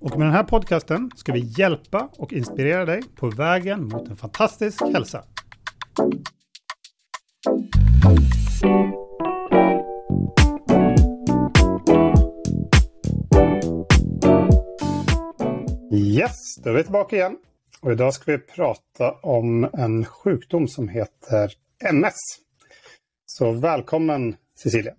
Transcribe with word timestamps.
Och 0.00 0.18
med 0.18 0.26
den 0.26 0.34
här 0.34 0.44
podcasten 0.44 1.10
ska 1.16 1.32
vi 1.32 1.52
hjälpa 1.58 2.08
och 2.18 2.32
inspirera 2.32 2.84
dig 2.84 3.02
på 3.16 3.30
vägen 3.30 3.88
mot 3.88 4.08
en 4.08 4.16
fantastisk 4.16 4.82
hälsa. 4.82 5.24
Yes, 15.92 16.56
då 16.64 16.70
är 16.70 16.74
vi 16.74 16.82
tillbaka 16.82 17.16
igen. 17.16 17.36
Och 17.80 17.92
idag 17.92 18.14
ska 18.14 18.32
vi 18.32 18.38
prata 18.38 19.12
om 19.12 19.68
en 19.72 20.04
sjukdom 20.04 20.68
som 20.68 20.88
heter 20.88 21.52
MS. 21.84 22.14
Så 23.26 23.52
välkommen 23.52 24.36
Cecilia. 24.62 24.92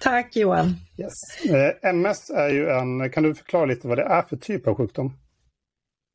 Tack 0.00 0.36
Johan. 0.36 0.76
Yes. 0.98 1.50
Eh, 1.54 1.90
MS 1.90 2.30
är 2.30 2.48
ju 2.48 2.70
en, 2.70 3.10
kan 3.10 3.22
du 3.22 3.34
förklara 3.34 3.64
lite 3.64 3.88
vad 3.88 3.98
det 3.98 4.04
är 4.04 4.22
för 4.22 4.36
typ 4.36 4.66
av 4.66 4.74
sjukdom? 4.74 5.16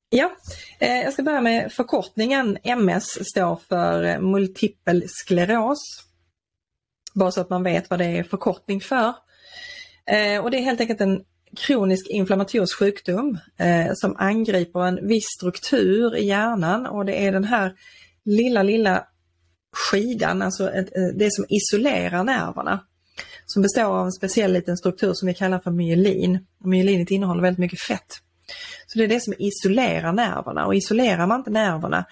Ja, 0.09 0.31
eh, 0.79 1.01
jag 1.01 1.13
ska 1.13 1.23
börja 1.23 1.41
med 1.41 1.73
förkortningen. 1.73 2.57
MS 2.63 3.29
står 3.29 3.55
för 3.55 4.03
eh, 4.03 4.19
multipel 4.19 5.03
skleros. 5.07 6.03
Bara 7.13 7.31
så 7.31 7.41
att 7.41 7.49
man 7.49 7.63
vet 7.63 7.89
vad 7.89 7.99
det 7.99 8.05
är 8.05 8.23
förkortning 8.23 8.81
för. 8.81 9.13
Och 10.43 10.51
det 10.51 10.57
är 10.57 10.61
helt 10.61 10.81
enkelt 10.81 11.01
en 11.01 11.23
kronisk 11.57 12.09
inflammatorisk 12.09 12.79
sjukdom 12.79 13.37
som 13.93 14.15
angriper 14.17 14.87
en 14.87 15.07
viss 15.07 15.25
struktur 15.37 16.15
i 16.15 16.25
hjärnan 16.25 16.85
och 16.85 17.05
det 17.05 17.25
är 17.25 17.31
den 17.31 17.43
här 17.43 17.73
lilla, 18.25 18.63
lilla 18.63 19.07
skidan, 19.71 20.41
alltså 20.41 20.71
det 21.15 21.33
som 21.33 21.45
isolerar 21.49 22.23
nerverna. 22.23 22.79
Som 23.45 23.61
består 23.61 23.83
av 23.83 24.05
en 24.05 24.11
speciell 24.11 24.53
liten 24.53 24.77
struktur 24.77 25.13
som 25.13 25.27
vi 25.27 25.33
kallar 25.33 25.59
för 25.59 25.71
myelin. 25.71 26.39
Myelinet 26.63 27.11
innehåller 27.11 27.41
väldigt 27.41 27.59
mycket 27.59 27.79
fett. 27.79 28.19
Så 28.87 28.97
det 28.97 29.03
är 29.03 29.07
det 29.07 29.19
som 29.19 29.33
isolerar 29.39 30.13
nerverna 30.13 30.65
och 30.65 30.75
isolerar 30.75 31.27
man 31.27 31.39
inte 31.39 31.51
nerverna 31.51 32.05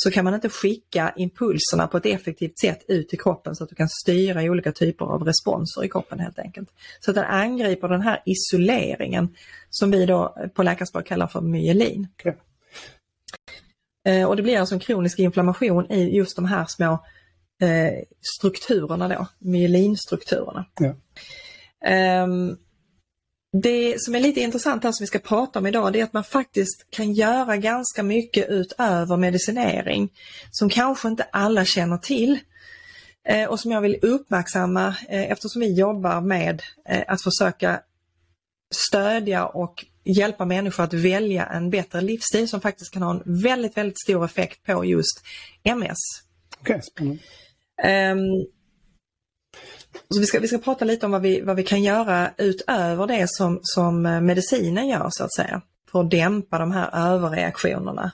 så 0.00 0.10
kan 0.10 0.24
man 0.24 0.34
inte 0.34 0.48
skicka 0.48 1.12
impulserna 1.16 1.86
på 1.86 1.96
ett 1.96 2.06
effektivt 2.06 2.58
sätt 2.58 2.84
ut 2.88 3.14
i 3.14 3.16
kroppen 3.16 3.56
så 3.56 3.64
att 3.64 3.70
du 3.70 3.76
kan 3.76 3.88
styra 3.88 4.42
olika 4.42 4.72
typer 4.72 5.04
av 5.04 5.22
responser 5.22 5.84
i 5.84 5.88
kroppen 5.88 6.18
helt 6.18 6.38
enkelt. 6.38 6.68
Så 7.00 7.10
att 7.10 7.14
den 7.14 7.24
angriper 7.24 7.88
den 7.88 8.02
här 8.02 8.22
isoleringen 8.26 9.34
som 9.70 9.90
vi 9.90 10.06
då 10.06 10.36
på 10.54 10.62
läkarspråk 10.62 11.06
kallar 11.06 11.26
för 11.26 11.40
myelin. 11.40 12.06
Okay. 12.18 12.32
Eh, 14.06 14.28
och 14.28 14.36
det 14.36 14.42
blir 14.42 14.58
alltså 14.58 14.74
en 14.74 14.80
kronisk 14.80 15.18
inflammation 15.18 15.92
i 15.92 16.16
just 16.16 16.36
de 16.36 16.44
här 16.44 16.66
små 16.68 17.04
eh, 17.60 18.04
strukturerna 18.38 19.08
då, 19.08 19.26
myelinstrukturerna. 19.38 20.66
Ja. 20.80 20.94
Um, 22.24 22.58
det 23.52 23.94
som 23.98 24.14
är 24.14 24.20
lite 24.20 24.40
intressant 24.40 24.84
här 24.84 24.92
som 24.92 25.04
vi 25.04 25.06
ska 25.06 25.18
prata 25.18 25.58
om 25.58 25.66
idag 25.66 25.92
det 25.92 26.00
är 26.00 26.04
att 26.04 26.12
man 26.12 26.24
faktiskt 26.24 26.86
kan 26.90 27.12
göra 27.12 27.56
ganska 27.56 28.02
mycket 28.02 28.48
utöver 28.48 29.16
medicinering 29.16 30.12
som 30.50 30.70
kanske 30.70 31.08
inte 31.08 31.26
alla 31.32 31.64
känner 31.64 31.98
till. 31.98 32.38
Eh, 33.28 33.48
och 33.48 33.60
som 33.60 33.70
jag 33.70 33.80
vill 33.80 33.98
uppmärksamma 34.02 34.86
eh, 35.08 35.30
eftersom 35.30 35.60
vi 35.60 35.74
jobbar 35.74 36.20
med 36.20 36.62
eh, 36.88 37.02
att 37.06 37.22
försöka 37.22 37.80
stödja 38.70 39.46
och 39.46 39.84
hjälpa 40.04 40.44
människor 40.44 40.84
att 40.84 40.94
välja 40.94 41.46
en 41.46 41.70
bättre 41.70 42.00
livsstil 42.00 42.48
som 42.48 42.60
faktiskt 42.60 42.92
kan 42.92 43.02
ha 43.02 43.10
en 43.10 43.42
väldigt, 43.42 43.76
väldigt 43.76 44.00
stor 44.00 44.24
effekt 44.24 44.64
på 44.66 44.84
just 44.84 45.22
MS. 45.62 45.98
Okay, 46.60 46.80
spännande. 46.82 47.22
Um, 47.84 48.46
så 50.10 50.20
vi, 50.20 50.26
ska, 50.26 50.40
vi 50.40 50.48
ska 50.48 50.58
prata 50.58 50.84
lite 50.84 51.06
om 51.06 51.12
vad 51.12 51.22
vi, 51.22 51.40
vad 51.40 51.56
vi 51.56 51.62
kan 51.62 51.82
göra 51.82 52.30
utöver 52.38 53.06
det 53.06 53.30
som, 53.30 53.58
som 53.62 54.06
eh, 54.06 54.20
medicinen 54.20 54.88
gör 54.88 55.08
så 55.10 55.24
att 55.24 55.34
säga. 55.34 55.62
För 55.92 56.00
att 56.00 56.10
dämpa 56.10 56.58
de 56.58 56.72
här 56.72 57.12
överreaktionerna. 57.12 58.12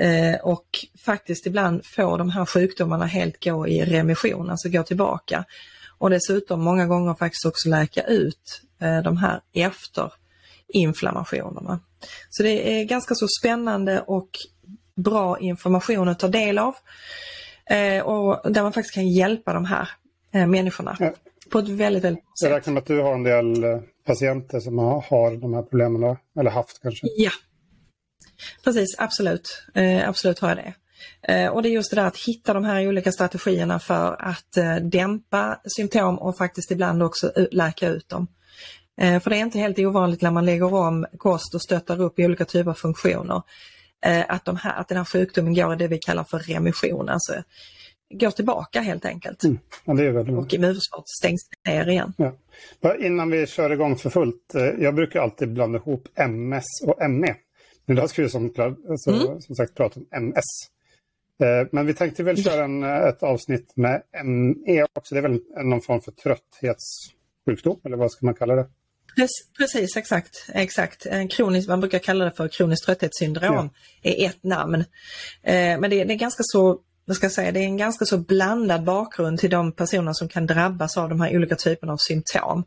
Eh, 0.00 0.34
och 0.42 0.66
faktiskt 1.04 1.46
ibland 1.46 1.86
få 1.86 2.16
de 2.16 2.30
här 2.30 2.46
sjukdomarna 2.46 3.06
helt 3.06 3.44
gå 3.44 3.68
i 3.68 3.84
remission, 3.84 4.50
alltså 4.50 4.68
gå 4.68 4.82
tillbaka. 4.82 5.44
Och 5.98 6.10
dessutom 6.10 6.64
många 6.64 6.86
gånger 6.86 7.14
faktiskt 7.14 7.46
också 7.46 7.68
läka 7.68 8.02
ut 8.02 8.62
eh, 8.80 9.02
de 9.02 9.16
här 9.16 9.40
efterinflammationerna. 9.52 11.80
Så 12.30 12.42
det 12.42 12.80
är 12.80 12.84
ganska 12.84 13.14
så 13.14 13.26
spännande 13.40 14.00
och 14.00 14.30
bra 14.94 15.38
information 15.38 16.08
att 16.08 16.18
ta 16.18 16.28
del 16.28 16.58
av. 16.58 16.74
Eh, 17.70 18.02
och 18.02 18.52
där 18.52 18.62
man 18.62 18.72
faktiskt 18.72 18.94
kan 18.94 19.08
hjälpa 19.08 19.52
de 19.52 19.64
här 19.64 19.88
eh, 20.32 20.46
människorna. 20.46 20.96
Ja. 21.00 21.12
På 21.50 21.58
ett 21.58 21.68
väldigt, 21.68 22.04
väldigt 22.04 22.24
sätt. 22.40 22.50
Jag 22.50 22.56
räknar 22.56 22.72
med 22.72 22.80
att 22.80 22.86
du 22.86 23.00
har 23.00 23.14
en 23.14 23.22
del 23.22 23.64
eh, 23.64 23.80
patienter 24.06 24.60
som 24.60 24.78
har 24.78 25.40
de 25.40 25.54
här 25.54 25.62
problemen, 25.62 26.16
eller 26.38 26.50
haft 26.50 26.82
kanske? 26.82 27.06
Ja, 27.16 27.30
precis, 28.64 28.98
absolut. 28.98 29.66
Absolut 30.06 30.38
har 30.38 30.48
jag 30.48 30.58
det. 30.58 30.74
Och 31.50 31.62
det 31.62 31.68
är 31.68 31.70
just 31.70 31.90
det 31.90 31.96
där 31.96 32.06
att 32.06 32.18
hitta 32.18 32.52
de 32.52 32.64
här 32.64 32.88
olika 32.88 33.12
strategierna 33.12 33.78
för 33.78 34.16
att 34.22 34.58
dämpa 34.82 35.60
symptom 35.76 36.18
och 36.18 36.36
faktiskt 36.36 36.70
ibland 36.70 37.02
också 37.02 37.32
läka 37.50 37.88
ut 37.88 38.08
dem. 38.08 38.26
För 38.96 39.30
det 39.30 39.36
är 39.36 39.40
inte 39.40 39.58
helt 39.58 39.78
ovanligt 39.78 40.22
när 40.22 40.30
man 40.30 40.46
lägger 40.46 40.74
om 40.74 41.06
kost 41.18 41.54
och 41.54 41.62
stöttar 41.62 42.00
upp 42.00 42.18
i 42.18 42.24
olika 42.24 42.44
typer 42.44 42.70
av 42.70 42.74
funktioner 42.74 43.42
att, 44.28 44.44
de 44.44 44.56
här, 44.56 44.80
att 44.80 44.88
den 44.88 44.98
här 44.98 45.04
sjukdomen 45.04 45.54
går 45.54 45.72
i 45.72 45.76
det 45.76 45.88
vi 45.88 45.98
kallar 45.98 46.24
för 46.24 46.38
remission, 46.38 47.08
alltså 47.08 47.42
går 48.10 48.30
tillbaka 48.30 48.80
helt 48.80 49.04
enkelt. 49.04 49.44
Mm. 49.44 49.58
Ja, 49.84 49.94
det 49.94 50.04
är 50.04 50.10
väldigt 50.10 50.36
och 50.36 50.54
immunförsvaret 50.54 51.08
stängs 51.08 51.40
ner 51.68 51.88
igen. 51.88 52.12
Ja. 52.80 52.96
Innan 53.00 53.30
vi 53.30 53.46
kör 53.46 53.70
igång 53.70 53.96
för 53.96 54.10
fullt, 54.10 54.54
eh, 54.54 54.62
jag 54.62 54.94
brukar 54.94 55.20
alltid 55.20 55.52
blanda 55.52 55.78
ihop 55.78 56.08
MS 56.14 56.64
och 56.86 57.10
ME. 57.10 57.36
Men 57.86 57.96
idag 57.96 58.10
ska 58.10 58.22
vi 58.22 58.28
som, 58.28 58.44
alltså, 58.90 59.10
mm. 59.10 59.40
som 59.40 59.54
sagt 59.56 59.74
prata 59.74 60.00
om 60.00 60.06
MS. 60.10 60.44
Eh, 61.40 61.68
men 61.72 61.86
vi 61.86 61.94
tänkte 61.94 62.22
väl 62.22 62.44
köra 62.44 62.64
en, 62.64 62.82
eh, 62.82 63.08
ett 63.08 63.22
avsnitt 63.22 63.76
med 63.76 64.02
ME 64.24 64.86
också. 64.92 65.14
Det 65.14 65.18
är 65.18 65.22
väl 65.22 65.40
någon 65.64 65.80
form 65.80 66.00
för 66.00 66.12
trötthetssjukdom, 66.12 67.80
eller 67.84 67.96
vad 67.96 68.12
ska 68.12 68.26
man 68.26 68.34
kalla 68.34 68.54
det? 68.54 68.66
Precis, 69.58 69.96
exakt. 69.96 70.46
exakt. 70.48 71.06
En 71.06 71.28
kronisk, 71.28 71.68
man 71.68 71.80
brukar 71.80 71.98
kalla 71.98 72.24
det 72.24 72.30
för 72.30 72.48
kroniskt 72.48 72.86
trötthetssyndrom, 72.86 73.70
ja. 74.02 74.10
är 74.10 74.28
ett 74.28 74.42
namn. 74.42 74.84
Men 75.42 75.90
det 75.90 76.00
är, 76.00 76.04
det 76.04 76.14
är 76.14 76.18
ganska 76.18 76.42
så 76.46 76.80
vad 77.04 77.16
ska 77.16 77.24
jag 77.24 77.32
säga, 77.32 77.52
det 77.52 77.60
är 77.60 77.64
en 77.64 77.76
ganska 77.76 78.04
så 78.04 78.18
blandad 78.18 78.84
bakgrund 78.84 79.38
till 79.38 79.50
de 79.50 79.72
personer 79.72 80.12
som 80.12 80.28
kan 80.28 80.46
drabbas 80.46 80.96
av 80.96 81.08
de 81.08 81.20
här 81.20 81.36
olika 81.36 81.56
typerna 81.56 81.92
av 81.92 81.96
symptom. 81.96 82.64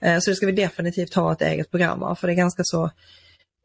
Eh, 0.00 0.18
så 0.18 0.30
det 0.30 0.36
ska 0.36 0.46
vi 0.46 0.52
definitivt 0.52 1.14
ha 1.14 1.32
ett 1.32 1.42
eget 1.42 1.70
program 1.70 2.02
av, 2.02 2.14
för 2.14 2.26
det 2.26 2.32
är 2.32 2.36
ganska 2.36 2.62
så 2.64 2.90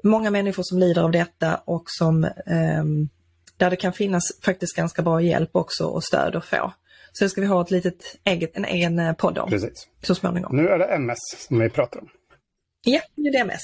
många 0.04 0.32
människor 0.32 0.64
som 0.64 0.80
lider 0.80 1.02
av 1.02 1.12
detta 1.12 1.62
och 1.66 1.84
som 1.86 2.24
um, 2.46 3.10
där 3.58 3.70
det 3.70 3.76
kan 3.76 3.94
finnas 3.94 4.24
faktiskt 4.42 4.76
ganska 4.76 5.02
bra 5.02 5.22
hjälp 5.22 5.50
också 5.52 5.86
och 5.86 6.04
stöd 6.04 6.36
att 6.36 6.46
få. 6.46 6.74
Så 7.14 7.24
det 7.24 7.30
ska 7.30 7.42
vi 7.42 7.48
ha 7.48 7.62
ett 7.62 7.72
litet 7.72 8.18
eget, 8.24 8.58
en 8.58 8.66
egen 8.66 9.00
eh, 9.00 9.14
podd 9.14 9.38
om 9.38 9.50
Precis. 9.50 9.88
så 10.04 10.16
småningom. 10.16 10.58
Nu 10.58 10.68
är 10.68 10.80
det 10.80 10.86
MS 10.86 11.20
som 11.38 11.60
vi 11.60 11.70
pratar 11.70 12.00
om. 12.00 12.10
Ja, 12.84 13.02
det 13.16 13.28
är 13.28 13.44
DMS. 13.44 13.62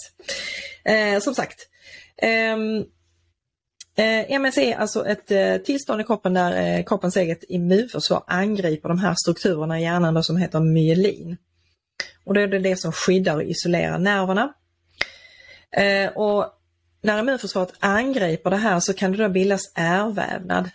Eh, 0.86 1.20
som 1.20 1.36
sagt, 1.36 1.68
um, 2.54 2.86
Eh, 4.00 4.32
MS 4.32 4.58
är 4.58 4.76
alltså 4.76 5.08
ett 5.08 5.32
eh, 5.32 5.58
tillstånd 5.58 6.02
i 6.02 6.04
kroppen 6.04 6.34
där 6.34 6.78
eh, 6.78 6.84
kroppens 6.84 7.18
eget 7.18 7.44
immunförsvar 7.50 8.24
angriper 8.28 8.90
de 8.90 9.00
här 9.00 9.16
strukturerna 9.18 9.80
i 9.80 9.84
hjärnan 9.84 10.14
då, 10.14 10.24
som 10.24 10.38
heter 10.38 10.60
myelin. 10.60 11.38
Och 12.24 12.34
då 12.34 12.42
är 12.42 12.48
det 12.48 12.60
det 12.60 12.78
som 12.78 12.92
skyddar 12.92 13.36
och 13.36 13.44
isolerar 13.44 14.00
nerverna. 14.00 14.54
Eh, 15.72 16.12
och 16.12 16.46
när 17.02 17.20
immunförsvaret 17.20 17.74
angriper 17.80 18.50
det 18.50 18.58
här 18.58 18.80
så 18.80 18.94
kan 18.94 19.12
det 19.12 19.18
då 19.18 19.30
bildas 19.30 19.72
ärrvävnad 19.76 20.70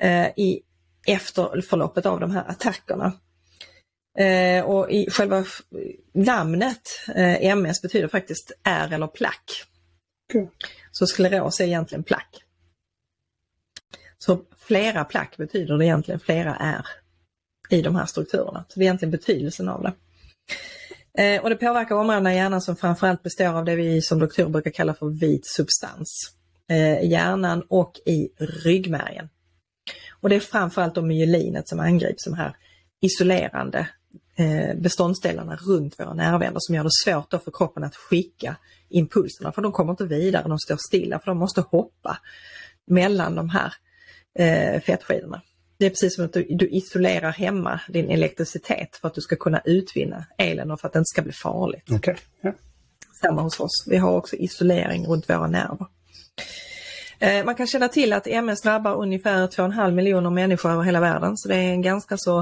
eh, 0.00 0.26
i 0.26 0.62
efterförloppet 1.06 2.06
av 2.06 2.20
de 2.20 2.30
här 2.30 2.44
attackerna. 2.48 3.12
Eh, 4.18 4.64
och 4.64 4.90
i 4.90 5.10
själva 5.10 5.44
namnet 6.12 6.88
MS 7.40 7.82
betyder 7.82 8.08
faktiskt 8.08 8.52
ärr 8.62 8.92
eller 8.92 9.06
plack. 9.06 9.62
Okay. 10.28 10.46
Så 10.92 11.06
skleros 11.06 11.60
är 11.60 11.64
egentligen 11.64 12.04
plack. 12.04 12.42
Så 14.18 14.40
flera 14.58 15.04
plack 15.04 15.36
betyder 15.36 15.78
det 15.78 15.84
egentligen 15.84 16.20
flera 16.20 16.56
är 16.56 16.86
i 17.70 17.82
de 17.82 17.96
här 17.96 18.06
strukturerna. 18.06 18.64
Så 18.68 18.78
det 18.78 18.84
är 18.84 18.86
egentligen 18.86 19.10
betydelsen 19.10 19.68
av 19.68 19.82
det. 19.82 19.92
Eh, 21.18 21.42
och 21.42 21.50
det 21.50 21.56
påverkar 21.56 21.94
områdena 21.94 22.32
i 22.32 22.36
hjärnan 22.36 22.60
som 22.60 22.76
framförallt 22.76 23.22
består 23.22 23.46
av 23.46 23.64
det 23.64 23.76
vi 23.76 24.02
som 24.02 24.18
doktorer 24.18 24.48
brukar 24.48 24.70
kalla 24.70 24.94
för 24.94 25.06
vit 25.06 25.46
substans. 25.46 26.32
Eh, 26.70 27.10
hjärnan 27.10 27.62
och 27.68 27.92
i 28.06 28.28
ryggmärgen. 28.38 29.28
Och 30.20 30.28
det 30.28 30.36
är 30.36 30.40
framförallt 30.40 31.04
myelinet 31.04 31.68
som 31.68 31.80
angrips, 31.80 32.24
de 32.24 32.34
här 32.34 32.56
isolerande 33.00 33.78
eh, 33.78 33.86
beståndsdelarna 34.76 35.56
runt 35.56 36.00
våra 36.00 36.14
nervändar 36.14 36.60
som 36.60 36.74
gör 36.74 36.84
det 36.84 36.90
svårt 37.04 37.42
för 37.44 37.50
kroppen 37.52 37.84
att 37.84 37.96
skicka 37.96 38.56
impulserna 38.88 39.52
för 39.52 39.62
de 39.62 39.72
kommer 39.72 39.90
inte 39.90 40.04
vidare, 40.04 40.48
de 40.48 40.58
står 40.58 40.76
stilla 40.76 41.18
för 41.18 41.26
de 41.26 41.38
måste 41.38 41.60
hoppa 41.60 42.18
mellan 42.86 43.34
de 43.34 43.48
här 43.48 43.74
eh, 44.38 44.80
fettskidorna. 44.80 45.42
Det 45.78 45.86
är 45.86 45.90
precis 45.90 46.14
som 46.14 46.24
att 46.24 46.32
du, 46.32 46.46
du, 46.50 46.68
isolerar 46.68 47.32
hemma 47.32 47.80
din 47.88 48.10
elektricitet 48.10 48.96
för 48.96 49.08
att 49.08 49.14
du 49.14 49.20
ska 49.20 49.36
kunna 49.36 49.60
utvinna 49.64 50.24
elen 50.38 50.70
och 50.70 50.80
för 50.80 50.86
att 50.86 50.92
det 50.92 50.98
inte 50.98 51.08
ska 51.08 51.22
bli 51.22 51.32
farligt. 51.32 51.90
Okay. 51.90 52.14
Yeah. 52.44 52.56
Samma 53.20 53.42
hos 53.42 53.60
oss. 53.60 53.84
Vi 53.86 53.96
har 53.96 54.12
också 54.12 54.36
isolering 54.36 55.06
runt 55.06 55.30
våra 55.30 55.46
nerver. 55.46 55.86
Eh, 57.18 57.44
man 57.44 57.54
kan 57.54 57.66
känna 57.66 57.88
till 57.88 58.12
att 58.12 58.26
MS 58.26 58.62
drabbar 58.62 58.94
ungefär 58.94 59.46
2,5 59.46 59.90
miljoner 59.90 60.30
människor 60.30 60.70
över 60.70 60.82
hela 60.82 61.00
världen 61.00 61.36
så 61.36 61.48
det 61.48 61.56
är 61.56 61.70
en 61.70 61.82
ganska 61.82 62.16
så 62.18 62.38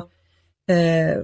eh, 0.69 1.19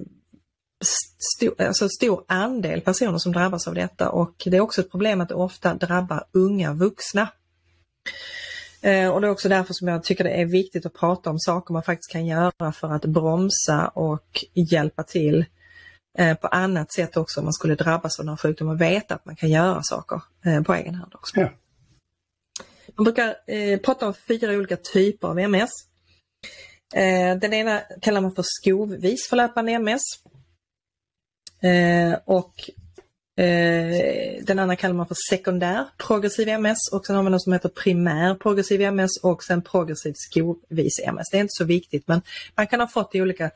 stor, 1.36 1.62
alltså 1.62 1.88
stor 1.88 2.24
andel 2.28 2.80
personer 2.80 3.18
som 3.18 3.32
drabbas 3.32 3.68
av 3.68 3.74
detta 3.74 4.10
och 4.10 4.34
det 4.44 4.56
är 4.56 4.60
också 4.60 4.80
ett 4.80 4.90
problem 4.90 5.20
att 5.20 5.28
det 5.28 5.34
ofta 5.34 5.74
drabbar 5.74 6.24
unga 6.32 6.72
vuxna. 6.72 7.28
Eh, 8.82 9.08
och 9.08 9.20
det 9.20 9.26
är 9.26 9.30
också 9.30 9.48
därför 9.48 9.74
som 9.74 9.88
jag 9.88 10.04
tycker 10.04 10.24
det 10.24 10.30
är 10.30 10.46
viktigt 10.46 10.86
att 10.86 10.94
prata 10.94 11.30
om 11.30 11.38
saker 11.38 11.72
man 11.72 11.82
faktiskt 11.82 12.12
kan 12.12 12.26
göra 12.26 12.72
för 12.72 12.92
att 12.92 13.04
bromsa 13.04 13.88
och 13.88 14.44
hjälpa 14.54 15.02
till 15.02 15.44
eh, 16.18 16.36
på 16.36 16.46
annat 16.46 16.92
sätt 16.92 17.16
också 17.16 17.40
om 17.40 17.44
man 17.44 17.52
skulle 17.52 17.74
drabbas 17.74 18.20
av 18.20 18.26
någon 18.26 18.36
sjukdom 18.36 18.68
och 18.68 18.80
veta 18.80 19.14
att 19.14 19.24
man 19.24 19.36
kan 19.36 19.50
göra 19.50 19.80
saker 19.82 20.22
eh, 20.44 20.62
på 20.62 20.74
egen 20.74 20.94
hand 20.94 21.12
också. 21.14 21.40
Ja. 21.40 21.48
Man 22.94 23.04
brukar 23.04 23.36
prata 23.76 24.06
om 24.06 24.14
fyra 24.14 24.52
olika 24.52 24.76
typer 24.76 25.28
av 25.28 25.38
MS. 25.38 25.70
Den 27.40 27.54
ena 27.54 27.80
kallar 28.00 28.20
man 28.20 28.34
för 28.34 28.44
skovvis 28.46 29.28
förlöpande 29.28 29.72
MS. 29.72 30.02
Eh, 31.62 32.18
och 32.24 32.70
eh, 33.44 34.44
den 34.44 34.58
andra 34.58 34.76
kallar 34.76 34.94
man 34.94 35.06
för 35.06 35.16
sekundär 35.30 35.86
progressiv 35.96 36.48
MS 36.48 36.78
och 36.92 37.06
sen 37.06 37.16
har 37.16 37.22
man 37.22 37.32
något 37.32 37.42
som 37.42 37.52
heter 37.52 37.68
primär 37.68 38.34
progressiv 38.34 38.80
MS 38.80 39.10
och 39.22 39.44
sen 39.44 39.62
progressiv 39.62 40.12
skovvis 40.16 41.00
MS. 41.04 41.26
Det 41.30 41.36
är 41.36 41.40
inte 41.40 41.58
så 41.58 41.64
viktigt 41.64 42.08
men 42.08 42.22
man 42.56 42.66
kan 42.66 42.80
ha 42.80 42.86
fått 42.86 43.14
i 43.14 43.22
olika 43.22 43.50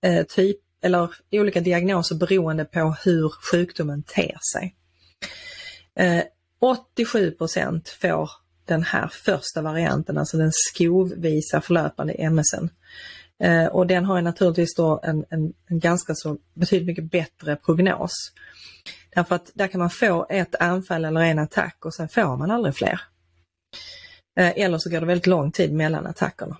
eh, 0.00 0.26
typ 0.26 0.56
eller 0.82 1.14
i 1.30 1.40
olika 1.40 1.60
diagnoser 1.60 2.14
beroende 2.14 2.64
på 2.64 2.96
hur 3.04 3.28
sjukdomen 3.28 4.02
ter 4.02 4.38
sig. 4.52 4.74
Eh, 5.94 6.22
87% 6.60 7.88
får 8.00 8.30
den 8.64 8.82
här 8.82 9.08
första 9.08 9.62
varianten, 9.62 10.18
alltså 10.18 10.36
den 10.36 10.50
skovvisa 10.52 11.60
förlöpande 11.60 12.30
MSen. 12.30 12.70
Eh, 13.44 13.66
och 13.66 13.86
den 13.86 14.04
har 14.04 14.22
naturligtvis 14.22 14.74
då 14.74 15.00
en, 15.02 15.24
en, 15.30 15.52
en, 15.66 15.78
ganska 15.78 16.14
så 16.14 16.38
betydligt 16.54 16.86
mycket 16.86 17.10
bättre 17.10 17.56
prognos. 17.56 18.12
Därför 19.14 19.34
att 19.34 19.50
där 19.54 19.68
kan 19.68 19.78
man 19.78 19.90
få 19.90 20.26
ett 20.30 20.54
anfall 20.54 21.04
eller 21.04 21.20
en 21.20 21.38
attack 21.38 21.84
och 21.84 21.94
sen 21.94 22.08
får 22.08 22.36
man 22.36 22.50
aldrig 22.50 22.74
fler. 22.74 23.00
Eh, 24.38 24.52
eller 24.56 24.78
så 24.78 24.90
går 24.90 25.00
det 25.00 25.06
väldigt 25.06 25.26
lång 25.26 25.52
tid 25.52 25.72
mellan 25.72 26.06
attackerna. 26.06 26.56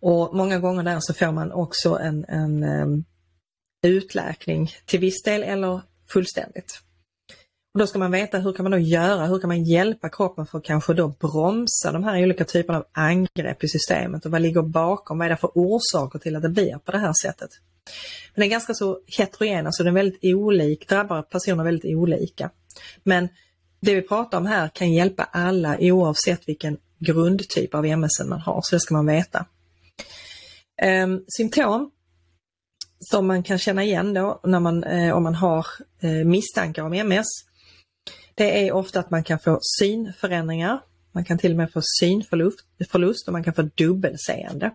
Och 0.00 0.36
många 0.36 0.58
gånger 0.58 0.82
där 0.82 0.98
så 1.00 1.14
får 1.14 1.32
man 1.32 1.52
också 1.52 1.98
en, 1.98 2.24
en 2.24 2.64
um, 2.64 3.04
utläkning 3.82 4.70
till 4.84 5.00
viss 5.00 5.22
del 5.22 5.42
eller 5.42 5.80
fullständigt. 6.08 6.82
Och 7.74 7.78
då 7.78 7.86
ska 7.86 7.98
man 7.98 8.10
veta 8.10 8.38
hur 8.38 8.52
kan 8.52 8.62
man 8.62 8.72
då 8.72 8.78
göra, 8.78 9.26
hur 9.26 9.38
kan 9.38 9.48
man 9.48 9.64
hjälpa 9.64 10.08
kroppen 10.08 10.46
för 10.46 10.58
att 10.58 10.64
kanske 10.64 10.94
då 10.94 11.08
bromsa 11.08 11.92
de 11.92 12.04
här 12.04 12.22
olika 12.22 12.44
typerna 12.44 12.78
av 12.78 12.84
angrepp 12.92 13.64
i 13.64 13.68
systemet 13.68 14.24
och 14.24 14.30
vad 14.30 14.42
ligger 14.42 14.62
bakom, 14.62 15.18
vad 15.18 15.26
är 15.26 15.30
det 15.30 15.36
för 15.36 15.50
orsaker 15.54 16.18
till 16.18 16.36
att 16.36 16.42
det 16.42 16.48
blir 16.48 16.78
på 16.84 16.92
det 16.92 16.98
här 16.98 17.12
sättet. 17.22 17.50
Men 18.34 18.40
det 18.40 18.46
är 18.46 18.50
ganska 18.50 18.74
så 18.74 19.00
heterogen, 19.06 19.66
alltså 19.66 19.84
den 19.84 19.96
är 19.96 20.02
väldigt 20.02 20.34
olik, 20.34 20.88
drabbar 20.88 21.22
personer 21.22 21.64
väldigt 21.64 21.96
olika. 21.96 22.50
Men 23.02 23.28
det 23.80 23.94
vi 23.94 24.02
pratar 24.02 24.38
om 24.38 24.46
här 24.46 24.68
kan 24.68 24.92
hjälpa 24.92 25.24
alla 25.32 25.76
oavsett 25.80 26.48
vilken 26.48 26.78
grundtyp 26.98 27.74
av 27.74 27.86
MS 27.86 28.20
man 28.26 28.40
har, 28.40 28.60
så 28.62 28.76
det 28.76 28.80
ska 28.80 28.94
man 28.94 29.06
veta. 29.06 29.46
Ehm, 30.82 31.24
symptom 31.28 31.90
som 32.98 33.26
man 33.26 33.42
kan 33.42 33.58
känna 33.58 33.84
igen 33.84 34.14
då 34.14 34.40
när 34.44 34.60
man, 34.60 34.84
eh, 34.84 35.16
om 35.16 35.22
man 35.22 35.34
har 35.34 35.66
eh, 36.00 36.10
misstankar 36.10 36.82
om 36.82 36.92
MS 36.92 37.26
det 38.34 38.68
är 38.68 38.72
ofta 38.72 39.00
att 39.00 39.10
man 39.10 39.24
kan 39.24 39.38
få 39.38 39.58
synförändringar. 39.62 40.80
Man 41.12 41.24
kan 41.24 41.38
till 41.38 41.50
och 41.50 41.56
med 41.56 41.72
få 41.72 41.80
synförlust 41.82 43.26
och 43.28 43.32
man 43.32 43.44
kan 43.44 43.54
få 43.54 43.62
dubbelseende. 43.62 44.70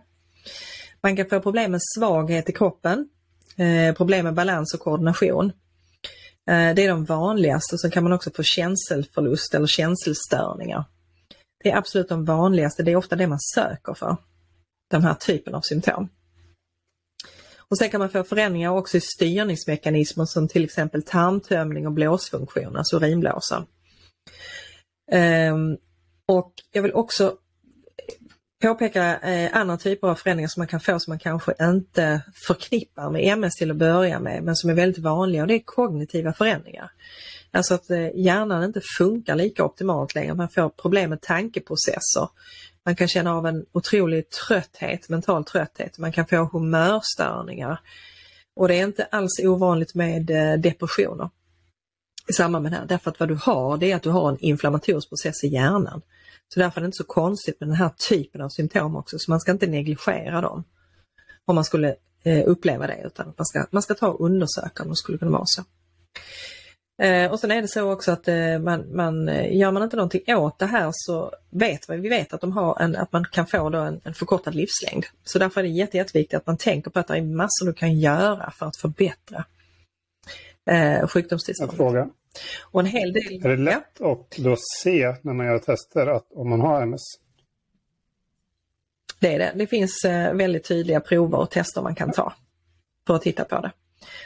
Man 1.02 1.16
kan 1.16 1.28
få 1.28 1.40
problem 1.40 1.70
med 1.70 1.80
svaghet 1.96 2.48
i 2.48 2.52
kroppen, 2.52 3.08
eh, 3.56 3.94
problem 3.94 4.24
med 4.24 4.34
balans 4.34 4.74
och 4.74 4.80
koordination. 4.80 5.52
Eh, 6.48 6.74
det 6.74 6.84
är 6.84 6.88
de 6.88 7.04
vanligaste. 7.04 7.78
Så 7.78 7.90
kan 7.90 8.04
man 8.04 8.12
också 8.12 8.30
få 8.30 8.42
känselförlust 8.42 9.54
eller 9.54 9.66
känselstörningar. 9.66 10.84
Det 11.62 11.70
är 11.70 11.76
absolut 11.76 12.08
de 12.08 12.24
vanligaste. 12.24 12.82
Det 12.82 12.92
är 12.92 12.96
ofta 12.96 13.16
det 13.16 13.26
man 13.26 13.40
söker 13.54 13.94
för. 13.94 14.16
Den 14.90 15.02
här 15.02 15.14
typen 15.14 15.54
av 15.54 15.60
symptom. 15.60 16.08
Och 17.70 17.78
sen 17.78 17.90
kan 17.90 18.00
man 18.00 18.10
få 18.10 18.24
förändringar 18.24 18.70
också 18.70 18.96
i 18.96 19.00
styrningsmekanismer 19.00 20.24
som 20.24 20.48
till 20.48 20.64
exempel 20.64 21.02
tarmtömning 21.02 21.86
och 21.86 21.92
blåsfunktion, 21.92 22.76
alltså 22.76 22.96
urinblåsan. 22.96 23.66
Um, 25.12 25.18
ehm, 25.18 25.76
och 26.26 26.52
jag 26.72 26.82
vill 26.82 26.92
också 26.92 27.36
påpeka 28.62 29.18
eh, 29.18 29.56
andra 29.56 29.76
typer 29.76 30.08
av 30.08 30.14
förändringar 30.14 30.48
som 30.48 30.60
man 30.60 30.68
kan 30.68 30.80
få 30.80 31.00
som 31.00 31.10
man 31.10 31.18
kanske 31.18 31.54
inte 31.60 32.22
förknippar 32.46 33.10
med 33.10 33.24
MS 33.24 33.54
till 33.54 33.70
att 33.70 33.76
börja 33.76 34.20
med 34.20 34.42
men 34.42 34.56
som 34.56 34.70
är 34.70 34.74
väldigt 34.74 35.04
vanliga 35.04 35.42
och 35.42 35.48
det 35.48 35.54
är 35.54 35.62
kognitiva 35.64 36.32
förändringar. 36.32 36.90
Alltså 37.50 37.74
att 37.74 37.90
eh, 37.90 38.08
hjärnan 38.14 38.64
inte 38.64 38.80
funkar 38.98 39.34
lika 39.34 39.64
optimalt 39.64 40.14
längre, 40.14 40.34
man 40.34 40.48
får 40.48 40.68
problem 40.68 41.10
med 41.10 41.20
tankeprocesser. 41.20 42.28
Man 42.84 42.96
kan 42.96 43.08
känna 43.08 43.34
av 43.34 43.46
en 43.46 43.66
otrolig 43.72 44.30
trötthet, 44.30 45.08
mental 45.08 45.44
trötthet. 45.44 45.98
Man 45.98 46.12
kan 46.12 46.26
få 46.26 46.48
humörstörningar. 46.52 47.80
Och 48.56 48.68
det 48.68 48.74
är 48.74 48.84
inte 48.84 49.04
alls 49.04 49.40
ovanligt 49.44 49.94
med 49.94 50.30
eh, 50.30 50.60
depressioner 50.60 51.30
i 52.28 52.32
samband 52.32 52.62
med 52.62 52.72
det 52.72 52.76
här. 52.76 52.86
Därför 52.86 53.10
att 53.10 53.20
vad 53.20 53.28
du 53.28 53.38
har 53.42 53.76
det 53.76 53.92
är 53.92 53.96
att 53.96 54.02
du 54.02 54.10
har 54.10 54.28
en 54.28 54.38
inflammatorisk 54.40 55.08
process 55.08 55.44
i 55.44 55.48
hjärnan. 55.48 56.02
Så 56.54 56.60
därför 56.60 56.80
är 56.80 56.82
det 56.82 56.86
inte 56.86 56.96
så 56.96 57.04
konstigt 57.04 57.60
med 57.60 57.68
den 57.68 57.76
här 57.76 57.90
typen 58.08 58.40
av 58.40 58.48
symptom 58.48 58.96
också, 58.96 59.18
så 59.18 59.30
man 59.30 59.40
ska 59.40 59.52
inte 59.52 59.66
negligera 59.66 60.40
dem. 60.40 60.64
Om 61.44 61.54
man 61.54 61.64
skulle 61.64 61.96
eh, 62.24 62.42
uppleva 62.46 62.86
det, 62.86 63.02
utan 63.04 63.34
man 63.36 63.46
ska, 63.46 63.66
man 63.70 63.82
ska 63.82 63.94
ta 63.94 64.08
och 64.08 64.24
undersöka 64.24 64.82
om 64.82 64.88
det 64.88 64.96
skulle 64.96 65.18
kunna 65.18 65.30
vara 65.30 65.46
så. 65.46 65.64
Eh, 67.02 67.30
och 67.30 67.40
sen 67.40 67.50
är 67.50 67.62
det 67.62 67.68
så 67.68 67.92
också 67.92 68.12
att 68.12 68.28
eh, 68.28 68.58
man, 68.58 68.96
man, 68.96 69.28
eh, 69.28 69.56
gör 69.56 69.70
man 69.70 69.82
inte 69.82 69.96
någonting 69.96 70.34
åt 70.34 70.58
det 70.58 70.66
här 70.66 70.90
så 70.92 71.32
vet 71.50 71.90
vi, 71.90 71.96
vi 71.96 72.08
vet 72.08 72.32
att, 72.32 72.40
de 72.40 72.52
har 72.52 72.82
en, 72.82 72.96
att 72.96 73.12
man 73.12 73.24
kan 73.24 73.46
få 73.46 73.70
då 73.70 73.78
en, 73.78 74.00
en 74.04 74.14
förkortad 74.14 74.54
livslängd. 74.54 75.06
Så 75.24 75.38
därför 75.38 75.60
är 75.60 75.64
det 75.64 75.70
jätte, 75.70 75.96
jätteviktigt 75.96 76.38
att 76.38 76.46
man 76.46 76.56
tänker 76.56 76.90
på 76.90 76.98
att 76.98 77.06
det 77.06 77.16
är 77.16 77.22
massor 77.22 77.66
du 77.66 77.72
kan 77.72 77.98
göra 77.98 78.50
för 78.50 78.66
att 78.66 78.76
förbättra 78.76 79.44
eh, 80.70 81.06
sjukdomstillståndet. 81.06 81.76
fråga. 81.76 82.08
Och 82.62 82.80
en 82.80 82.86
hel 82.86 83.12
del, 83.12 83.44
är 83.44 83.48
det 83.48 83.56
lätt 83.56 83.96
ja. 83.98 84.12
att 84.12 84.36
då 84.36 84.56
se 84.82 85.14
när 85.22 85.32
man 85.32 85.46
gör 85.46 85.58
tester 85.58 86.06
att 86.06 86.32
om 86.32 86.48
man 86.48 86.60
har 86.60 86.82
MS? 86.82 87.02
Det 89.20 89.34
är 89.34 89.38
det. 89.38 89.52
Det 89.54 89.66
finns 89.66 90.04
väldigt 90.32 90.64
tydliga 90.64 91.00
prover 91.00 91.38
och 91.38 91.50
tester 91.50 91.82
man 91.82 91.94
kan 91.94 92.12
ta 92.12 92.32
för 93.06 93.14
att 93.14 93.22
titta 93.22 93.44
på 93.44 93.60
det. 93.60 93.72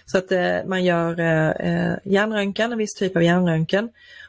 Så 0.04 0.18
att 0.18 0.32
eh, 0.32 0.56
man 0.66 0.84
gör 0.84 1.20
eh, 1.20 1.94
hjärnröntgen, 2.04 2.72
en 2.72 2.78
viss 2.78 2.94
typ 2.94 3.16
av 3.16 3.22
hjärnröntgen 3.22 3.88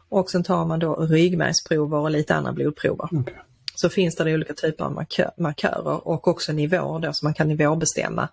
och 0.09 0.29
sen 0.29 0.43
tar 0.43 0.65
man 0.65 0.79
då 0.79 0.95
ryggmärgsprover 0.95 1.97
och 1.97 2.11
lite 2.11 2.35
andra 2.35 2.51
blodprover. 2.51 3.09
Okay. 3.11 3.33
Så 3.75 3.89
finns 3.89 4.15
det 4.15 4.33
olika 4.33 4.53
typer 4.53 4.85
av 4.85 4.91
markör, 4.91 5.31
markörer 5.37 6.07
och 6.07 6.27
också 6.27 6.53
nivåer 6.53 6.99
då 6.99 7.13
så 7.13 7.25
man 7.25 7.33
kan 7.33 7.47
nivåbestämma 7.47 8.29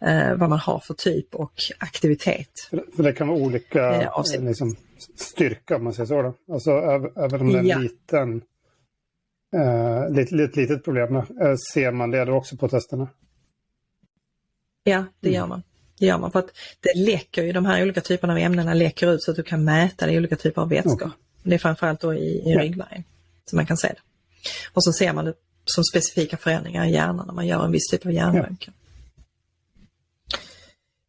eh, 0.00 0.34
vad 0.34 0.50
man 0.50 0.58
har 0.58 0.78
för 0.78 0.94
typ 0.94 1.34
och 1.34 1.52
aktivitet. 1.78 2.50
För 2.96 3.02
det 3.02 3.12
kan 3.12 3.28
vara 3.28 3.38
olika 3.38 4.02
eh, 4.02 4.40
liksom, 4.40 4.76
styrka 5.16 5.76
om 5.76 5.84
man 5.84 5.92
säger 5.92 6.06
så 6.06 6.22
då? 6.22 6.34
Alltså 6.54 6.70
även 7.16 7.40
om 7.40 7.52
det 7.52 7.58
är 7.58 7.76
en 7.76 7.82
liten 7.82 8.42
eh, 9.54 10.10
litet, 10.10 10.56
litet 10.56 10.84
problem, 10.84 11.16
eh, 11.16 11.54
ser 11.74 11.90
man 11.90 12.10
det 12.10 12.24
då 12.24 12.32
också 12.32 12.56
på 12.56 12.68
testerna? 12.68 13.08
Ja, 14.84 15.04
det 15.20 15.30
gör 15.30 15.46
man. 15.46 15.62
Det 16.04 16.08
gör 16.08 16.18
man 16.18 16.32
för 16.32 16.38
att 16.38 16.50
det 16.80 17.00
läcker 17.00 17.42
ju, 17.42 17.52
de 17.52 17.66
här 17.66 17.82
olika 17.82 18.00
typerna 18.00 18.32
av 18.32 18.38
ämnena 18.38 18.74
läcker 18.74 19.12
ut 19.12 19.22
så 19.22 19.30
att 19.30 19.36
du 19.36 19.42
kan 19.42 19.64
mäta 19.64 20.06
det 20.06 20.12
i 20.12 20.18
olika 20.18 20.36
typer 20.36 20.62
av 20.62 20.68
vätskor. 20.68 20.94
Okay. 20.94 21.08
Det 21.42 21.54
är 21.54 21.58
framförallt 21.58 22.00
då 22.00 22.14
i, 22.14 22.18
i 22.18 22.42
ja. 22.52 22.60
ryggmärgen 22.60 23.04
som 23.44 23.56
man 23.56 23.66
kan 23.66 23.76
se 23.76 23.88
det. 23.88 24.00
Och 24.72 24.84
så 24.84 24.92
ser 24.92 25.12
man 25.12 25.24
det 25.24 25.34
som 25.64 25.84
specifika 25.84 26.36
förändringar 26.36 26.84
i 26.84 26.92
hjärnan 26.92 27.26
när 27.26 27.34
man 27.34 27.46
gör 27.46 27.64
en 27.64 27.72
viss 27.72 27.86
typ 27.90 28.06
av 28.06 28.12
hjärnröntgen. 28.12 28.74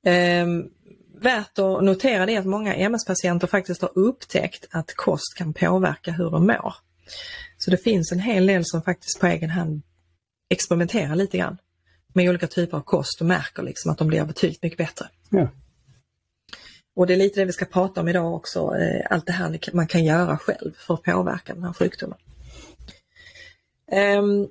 Ja. 0.02 0.42
Um, 0.44 0.70
värt 1.22 1.60
att 1.60 1.84
notera 1.84 2.32
är 2.32 2.40
att 2.40 2.46
många 2.46 2.76
MS-patienter 2.76 3.48
faktiskt 3.48 3.82
har 3.82 3.92
upptäckt 3.96 4.68
att 4.72 4.94
kost 4.96 5.38
kan 5.38 5.54
påverka 5.54 6.12
hur 6.12 6.32
de 6.32 6.48
mår. 6.48 6.76
Så 7.58 7.72
det 7.72 7.78
finns 7.78 8.12
en 8.12 8.20
hel 8.20 8.48
del 8.48 8.66
som 8.66 8.82
faktiskt 8.82 9.20
på 9.20 9.28
egen 9.28 9.50
hand 9.50 9.82
experimenterar 10.50 11.16
lite 11.16 11.38
grann 11.38 11.58
med 12.16 12.30
olika 12.30 12.48
typer 12.48 12.78
av 12.78 12.82
kost 12.82 13.22
och 13.22 13.28
märker 13.28 13.64
liksom 13.64 13.92
att 13.92 13.98
de 13.98 14.08
blir 14.08 14.26
betydligt 14.26 14.64
mycket 14.64 14.78
bättre. 14.78 15.06
Ja. 15.30 15.48
Och 16.96 17.08
det 17.08 17.14
är 17.14 17.18
lite 17.18 17.40
det 17.40 17.46
vi 17.46 17.54
ska 17.54 17.66
prata 17.66 18.02
om 18.02 18.08
idag 18.08 18.34
också, 18.34 18.60
eh, 18.60 19.06
allt 19.10 19.26
det 19.26 19.34
här 19.34 19.60
man 19.74 19.88
kan 19.88 20.06
göra 20.06 20.38
själv 20.38 20.72
för 20.78 20.94
att 20.94 21.04
påverka 21.04 21.54
den 21.54 21.64
här 21.64 21.74
sjukdomen. 21.74 22.18
Um, 23.92 24.48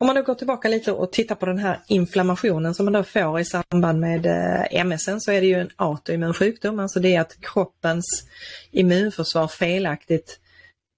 om 0.00 0.06
man 0.06 0.16
då 0.16 0.22
går 0.22 0.34
tillbaka 0.34 0.68
lite 0.68 0.92
och 0.92 1.12
tittar 1.12 1.34
på 1.34 1.46
den 1.46 1.58
här 1.58 1.80
inflammationen 1.86 2.74
som 2.74 2.84
man 2.84 2.92
då 2.92 3.04
får 3.04 3.40
i 3.40 3.44
samband 3.44 4.00
med 4.00 4.26
eh, 4.26 4.80
MS 4.80 5.08
så 5.24 5.32
är 5.32 5.40
det 5.40 5.46
ju 5.46 5.54
en 5.54 5.70
autoimmun 5.76 6.34
sjukdom, 6.34 6.78
alltså 6.78 7.00
det 7.00 7.14
är 7.14 7.20
att 7.20 7.40
kroppens 7.40 8.04
immunförsvar 8.70 9.48
felaktigt 9.48 10.40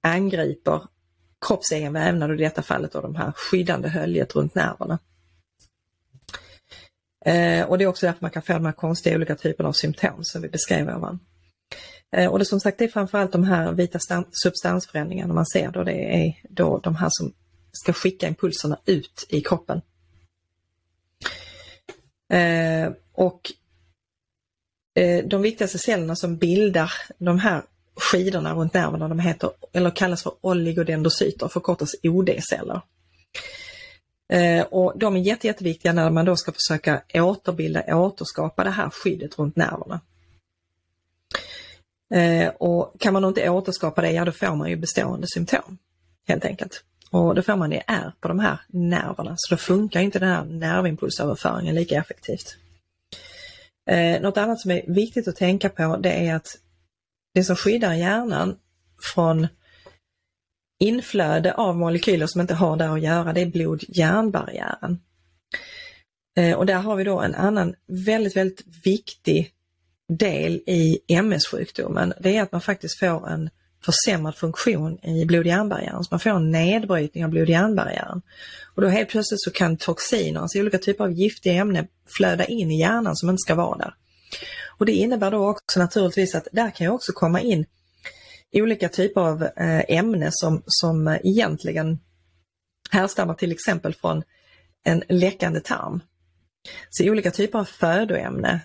angriper 0.02 0.82
kroppsegen 1.46 1.92
vävnad 1.92 2.30
och 2.30 2.36
i 2.36 2.42
detta 2.42 2.62
fallet 2.62 2.92
då 2.92 3.00
de 3.00 3.16
här 3.16 3.32
skyddande 3.32 3.88
höljet 3.88 4.34
runt 4.34 4.54
nerverna. 4.54 4.98
Eh, 7.24 7.64
och 7.64 7.78
det 7.78 7.84
är 7.84 7.88
också 7.88 8.06
därför 8.06 8.20
man 8.20 8.30
kan 8.30 8.42
få 8.42 8.52
de 8.52 8.64
här 8.64 8.72
konstiga 8.72 9.16
olika 9.16 9.34
typerna 9.34 9.68
av 9.68 9.72
symptom 9.72 10.24
som 10.24 10.42
vi 10.42 10.48
beskrev 10.48 10.88
ovan. 10.88 11.18
Eh, 12.12 12.30
och 12.30 12.38
det 12.38 12.44
som 12.44 12.60
sagt 12.60 12.78
det 12.78 12.84
är 12.84 12.88
framförallt 12.88 13.32
de 13.32 13.44
här 13.44 13.72
vita 13.72 13.98
substansförändringarna 14.44 15.34
man 15.34 15.46
ser 15.46 15.70
då 15.70 15.84
det 15.84 16.14
är 16.26 16.34
då 16.48 16.78
de 16.78 16.96
här 16.96 17.08
som 17.10 17.32
ska 17.72 17.92
skicka 17.92 18.28
impulserna 18.28 18.78
ut 18.86 19.26
i 19.28 19.40
kroppen. 19.40 19.80
Eh, 22.32 22.92
och 23.12 23.52
eh, 24.94 25.24
de 25.24 25.42
viktigaste 25.42 25.78
cellerna 25.78 26.16
som 26.16 26.36
bildar 26.36 26.92
de 27.18 27.38
här 27.38 27.62
skidorna 27.96 28.54
runt 28.54 28.74
nerverna, 28.74 29.08
de 29.08 29.18
heter, 29.18 29.50
eller 29.72 29.90
kallas 29.90 30.22
för 30.22 30.32
oligodendrocyter, 30.40 31.48
förkortas 31.48 31.94
OD-celler. 32.02 32.80
Eh, 34.30 34.62
och 34.62 34.92
de 34.98 35.16
är 35.16 35.20
jätte, 35.20 35.46
jätteviktiga 35.46 35.92
när 35.92 36.10
man 36.10 36.24
då 36.24 36.36
ska 36.36 36.52
försöka 36.52 37.02
återbilda, 37.14 37.96
återskapa 37.96 38.64
det 38.64 38.70
här 38.70 38.90
skyddet 38.90 39.38
runt 39.38 39.56
nerverna. 39.56 40.00
Eh, 42.14 42.48
och 42.48 42.94
kan 43.00 43.12
man 43.12 43.24
inte 43.24 43.50
återskapa 43.50 44.00
det, 44.00 44.12
ja 44.12 44.24
då 44.24 44.32
får 44.32 44.56
man 44.56 44.70
ju 44.70 44.76
bestående 44.76 45.26
symptom 45.28 45.78
helt 46.28 46.44
enkelt. 46.44 46.84
Och 47.10 47.34
då 47.34 47.42
får 47.42 47.56
man 47.56 47.70
det 47.70 47.82
är 47.86 48.12
på 48.20 48.28
de 48.28 48.38
här 48.38 48.60
nerverna, 48.68 49.34
så 49.36 49.54
då 49.54 49.58
funkar 49.58 50.00
inte 50.00 50.18
den 50.18 50.28
här 50.28 50.44
nervimpulsöverföringen 50.44 51.74
lika 51.74 51.98
effektivt. 51.98 52.56
Eh, 53.90 54.20
något 54.20 54.36
annat 54.36 54.60
som 54.60 54.70
är 54.70 54.82
viktigt 54.86 55.28
att 55.28 55.36
tänka 55.36 55.68
på 55.68 55.96
det 55.96 56.12
är 56.12 56.34
att 56.34 56.58
det 57.34 57.44
som 57.44 57.56
skyddar 57.56 57.94
hjärnan 57.94 58.56
från 59.14 59.46
inflöde 60.80 61.54
av 61.54 61.76
molekyler 61.76 62.26
som 62.26 62.40
inte 62.40 62.54
har 62.54 62.76
där 62.76 62.88
att 62.88 63.02
göra, 63.02 63.32
det 63.32 63.40
är 63.40 63.46
blod-hjärnbarriären. 63.46 65.00
Eh, 66.36 66.54
och 66.54 66.66
där 66.66 66.78
har 66.78 66.96
vi 66.96 67.04
då 67.04 67.20
en 67.20 67.34
annan 67.34 67.74
väldigt, 67.86 68.36
väldigt 68.36 68.64
viktig 68.84 69.52
del 70.08 70.52
i 70.66 70.98
MS-sjukdomen. 71.08 72.12
Det 72.20 72.36
är 72.36 72.42
att 72.42 72.52
man 72.52 72.60
faktiskt 72.60 72.98
får 72.98 73.28
en 73.28 73.50
försämrad 73.84 74.36
funktion 74.36 74.98
i 75.04 75.24
blod-hjärnbarriären. 75.24 76.04
Så 76.04 76.08
man 76.10 76.20
får 76.20 76.30
en 76.30 76.50
nedbrytning 76.50 77.24
av 77.24 77.30
blod-hjärnbarriären. 77.30 78.22
Och 78.74 78.82
då 78.82 78.88
helt 78.88 79.08
plötsligt 79.08 79.42
så 79.42 79.50
kan 79.50 79.76
toxiner, 79.76 80.40
alltså 80.40 80.58
olika 80.58 80.78
typer 80.78 81.04
av 81.04 81.12
giftiga 81.12 81.54
ämnen 81.54 81.86
flöda 82.16 82.44
in 82.44 82.70
i 82.70 82.80
hjärnan 82.80 83.16
som 83.16 83.30
inte 83.30 83.40
ska 83.40 83.54
vara 83.54 83.78
där. 83.78 83.94
Och 84.78 84.86
det 84.86 84.92
innebär 84.92 85.30
då 85.30 85.48
också 85.48 85.80
naturligtvis 85.80 86.34
att 86.34 86.48
där 86.52 86.70
kan 86.70 86.86
ju 86.86 86.92
också 86.92 87.12
komma 87.12 87.40
in 87.40 87.66
olika 88.52 88.88
typer 88.88 89.20
av 89.20 89.42
eh, 89.42 89.50
ämne 89.56 89.84
ämnen 89.88 90.32
som, 90.32 90.62
som 90.66 91.18
egentligen 91.24 91.98
härstammar 92.90 93.34
till 93.34 93.52
exempel 93.52 93.94
från 93.94 94.22
en 94.84 95.02
läckande 95.08 95.60
tarm. 95.60 96.00
Så 96.90 97.04
olika 97.04 97.30
typer 97.30 97.58
av 97.58 97.64
födoämne 97.64 98.60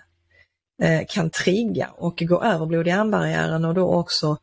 eh, 0.82 1.02
kan 1.10 1.30
trigga 1.30 1.88
och 1.88 2.18
gå 2.18 2.44
över 2.44 2.66
blod-hjärnbarriären 2.66 3.66
och 3.66 3.74
då 3.74 3.94
också 3.94 4.38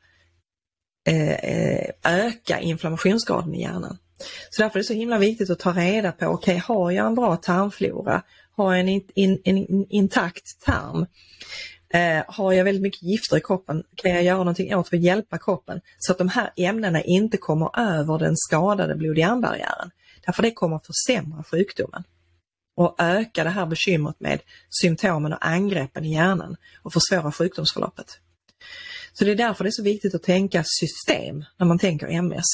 eh, 1.08 1.90
öka 2.04 2.60
inflammationsgraden 2.60 3.54
i 3.54 3.62
hjärnan. 3.62 3.98
Så 4.50 4.62
därför 4.62 4.78
är 4.78 4.80
det 4.80 4.86
så 4.86 4.92
himla 4.92 5.18
viktigt 5.18 5.50
att 5.50 5.58
ta 5.58 5.72
reda 5.72 6.12
på, 6.12 6.26
okej 6.26 6.56
okay, 6.56 6.58
har 6.58 6.90
jag 6.90 7.06
en 7.06 7.14
bra 7.14 7.36
tarmflora? 7.36 8.22
Har 8.56 8.74
jag 8.74 8.80
en, 8.80 9.02
in, 9.14 9.40
en 9.44 9.86
intakt 9.90 10.64
tarm? 10.64 11.06
Eh, 11.92 12.24
har 12.28 12.52
jag 12.52 12.64
väldigt 12.64 12.82
mycket 12.82 13.02
gifter 13.02 13.36
i 13.36 13.40
kroppen 13.40 13.82
kan 13.94 14.10
jag 14.10 14.22
göra 14.22 14.38
någonting 14.38 14.76
åt 14.76 14.88
för 14.88 14.96
att 14.96 15.02
hjälpa 15.02 15.38
kroppen 15.38 15.80
så 15.98 16.12
att 16.12 16.18
de 16.18 16.28
här 16.28 16.50
ämnena 16.56 17.02
inte 17.02 17.36
kommer 17.36 17.80
över 17.80 18.18
den 18.18 18.36
skadade 18.36 18.94
blod-hjärnbarriären. 18.94 19.90
Därför 20.26 20.42
det 20.42 20.50
kommer 20.50 20.76
att 20.76 20.86
försämra 20.86 21.44
sjukdomen 21.44 22.04
och 22.76 22.94
öka 22.98 23.44
det 23.44 23.50
här 23.50 23.66
bekymret 23.66 24.20
med 24.20 24.40
symptomen 24.70 25.32
och 25.32 25.46
angreppen 25.46 26.04
i 26.04 26.14
hjärnan 26.14 26.56
och 26.82 26.92
försvåra 26.92 27.32
sjukdomsförloppet. 27.32 28.18
Så 29.12 29.24
det 29.24 29.30
är 29.30 29.34
därför 29.34 29.64
det 29.64 29.68
är 29.68 29.72
så 29.72 29.82
viktigt 29.82 30.14
att 30.14 30.22
tänka 30.22 30.64
system 30.66 31.44
när 31.58 31.66
man 31.66 31.78
tänker 31.78 32.06
MS. 32.06 32.44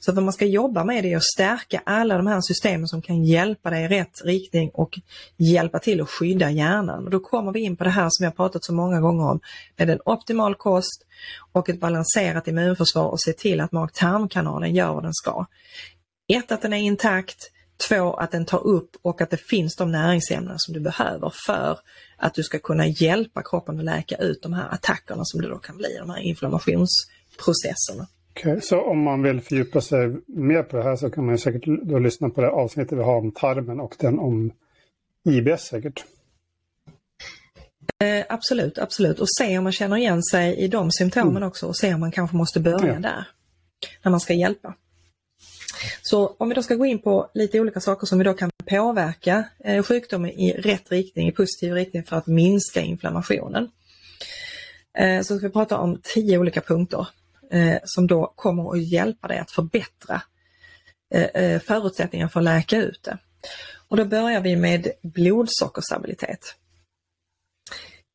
Så 0.00 0.10
att 0.10 0.14
vad 0.14 0.24
man 0.24 0.32
ska 0.32 0.44
jobba 0.44 0.84
med 0.84 1.04
det 1.04 1.12
är 1.12 1.16
att 1.16 1.24
stärka 1.24 1.82
alla 1.86 2.16
de 2.16 2.26
här 2.26 2.40
systemen 2.40 2.88
som 2.88 3.02
kan 3.02 3.24
hjälpa 3.24 3.70
dig 3.70 3.84
i 3.84 3.88
rätt 3.88 4.24
riktning 4.24 4.70
och 4.74 4.98
hjälpa 5.36 5.78
till 5.78 6.00
att 6.00 6.10
skydda 6.10 6.50
hjärnan. 6.50 7.04
Och 7.04 7.10
då 7.10 7.20
kommer 7.20 7.52
vi 7.52 7.60
in 7.60 7.76
på 7.76 7.84
det 7.84 7.90
här 7.90 8.08
som 8.10 8.24
jag 8.24 8.36
pratat 8.36 8.64
så 8.64 8.74
många 8.74 9.00
gånger 9.00 9.24
om 9.30 9.40
med 9.76 9.90
en 9.90 10.00
optimal 10.04 10.54
kost 10.54 11.06
och 11.52 11.68
ett 11.68 11.80
balanserat 11.80 12.48
immunförsvar 12.48 13.08
och 13.08 13.20
se 13.20 13.32
till 13.32 13.60
att 13.60 13.72
mag-tarmkanalen 13.72 14.74
gör 14.74 14.92
vad 14.94 15.02
den 15.02 15.14
ska. 15.14 15.46
Ett, 16.28 16.52
att 16.52 16.62
den 16.62 16.72
är 16.72 16.78
intakt. 16.78 17.50
Två, 17.88 18.14
att 18.14 18.30
den 18.30 18.44
tar 18.44 18.66
upp 18.66 18.96
och 19.02 19.20
att 19.20 19.30
det 19.30 19.36
finns 19.36 19.76
de 19.76 19.92
näringsämnen 19.92 20.54
som 20.58 20.74
du 20.74 20.80
behöver 20.80 21.32
för 21.46 21.78
att 22.16 22.34
du 22.34 22.42
ska 22.42 22.58
kunna 22.58 22.86
hjälpa 22.86 23.42
kroppen 23.42 23.78
att 23.78 23.84
läka 23.84 24.16
ut 24.16 24.42
de 24.42 24.52
här 24.52 24.68
attackerna 24.74 25.22
som 25.24 25.40
det 25.40 25.48
då 25.48 25.58
kan 25.58 25.76
bli, 25.76 25.96
de 25.98 26.10
här 26.10 26.20
inflammationsprocesserna. 26.20 28.06
Okay, 28.36 28.60
så 28.60 28.80
om 28.80 29.02
man 29.02 29.22
vill 29.22 29.40
fördjupa 29.40 29.80
sig 29.80 30.16
mer 30.26 30.62
på 30.62 30.76
det 30.76 30.82
här 30.82 30.96
så 30.96 31.10
kan 31.10 31.26
man 31.26 31.38
säkert 31.38 31.64
då 31.82 31.98
lyssna 31.98 32.30
på 32.30 32.40
det 32.40 32.50
avsnittet 32.50 32.98
vi 32.98 33.02
har 33.02 33.16
om 33.16 33.32
tarmen 33.32 33.80
och 33.80 33.94
den 33.98 34.18
om 34.18 34.52
IBS 35.24 35.62
säkert. 35.62 36.04
Eh, 38.04 38.24
absolut, 38.28 38.78
absolut. 38.78 39.20
Och 39.20 39.28
se 39.38 39.58
om 39.58 39.64
man 39.64 39.72
känner 39.72 39.96
igen 39.96 40.22
sig 40.22 40.56
i 40.56 40.68
de 40.68 40.90
symptomen 40.90 41.36
mm. 41.36 41.48
också 41.48 41.66
och 41.66 41.76
se 41.76 41.94
om 41.94 42.00
man 42.00 42.12
kanske 42.12 42.36
måste 42.36 42.60
börja 42.60 42.94
ja. 42.94 43.00
där. 43.00 43.28
När 44.02 44.10
man 44.10 44.20
ska 44.20 44.34
hjälpa. 44.34 44.74
Så 46.02 46.26
om 46.38 46.48
vi 46.48 46.54
då 46.54 46.62
ska 46.62 46.74
gå 46.74 46.86
in 46.86 47.02
på 47.02 47.30
lite 47.34 47.60
olika 47.60 47.80
saker 47.80 48.06
som 48.06 48.18
vi 48.18 48.24
då 48.24 48.34
kan 48.34 48.50
påverka 48.64 49.44
eh, 49.64 49.82
sjukdomen 49.82 50.30
i 50.30 50.52
rätt 50.52 50.92
riktning, 50.92 51.28
i 51.28 51.32
positiv 51.32 51.74
riktning 51.74 52.04
för 52.04 52.16
att 52.16 52.26
minska 52.26 52.80
inflammationen. 52.80 53.70
Eh, 54.98 55.22
så 55.22 55.38
ska 55.38 55.46
vi 55.46 55.52
prata 55.52 55.78
om 55.78 56.00
tio 56.02 56.38
olika 56.38 56.60
punkter 56.60 57.08
eh, 57.50 57.78
som 57.84 58.06
då 58.06 58.32
kommer 58.36 58.70
att 58.72 58.82
hjälpa 58.82 59.28
dig 59.28 59.38
att 59.38 59.50
förbättra 59.50 60.22
eh, 61.14 61.22
eh, 61.22 61.60
förutsättningarna 61.60 62.28
för 62.28 62.40
att 62.40 62.44
läka 62.44 62.76
ut 62.76 63.02
det. 63.02 63.18
Och 63.88 63.96
då 63.96 64.04
börjar 64.04 64.40
vi 64.40 64.56
med 64.56 64.88
blodsockerstabilitet. 65.02 66.54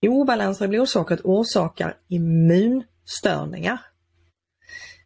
Obalanser 0.08 0.66
i 0.66 0.68
blodsockret 0.68 1.20
orsakar 1.24 1.98
immunstörningar 2.08 3.78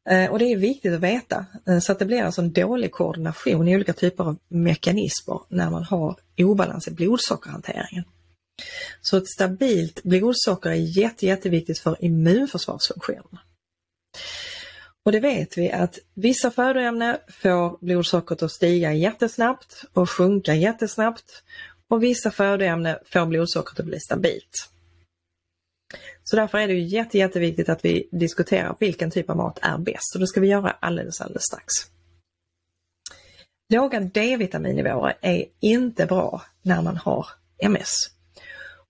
Eh, 0.09 0.31
och 0.31 0.39
det 0.39 0.45
är 0.45 0.57
viktigt 0.57 0.93
att 0.93 0.99
veta 0.99 1.45
eh, 1.67 1.79
så 1.79 1.91
att 1.91 1.99
det 1.99 2.05
blir 2.05 2.23
alltså 2.23 2.41
en 2.41 2.51
dålig 2.51 2.91
koordination 2.91 3.67
i 3.67 3.75
olika 3.75 3.93
typer 3.93 4.23
av 4.23 4.37
mekanismer 4.47 5.39
när 5.49 5.69
man 5.69 5.83
har 5.83 6.15
obalans 6.37 6.87
i 6.87 6.91
blodsockerhanteringen. 6.91 8.03
Så 9.01 9.17
ett 9.17 9.27
stabilt 9.27 10.03
blodsocker 10.03 10.69
är 10.69 10.97
jätte, 10.97 11.25
jätteviktigt 11.25 11.79
för 11.79 12.05
immunförsvarsfunktionen. 12.05 13.37
Och 15.05 15.11
det 15.11 15.19
vet 15.19 15.57
vi 15.57 15.71
att 15.71 15.99
vissa 16.13 16.51
födoämnen 16.51 17.17
får 17.41 17.85
blodsockret 17.85 18.43
att 18.43 18.51
stiga 18.51 18.93
jättesnabbt 18.93 19.83
och 19.93 20.09
sjunka 20.09 20.55
jättesnabbt 20.55 21.43
och 21.87 22.03
vissa 22.03 22.31
födoämnen 22.31 22.97
får 23.05 23.25
blodsockret 23.25 23.79
att 23.79 23.85
bli 23.85 23.99
stabilt. 23.99 24.69
Så 26.29 26.35
därför 26.35 26.57
är 26.57 26.67
det 26.67 26.73
ju 26.73 26.81
jätte, 26.81 27.17
jätteviktigt 27.17 27.69
att 27.69 27.85
vi 27.85 28.09
diskuterar 28.11 28.75
vilken 28.79 29.11
typ 29.11 29.29
av 29.29 29.37
mat 29.37 29.59
är 29.61 29.77
bäst 29.77 30.15
och 30.15 30.19
det 30.19 30.27
ska 30.27 30.39
vi 30.39 30.47
göra 30.47 30.75
alldeles, 30.79 31.21
alldeles 31.21 31.43
strax. 31.43 31.73
Låga 33.69 33.99
D-vitaminnivåer 33.99 35.17
är 35.21 35.45
inte 35.59 36.05
bra 36.05 36.41
när 36.61 36.81
man 36.81 36.97
har 36.97 37.27
MS. 37.57 37.95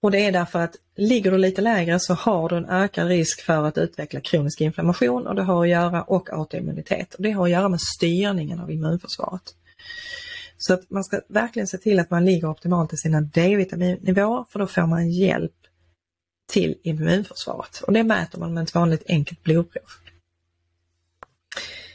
Och 0.02 0.12
det 0.12 0.26
är 0.26 0.32
därför 0.32 0.60
att 0.60 0.76
ligger 0.96 1.32
du 1.32 1.38
lite 1.38 1.62
lägre 1.62 2.00
så 2.00 2.14
har 2.14 2.50
du 2.50 2.58
en 2.58 2.70
ökad 2.70 3.08
risk 3.08 3.42
för 3.42 3.64
att 3.64 3.78
utveckla 3.78 4.20
kronisk 4.20 4.62
inflammation 4.62 5.28
och 5.28 5.36
det 5.36 5.44
har 5.44 5.64
att 5.64 5.70
göra 5.70 6.04
och 6.04 6.30
autoimmunitet. 6.34 7.14
Och 7.14 7.24
det 7.24 7.32
har 7.32 7.46
att 7.46 7.52
göra 7.52 7.70
med 7.70 7.82
styrningen 7.82 8.60
av 8.60 8.72
immunförsvaret. 8.72 9.56
Så 10.58 10.74
att 10.74 10.90
man 10.90 11.04
ska 11.04 11.22
verkligen 11.28 11.68
se 11.68 11.78
till 11.78 12.00
att 12.00 12.10
man 12.10 12.26
ligger 12.26 12.50
optimalt 12.50 12.94
i 12.94 12.98
sina 12.98 13.22
D-vitaminnivåer 13.22 14.46
för 14.50 14.60
då 14.60 14.68
får 14.68 14.88
man 14.88 15.12
hjälp 15.12 15.65
till 16.48 16.76
immunförsvaret. 16.84 17.82
Och 17.82 17.94
det 17.94 18.04
mäter 18.04 18.40
man 18.40 18.54
med 18.54 18.64
ett 18.64 18.76
vanligt 18.76 19.04
enkelt 19.08 19.44
blodprov. 19.44 19.84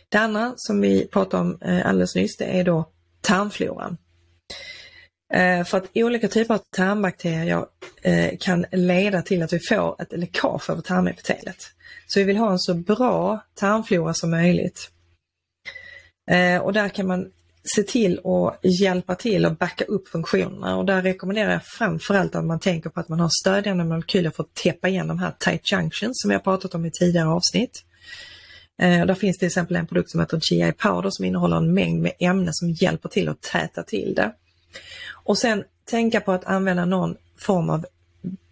Det 0.09 0.19
andra 0.19 0.55
som 0.57 0.81
vi 0.81 1.07
pratade 1.07 1.43
om 1.43 1.59
eh, 1.61 1.87
alldeles 1.87 2.15
nyss 2.15 2.37
det 2.37 2.45
är 2.45 2.65
då 2.65 2.91
tarmfloran. 3.21 3.97
Eh, 5.33 5.65
för 5.65 5.79
att 5.79 5.91
olika 5.95 6.29
typer 6.29 6.55
av 6.55 6.61
tarmbakterier 6.77 7.67
eh, 8.03 8.39
kan 8.41 8.67
leda 8.73 9.23
till 9.23 9.43
att 9.43 9.53
vi 9.53 9.61
får 9.61 10.03
ett 10.03 10.13
läckage 10.13 10.71
över 10.71 10.83
tarmepitelet. 10.83 11.67
Så 12.07 12.21
vi 12.21 12.25
vill 12.25 12.37
ha 12.37 12.53
en 12.53 12.59
så 12.59 12.75
bra 12.75 13.45
tarmflora 13.55 14.15
som 14.15 14.31
möjligt. 14.31 14.91
Och 16.63 16.73
där 16.73 16.89
kan 16.89 17.07
man 17.07 17.33
se 17.63 17.83
till 17.83 18.21
att 18.25 18.59
hjälpa 18.81 19.15
till 19.15 19.47
och 19.47 19.57
backa 19.57 19.85
upp 19.85 20.09
funktionerna 20.09 20.77
och 20.77 20.85
där 20.85 21.03
rekommenderar 21.03 21.53
jag 21.53 21.65
framförallt 21.65 22.35
att 22.35 22.45
man 22.45 22.61
tänker 22.61 22.91
på 22.91 23.01
att 23.01 23.09
man 23.09 23.21
har 23.21 23.31
stödjande 23.43 23.85
molekyler 23.85 24.31
för 24.31 24.43
att 24.43 24.55
täppa 24.55 24.89
igen 24.89 25.09
de 25.09 25.19
här 25.19 25.33
tight 25.39 25.73
junctions 25.73 26.21
som 26.21 26.29
vi 26.29 26.35
har 26.35 26.43
pratat 26.43 26.75
om 26.75 26.85
i 26.85 26.91
tidigare 26.91 27.29
avsnitt. 27.29 27.85
Eh, 28.83 29.07
där 29.07 29.15
finns 29.15 29.39
till 29.39 29.47
exempel 29.47 29.77
en 29.77 29.87
produkt 29.87 30.11
som 30.11 30.21
heter 30.21 30.41
GI 30.43 30.73
Powder 30.73 31.11
som 31.11 31.25
innehåller 31.25 31.57
en 31.57 31.75
mängd 31.75 32.03
med 32.03 32.13
ämnen 32.19 32.55
som 32.55 32.71
hjälper 32.71 33.09
till 33.09 33.29
att 33.29 33.41
täta 33.41 33.83
till 33.83 34.15
det. 34.15 34.33
Och 35.11 35.39
sen 35.39 35.65
tänka 35.85 36.21
på 36.21 36.33
att 36.33 36.45
använda 36.45 36.85
någon 36.85 37.17
form 37.39 37.71
av 37.71 37.87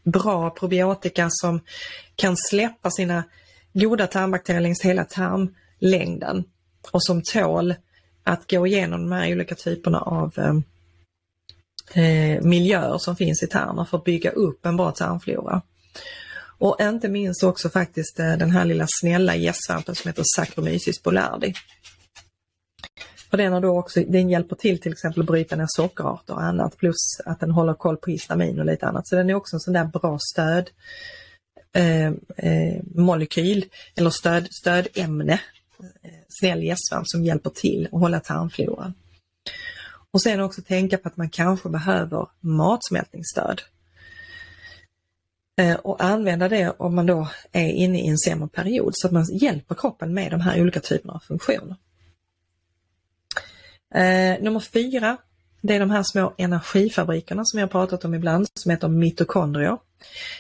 bra 0.05 0.51
probiotika 0.51 1.29
som 1.31 1.61
kan 2.17 2.37
släppa 2.37 2.91
sina 2.91 3.25
goda 3.73 4.07
tarmbakterier 4.07 4.61
längs 4.61 4.83
hela 4.83 5.05
tarmlängden 5.05 6.45
och 6.91 7.03
som 7.03 7.23
tål 7.23 7.75
att 8.29 8.51
gå 8.51 8.67
igenom 8.67 9.01
de 9.01 9.13
här 9.13 9.33
olika 9.33 9.55
typerna 9.55 10.01
av 10.01 10.33
eh, 10.37 10.55
eh 12.03 12.43
miljöer 12.43 12.99
som 12.99 13.17
finns 13.17 13.43
i 13.43 13.47
tarmen 13.47 13.87
för 13.87 13.99
att 13.99 14.05
bygga 14.05 14.31
upp 14.31 14.67
en 14.67 14.77
bra 14.77 14.91
tarmflora. 14.91 15.63
Och 16.59 16.77
inte 16.81 17.09
minst 17.09 17.43
också 17.43 17.69
faktiskt 17.69 18.21
eh, 18.21 18.37
den 18.37 18.51
här 18.51 18.65
lilla 18.65 18.87
snälla 18.89 19.37
gästsvampen 19.37 19.95
som 19.95 20.09
heter 20.09 20.25
Saccharomyces 20.37 21.03
boulardii. 21.03 21.55
För 23.31 23.37
den, 23.37 23.53
har 23.53 23.61
då 23.61 23.79
också, 23.79 24.01
den 24.01 24.31
hjälper 24.31 24.57
till 24.57 24.81
till 24.81 24.93
exempel 24.93 25.21
att 25.21 25.27
bryta 25.27 25.57
ner 25.57 25.67
sockerarter 25.69 26.35
och 26.35 26.43
annat 26.43 26.77
plus 26.77 27.21
att 27.25 27.41
den 27.41 27.51
håller 27.51 27.75
koll 27.75 27.97
på 27.97 28.11
histamin 28.11 28.59
och 28.59 28.67
lite 28.67 28.87
annat. 28.87 29.09
Så 29.09 29.17
den 29.17 29.31
är 29.31 29.35
också 29.35 29.57
en 29.57 29.61
sån 29.61 29.75
där 29.75 29.85
bra 29.85 30.19
stöd 30.33 30.71
eh, 31.73 32.07
eh, 32.37 32.83
molekyl 32.95 33.65
eller 33.97 34.11
stöd, 34.11 34.49
stödämne 34.51 35.41
Eh, 36.03 36.11
snäll 36.29 36.63
gästsvamp 36.63 37.09
som 37.09 37.25
hjälper 37.25 37.51
till 37.51 37.89
att 37.93 38.01
hålla 38.01 38.21
tarmfloran. 38.21 38.95
Och 40.11 40.23
sen 40.23 40.41
också 40.41 40.63
tänka 40.63 40.99
på 40.99 41.09
att 41.09 41.17
man 41.17 41.31
kanske 41.31 41.69
behöver 41.69 42.27
matsmältningsstöd. 42.41 43.63
Eh, 45.59 45.75
och 45.75 46.05
använda 46.05 46.49
det 46.49 46.71
om 46.71 46.95
man 46.95 47.07
då 47.07 47.29
är 47.53 47.69
inne 47.69 48.01
i 48.01 48.09
en 48.09 48.19
sämre 48.19 48.49
period 48.49 48.93
så 48.95 49.07
att 49.07 49.13
man 49.13 49.27
hjälper 49.33 49.75
kroppen 49.75 50.15
med 50.15 50.31
de 50.31 50.41
här 50.41 50.61
olika 50.61 50.81
typerna 50.81 51.13
av 51.13 51.19
funktioner. 51.19 51.77
Eh, 53.95 54.43
nummer 54.43 54.61
fyra, 54.61 55.17
det 55.61 55.75
är 55.75 55.81
de 55.81 55.91
här 55.91 56.03
små 56.03 56.35
energifabrikerna 56.39 57.43
som 57.45 57.61
jag 57.61 57.71
pratat 57.71 58.05
om 58.05 58.15
ibland 58.15 58.47
som 58.55 58.71
heter 58.71 58.89
mitokondrier. 58.89 59.79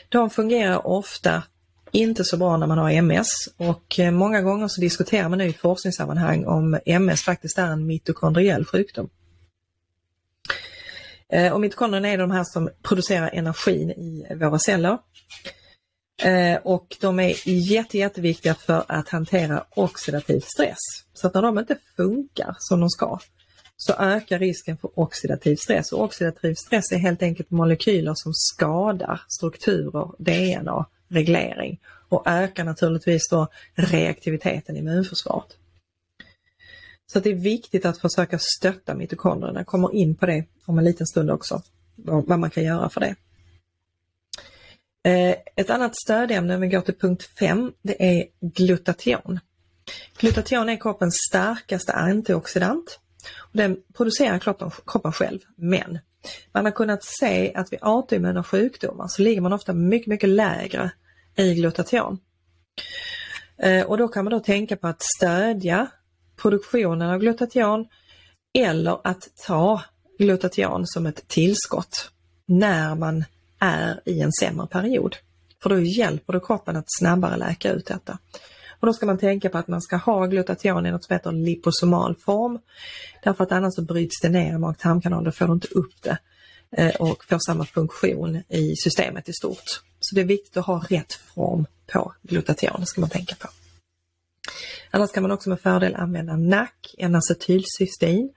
De 0.08 0.30
fungerar 0.30 0.86
ofta 0.86 1.42
inte 1.92 2.24
så 2.24 2.36
bra 2.36 2.56
när 2.56 2.66
man 2.66 2.78
har 2.78 2.90
MS 2.90 3.28
och 3.56 3.98
eh, 3.98 4.10
många 4.10 4.42
gånger 4.42 4.68
så 4.68 4.80
diskuterar 4.80 5.28
man 5.28 5.38
nu 5.38 5.46
i 5.46 5.52
forskningssammanhang 5.52 6.46
om 6.46 6.78
MS 6.86 7.22
faktiskt 7.22 7.58
är 7.58 7.66
en 7.66 7.86
mitokondriell 7.86 8.64
sjukdom. 8.64 9.10
Eh, 11.32 11.52
och 11.52 11.60
mitokondrierna 11.60 12.08
är 12.08 12.18
de 12.18 12.30
här 12.30 12.44
som 12.44 12.70
producerar 12.82 13.30
energin 13.32 13.90
i 13.90 14.26
våra 14.34 14.58
celler. 14.58 14.98
Eh, 16.22 16.56
och 16.64 16.96
de 17.00 17.20
är 17.20 17.34
jätte, 17.44 17.98
jätteviktiga 17.98 18.54
för 18.54 18.84
att 18.88 19.08
hantera 19.08 19.64
oxidativ 19.70 20.40
stress. 20.40 20.78
Så 21.12 21.26
att 21.26 21.34
när 21.34 21.42
de 21.42 21.58
inte 21.58 21.76
funkar 21.96 22.56
som 22.58 22.80
de 22.80 22.90
ska 22.90 23.18
så 23.80 23.92
ökar 23.92 24.38
risken 24.38 24.76
för 24.76 24.90
oxidativ 25.00 25.56
stress. 25.56 25.92
Och 25.92 26.04
oxidativ 26.04 26.54
stress 26.54 26.92
är 26.92 26.98
helt 26.98 27.22
enkelt 27.22 27.50
molekyler 27.50 28.12
som 28.14 28.32
skadar 28.34 29.20
strukturer, 29.28 30.10
DNA, 30.18 30.86
reglering 31.08 31.80
och 32.08 32.22
ökar 32.26 32.64
naturligtvis 32.64 33.28
då 33.28 33.48
reaktiviteten 33.74 34.76
i 34.76 34.78
immunförsvaret. 34.78 35.56
Så 37.06 37.20
det 37.20 37.30
är 37.30 37.34
viktigt 37.34 37.84
att 37.84 37.98
försöka 37.98 38.38
stötta 38.38 38.94
mitokondrierna. 38.94 39.60
Jag 39.60 39.66
kommer 39.66 39.94
in 39.94 40.14
på 40.14 40.26
det 40.26 40.44
om 40.64 40.78
en 40.78 40.84
liten 40.84 41.06
stund 41.06 41.30
också, 41.30 41.62
vad 41.96 42.38
man 42.38 42.50
kan 42.50 42.64
göra 42.64 42.88
för 42.88 43.00
det. 43.00 43.14
Eh, 45.02 45.36
ett 45.56 45.70
annat 45.70 45.96
stödämne, 45.96 46.54
om 46.54 46.60
vi 46.60 46.68
går 46.68 46.80
till 46.80 46.94
punkt 46.94 47.22
5, 47.38 47.72
det 47.82 48.18
är 48.18 48.26
glutation. 48.40 49.40
Glutation 50.18 50.68
är 50.68 50.80
kroppens 50.80 51.16
starkaste 51.28 51.92
antioxidant. 51.92 52.98
Och 53.36 53.56
den 53.56 53.76
producerar 53.94 54.38
kroppen, 54.38 54.70
kroppen 54.86 55.12
själv, 55.12 55.38
men 55.56 55.98
man 56.52 56.64
har 56.64 56.72
kunnat 56.72 57.04
se 57.04 57.54
att 57.54 57.72
vid 57.72 57.78
autoimmuna 57.82 58.44
sjukdomar 58.44 59.08
så 59.08 59.22
ligger 59.22 59.40
man 59.40 59.52
ofta 59.52 59.72
mycket, 59.72 60.06
mycket 60.06 60.28
lägre 60.28 60.90
i 61.36 61.54
glutation. 61.54 62.18
Eh, 63.62 63.86
och 63.86 63.98
då 63.98 64.08
kan 64.08 64.24
man 64.24 64.30
då 64.30 64.40
tänka 64.40 64.76
på 64.76 64.86
att 64.86 65.02
stödja 65.16 65.86
produktionen 66.36 67.10
av 67.10 67.18
glutation 67.18 67.88
eller 68.58 69.00
att 69.04 69.28
ta 69.46 69.82
glutation 70.18 70.86
som 70.86 71.06
ett 71.06 71.28
tillskott 71.28 72.10
när 72.46 72.94
man 72.94 73.24
är 73.58 74.00
i 74.04 74.20
en 74.20 74.32
sämre 74.32 74.66
period. 74.66 75.16
För 75.62 75.70
då 75.70 75.80
hjälper 75.80 76.32
du 76.32 76.40
kroppen 76.40 76.76
att 76.76 76.98
snabbare 76.98 77.36
läka 77.36 77.72
ut 77.72 77.86
detta. 77.86 78.18
Och 78.80 78.86
då 78.86 78.92
ska 78.92 79.06
man 79.06 79.18
tänka 79.18 79.48
på 79.48 79.58
att 79.58 79.68
man 79.68 79.82
ska 79.82 79.96
ha 79.96 80.26
glutation 80.26 80.86
i 80.86 80.90
något 80.90 81.04
som 81.04 81.14
heter 81.14 81.32
liposomal 81.32 82.14
form. 82.14 82.58
Därför 83.22 83.44
att 83.44 83.52
annars 83.52 83.74
så 83.74 83.82
bryts 83.82 84.20
det 84.20 84.28
ner 84.28 84.54
i 84.54 84.58
mag-tarmkanalen, 84.58 85.24
då 85.24 85.32
får 85.32 85.46
du 85.46 85.52
inte 85.52 85.68
upp 85.68 86.02
det 86.02 86.18
eh, 86.70 86.94
och 86.94 87.24
får 87.24 87.38
samma 87.46 87.64
funktion 87.64 88.42
i 88.48 88.76
systemet 88.76 89.28
i 89.28 89.32
stort. 89.32 89.82
Så 90.00 90.14
det 90.14 90.20
är 90.20 90.24
viktigt 90.24 90.56
att 90.56 90.66
ha 90.66 90.84
rätt 90.88 91.12
form 91.12 91.66
på 91.92 92.12
glutation, 92.22 92.86
ska 92.86 93.00
man 93.00 93.10
tänka 93.10 93.34
på. 93.34 93.48
Annars 94.90 95.12
kan 95.12 95.22
man 95.22 95.32
också 95.32 95.48
med 95.48 95.60
fördel 95.60 95.94
använda 95.94 96.36
NAC, 96.36 96.70
N-acetylcystein, 96.98 98.32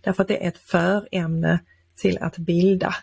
därför 0.00 0.22
att 0.22 0.28
det 0.28 0.44
är 0.44 0.48
ett 0.48 0.58
förämne 0.58 1.58
till 1.96 2.18
att 2.18 2.38
bilda 2.38 2.94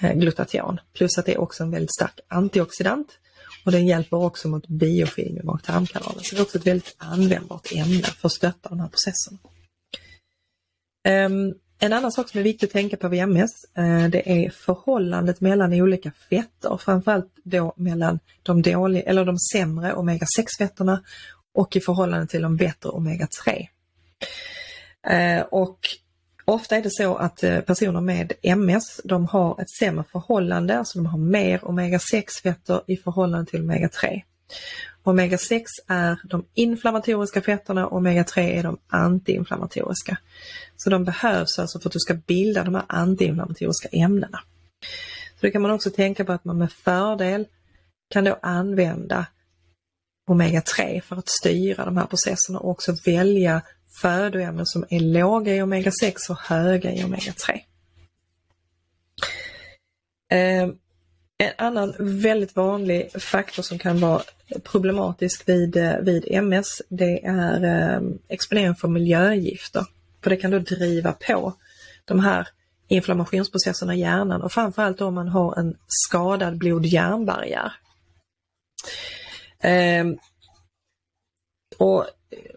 eh, 0.00 0.12
glutation. 0.12 0.80
Plus 0.92 1.18
att 1.18 1.26
det 1.26 1.34
är 1.34 1.40
också 1.40 1.62
en 1.62 1.70
väldigt 1.70 1.94
stark 1.94 2.20
antioxidant 2.28 3.18
och 3.64 3.72
den 3.72 3.86
hjälper 3.86 4.16
också 4.16 4.48
mot 4.48 4.68
biofilm 4.68 5.36
i 5.36 5.42
mag-tarmkanalen. 5.42 6.20
Så 6.22 6.34
det 6.34 6.40
är 6.40 6.42
också 6.42 6.58
ett 6.58 6.66
väldigt 6.66 6.94
användbart 6.98 7.72
ämne 7.72 8.02
för 8.02 8.28
att 8.28 8.32
stötta 8.32 8.68
de 8.68 8.80
här 8.80 8.88
processerna. 8.88 9.38
Um, 11.08 11.54
en 11.78 11.92
annan 11.92 12.12
sak 12.12 12.28
som 12.28 12.40
är 12.40 12.44
viktigt 12.44 12.68
att 12.68 12.72
tänka 12.72 12.96
på 12.96 13.08
vid 13.08 13.20
MS, 13.20 13.50
uh, 13.78 14.04
eh, 14.04 14.10
det 14.10 14.44
är 14.44 14.50
förhållandet 14.50 15.40
mellan 15.40 15.72
olika 15.72 16.12
fetter, 16.30 16.76
framförallt 16.76 17.32
då 17.44 17.74
mellan 17.76 18.18
de, 18.42 18.62
dåliga, 18.62 19.02
eller 19.02 19.24
de 19.24 19.38
sämre 19.38 19.92
omega-6 19.92 20.46
fetterna 20.58 21.02
och 21.54 21.76
i 21.76 21.80
förhållande 21.80 22.26
till 22.26 22.42
de 22.42 22.56
bättre 22.56 22.88
omega-3. 22.88 23.66
Uh, 25.06 25.14
eh, 25.14 25.42
och 25.42 25.78
Ofta 26.44 26.76
är 26.76 26.82
det 26.82 26.90
så 26.90 27.16
att 27.16 27.42
eh, 27.42 27.60
personer 27.60 28.00
med 28.00 28.32
MS 28.42 29.00
de 29.04 29.26
har 29.26 29.60
ett 29.60 29.70
sämre 29.70 30.04
förhållande, 30.12 30.78
alltså 30.78 30.98
de 30.98 31.06
har 31.06 31.18
mer 31.18 31.58
omega-6 31.58 32.42
fetter 32.42 32.82
i 32.86 32.96
förhållande 32.96 33.50
till 33.50 33.60
omega-3. 33.62 34.22
Omega-6 35.02 35.64
är 35.86 36.20
de 36.24 36.44
inflammatoriska 36.54 37.40
fetterna 37.42 37.86
och 37.86 38.00
omega-3 38.00 38.38
är 38.38 38.62
de 38.62 38.78
antiinflammatoriska. 38.88 40.16
Så 40.76 40.90
de 40.90 41.04
behövs 41.04 41.58
alltså 41.58 41.80
för 41.80 41.88
att 41.88 41.92
du 41.92 41.98
ska 41.98 42.14
bilda 42.14 42.64
de 42.64 42.74
här 42.74 42.84
antiinflammatoriska 42.88 43.88
ämnena. 43.92 44.40
Så 45.40 45.46
då 45.46 45.50
kan 45.50 45.62
man 45.62 45.70
också 45.70 45.90
tänka 45.90 46.24
på 46.24 46.32
att 46.32 46.44
man 46.44 46.58
med 46.58 46.72
fördel 46.72 47.46
kan 48.10 48.24
då 48.24 48.38
använda 48.42 49.26
omega-3 50.30 51.00
för 51.00 51.16
att 51.16 51.28
styra 51.28 51.84
de 51.84 51.96
här 51.96 52.06
processerna 52.06 52.58
och 52.58 52.70
också 52.70 52.94
välja 53.06 53.62
födoämnen 54.00 54.66
som 54.66 54.84
är 54.90 55.00
låga 55.00 55.54
i 55.54 55.62
omega-6 55.62 56.30
och 56.30 56.38
höga 56.38 56.92
i 56.92 57.02
omega-3. 57.02 57.60
Ehm, 60.30 60.74
en 61.38 61.52
annan 61.58 61.94
väldigt 61.98 62.56
vanlig 62.56 63.22
faktor 63.22 63.62
som 63.62 63.78
kan 63.78 64.00
vara 64.00 64.22
problematisk 64.62 65.48
vid, 65.48 65.76
eh, 65.76 65.98
vid 65.98 66.24
MS 66.30 66.82
det 66.88 67.24
är 67.24 67.64
ehm, 67.64 68.18
exponering 68.28 68.74
för 68.74 68.88
miljögifter. 68.88 69.86
För 70.22 70.30
det 70.30 70.36
kan 70.36 70.50
då 70.50 70.58
driva 70.58 71.12
på 71.12 71.54
de 72.04 72.20
här 72.20 72.48
inflammationsprocesserna 72.88 73.94
i 73.94 74.00
hjärnan 74.00 74.42
och 74.42 74.52
framförallt 74.52 75.00
om 75.00 75.14
man 75.14 75.28
har 75.28 75.58
en 75.58 75.76
skadad 75.86 76.58
blod-hjärnbarriär. 76.58 77.72
Ehm, 79.60 80.18
och 81.78 82.06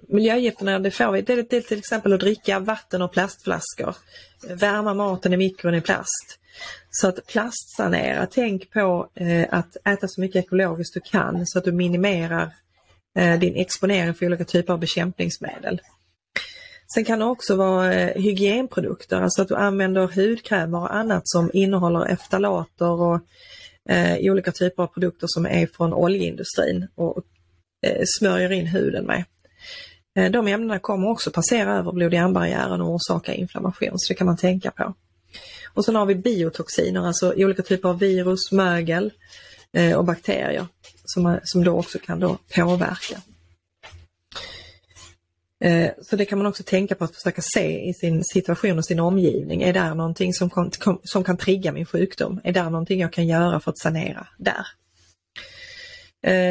miljögifterna 0.08 0.80
det 0.80 0.92
får 0.92 1.12
vi 1.12 1.22
det 1.22 1.44
till, 1.44 1.64
till 1.64 1.80
exempel 1.80 2.14
att 2.14 2.20
dricka 2.20 2.60
vatten 2.60 3.02
och 3.02 3.12
plastflaskor, 3.12 3.96
värma 4.50 4.94
maten 4.94 5.34
i 5.34 5.38
mikron 5.38 5.76
i 5.76 5.82
plast, 5.82 6.40
Så 6.90 7.08
att 7.08 7.28
plastsanera, 7.28 8.28
tänk 8.32 8.72
på 8.72 9.10
eh, 9.16 9.46
att 9.52 9.78
äta 9.86 10.08
så 10.08 10.22
mycket 10.22 10.46
ekologiskt 10.46 10.94
du 10.94 11.00
kan 11.00 11.48
så 11.48 11.60
att 11.60 11.66
du 11.66 11.72
minimerar 11.72 12.52
eh, 13.18 13.40
din 13.40 13.56
exponering 13.56 14.14
för 14.14 14.26
olika 14.26 14.46
typer 14.46 14.74
av 14.74 14.80
bekämpningsmedel. 14.80 15.82
Sen 16.94 17.06
kan 17.06 17.20
det 17.20 17.26
också 17.26 17.56
vara 17.56 17.94
eh, 17.94 18.22
hygienprodukter, 18.22 19.22
alltså 19.22 19.42
att 19.42 19.48
du 19.48 19.56
använder 19.56 20.08
hudkrämer 20.08 20.78
och 20.80 20.96
annat 20.96 21.22
som 21.26 21.52
innehåller 21.54 22.06
eftalater 22.06 22.92
och 22.92 23.20
eh, 23.90 24.32
olika 24.32 24.52
typer 24.52 24.84
av 24.84 24.88
produkter 24.88 25.28
som 25.30 25.46
är 25.46 25.68
från 25.68 25.94
oljeindustrin 25.94 26.88
och 26.96 27.24
eh, 27.86 28.04
smörjer 28.06 28.52
in 28.52 28.68
huden 28.68 29.06
med. 29.06 29.24
Eh, 30.18 30.32
de 30.32 30.48
ämnena 30.48 30.80
kommer 30.80 31.10
också 31.10 31.32
passera 31.32 31.78
över 31.78 31.92
blod-hjärnbarriären 31.92 32.82
och 32.82 32.90
orsaka 32.90 33.34
inflammation, 33.34 33.94
så 33.96 34.14
det 34.14 34.18
kan 34.18 34.28
man 34.28 34.38
tänka 34.38 34.72
på. 34.72 34.94
Och 35.74 35.86
sen 35.86 35.96
har 35.96 36.06
vi 36.06 36.16
biotoxiner, 36.16 37.08
alltså 37.08 37.34
olika 37.36 37.64
typer 37.64 37.90
av 37.90 38.00
virus, 38.00 38.52
mögel 38.52 39.12
eh, 39.74 39.98
och 39.98 40.06
bakterier 40.06 40.68
som, 41.04 41.26
eh, 41.26 41.40
som 41.44 41.64
då 41.64 41.80
också 41.80 42.00
kan 42.00 42.20
då 42.20 42.38
påverka. 42.56 43.22
Så 46.02 46.16
det 46.16 46.26
kan 46.26 46.38
man 46.38 46.48
också 46.48 46.64
tänka 46.64 46.96
på 46.96 47.04
att 47.04 47.16
försöka 47.16 47.42
se 47.42 47.90
i 47.90 47.94
sin 47.94 48.24
situation 48.24 48.78
och 48.78 48.86
sin 48.86 49.00
omgivning. 49.00 49.64
Är 49.64 49.74
det 49.74 49.94
någonting 49.94 50.34
som 50.34 50.50
kan, 50.50 50.72
som 51.04 51.24
kan 51.24 51.38
trigga 51.38 51.72
min 51.72 51.86
sjukdom? 51.86 52.42
Är 52.44 52.54
det 52.54 52.64
någonting 52.70 53.00
jag 53.00 53.14
kan 53.14 53.28
göra 53.28 53.60
för 53.60 53.72
att 53.72 53.78
sanera 53.78 54.28
där? 54.38 54.68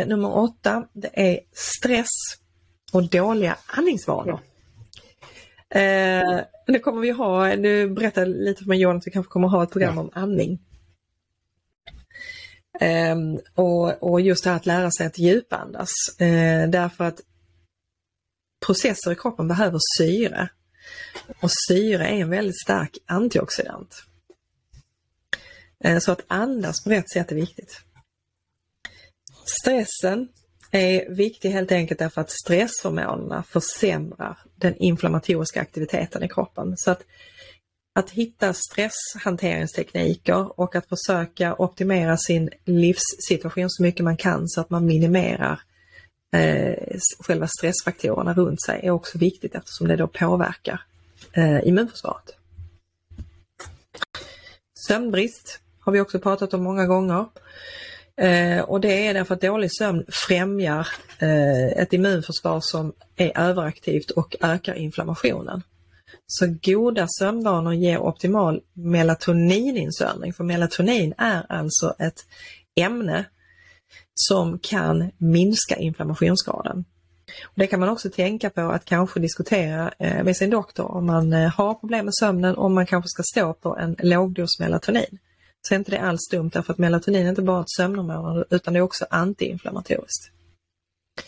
Nummer 0.07 0.37
åtta, 0.37 0.87
det 0.93 1.11
är 1.13 1.41
stress 1.53 2.37
och 2.93 3.11
dåliga 3.11 3.57
andningsvanor. 3.67 4.41
Eh, 5.69 6.41
nu 6.67 6.79
kommer 6.79 7.01
vi 7.01 7.11
ha, 7.11 7.57
nu 7.57 7.89
berättade 7.89 8.27
lite 8.27 8.63
för 8.63 8.69
mig 8.69 8.81
Johan 8.81 8.97
att 8.97 9.07
vi 9.07 9.11
kanske 9.11 9.31
kommer 9.31 9.49
ha 9.49 9.63
ett 9.63 9.71
program 9.71 9.95
ja. 9.95 10.01
om 10.01 10.11
andning. 10.13 10.59
Eh, 12.81 13.17
och, 13.55 14.03
och 14.03 14.21
just 14.21 14.45
det 14.45 14.51
här 14.51 14.57
att 14.57 14.67
lära 14.67 14.91
sig 14.91 15.07
att 15.07 15.19
djupandas. 15.19 15.91
Eh, 16.19 16.69
därför 16.69 17.05
att 17.05 17.21
processer 18.67 19.13
i 19.13 19.15
kroppen 19.15 19.49
behöver 19.49 19.79
syre. 19.99 20.49
Och 21.41 21.51
syre 21.69 22.07
är 22.07 22.21
en 22.21 22.31
väldigt 22.31 22.61
stark 22.61 22.99
antioxidant. 23.07 24.03
Eh, 25.85 25.99
så 25.99 26.13
att 26.13 26.25
andas 26.27 26.85
på 26.85 26.91
rätt 26.91 27.11
sätt 27.11 27.33
är 27.33 27.37
viktigt. 27.37 27.81
Stressen 29.61 30.29
är 30.71 31.15
viktig 31.15 31.51
helt 31.51 31.73
enkelt 31.73 31.99
därför 31.99 32.21
att 32.21 32.31
stresshormonerna 32.31 33.43
försämrar 33.43 34.39
den 34.57 34.77
inflammatoriska 34.77 35.61
aktiviteten 35.61 36.23
i 36.23 36.29
kroppen. 36.29 36.77
Så 36.77 36.91
att, 36.91 37.03
att 37.99 38.11
hitta 38.11 38.53
stresshanteringstekniker 38.53 40.61
och 40.61 40.77
att 40.77 40.89
försöka 40.89 41.55
optimera 41.55 42.17
sin 42.17 42.51
livssituation 42.65 43.71
så 43.71 43.83
mycket 43.83 44.05
man 44.05 44.17
kan 44.17 44.49
så 44.49 44.61
att 44.61 44.71
man 44.71 44.87
minimerar 44.87 45.61
eh, 46.37 46.99
själva 47.19 47.49
stressfaktorerna 47.59 48.35
runt 48.35 48.63
sig 48.63 48.81
är 48.83 48.91
också 48.91 49.19
viktigt 49.19 49.55
eftersom 49.55 49.89
det 49.89 49.97
då 49.97 50.07
påverkar 50.07 50.83
eh, 51.33 51.69
immunförsvaret. 51.69 52.37
Sömnbrist 54.89 55.61
har 55.81 55.93
vi 55.93 56.01
också 56.01 56.19
pratat 56.19 56.55
om 56.55 56.63
många 56.63 56.87
gånger. 56.87 57.27
Eh, 58.21 58.61
och 58.61 58.81
det 58.81 59.07
är 59.07 59.15
därför 59.15 59.35
att 59.35 59.41
dålig 59.41 59.73
sömn 59.73 60.05
främjar 60.09 60.89
eh, 61.19 61.83
ett 61.83 61.93
immunförsvar 61.93 62.61
som 62.61 62.93
är 63.17 63.39
överaktivt 63.39 64.11
och 64.11 64.37
ökar 64.41 64.75
inflammationen. 64.75 65.63
Så 66.27 66.55
goda 66.63 67.07
sömnvanor 67.09 67.75
ger 67.75 67.99
optimal 67.99 68.61
melatonininnsöndring, 68.73 70.33
för 70.33 70.45
melatonin 70.45 71.15
är 71.19 71.47
alltså 71.49 71.95
ett 71.99 72.25
ämne 72.81 73.25
som 74.15 74.59
kan 74.59 75.11
minska 75.19 75.77
inflammationsgraden. 75.77 76.85
Och 77.45 77.53
det 77.55 77.67
kan 77.67 77.81
man 77.81 77.89
också 77.89 78.11
tänka 78.11 78.51
på 78.51 78.61
att 78.61 78.85
kanske 78.85 79.21
diskutera 79.21 79.93
eh, 79.99 80.25
med 80.25 80.37
sin 80.37 80.51
doktor 80.51 80.91
om 80.91 81.07
man 81.07 81.33
eh, 81.33 81.51
har 81.51 81.75
problem 81.75 82.05
med 82.05 82.15
sömnen, 82.15 82.57
om 82.57 82.75
man 82.75 82.87
kanske 82.87 83.09
ska 83.09 83.23
stå 83.23 83.53
på 83.55 83.77
en 83.77 83.97
lågdos 83.99 84.61
melatonin. 84.61 85.19
Så 85.69 85.75
är 85.75 85.79
inte 85.79 85.91
det 85.91 86.01
alls 86.01 86.29
dumt 86.31 86.51
därför 86.53 86.73
att 86.73 86.79
melatonin 86.79 87.27
är 87.27 87.31
inte 87.31 87.43
bara 87.43 87.61
ett 87.61 87.71
sömnhormon 87.77 88.45
utan 88.51 88.75
det 88.75 88.79
är 88.79 88.83
också 88.83 89.07
antiinflammatoriskt. 89.11 90.31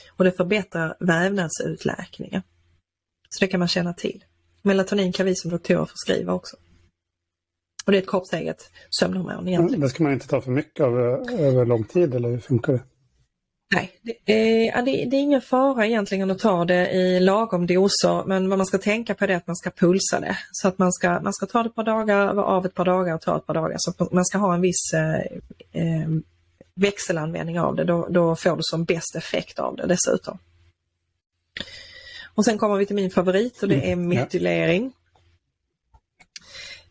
Och 0.08 0.24
det 0.24 0.32
förbättrar 0.32 0.96
vävnadsutläkningen. 1.00 2.42
Så 3.28 3.44
det 3.44 3.48
kan 3.48 3.58
man 3.58 3.68
känna 3.68 3.92
till. 3.92 4.24
Melatonin 4.62 5.12
kan 5.12 5.26
vi 5.26 5.34
som 5.34 5.50
doktorer 5.50 5.84
förskriva 5.84 6.32
också. 6.32 6.56
Och 7.86 7.92
det 7.92 7.98
är 7.98 8.02
ett 8.02 8.10
kroppseget 8.10 8.70
sömnhormon 9.00 9.48
egentligen. 9.48 9.74
Mm, 9.74 9.80
det 9.80 9.88
ska 9.88 10.02
man 10.02 10.12
inte 10.12 10.28
ta 10.28 10.40
för 10.40 10.50
mycket 10.50 10.84
av 10.84 10.98
eh, 10.98 11.40
över 11.40 11.66
lång 11.66 11.84
tid 11.84 12.14
eller 12.14 12.28
hur 12.28 12.38
funkar 12.38 12.72
det? 12.72 12.80
Nej, 13.74 13.90
det 14.02 14.68
är, 14.68 14.82
det, 14.82 15.16
är 15.16 15.20
ingen 15.20 15.40
fara 15.40 15.86
egentligen 15.86 16.30
att 16.30 16.38
ta 16.38 16.64
det 16.64 16.90
i 16.90 17.20
lagom 17.20 17.66
doser 17.66 18.24
men 18.26 18.48
vad 18.48 18.58
man 18.58 18.66
ska 18.66 18.78
tänka 18.78 19.14
på 19.14 19.24
är 19.24 19.28
att 19.28 19.46
man 19.46 19.56
ska 19.56 19.70
pulsa 19.70 20.20
det. 20.20 20.38
Så 20.52 20.68
att 20.68 20.78
man 20.78 20.92
ska, 20.92 21.20
man 21.20 21.32
ska 21.32 21.46
ta 21.46 21.62
det 21.62 21.68
ett 21.68 21.74
par 21.74 21.84
dagar, 21.84 22.34
vara 22.34 22.46
av 22.46 22.66
ett 22.66 22.74
par 22.74 22.84
dagar 22.84 23.14
och 23.14 23.20
ta 23.20 23.36
ett 23.36 23.46
par 23.46 23.54
dagar. 23.54 23.76
Så 23.78 24.08
man 24.12 24.24
ska 24.24 24.38
ha 24.38 24.54
en 24.54 24.60
viss 24.60 24.92
eh, 24.94 25.14
eh, 25.82 26.08
växelanvändning 26.74 27.60
av 27.60 27.76
det. 27.76 27.84
Då, 27.84 28.08
då 28.10 28.36
får 28.36 28.56
du 28.56 28.62
som 28.62 28.84
bäst 28.84 29.16
effekt 29.16 29.58
av 29.58 29.76
det 29.76 29.86
dessutom. 29.86 30.38
Och 32.34 32.44
sen 32.44 32.58
kommer 32.58 32.76
vi 32.76 32.86
till 32.86 32.96
min 32.96 33.10
favorit 33.10 33.62
och 33.62 33.68
det 33.68 33.88
är 33.88 33.92
mm, 33.92 34.08
metylering. 34.08 34.92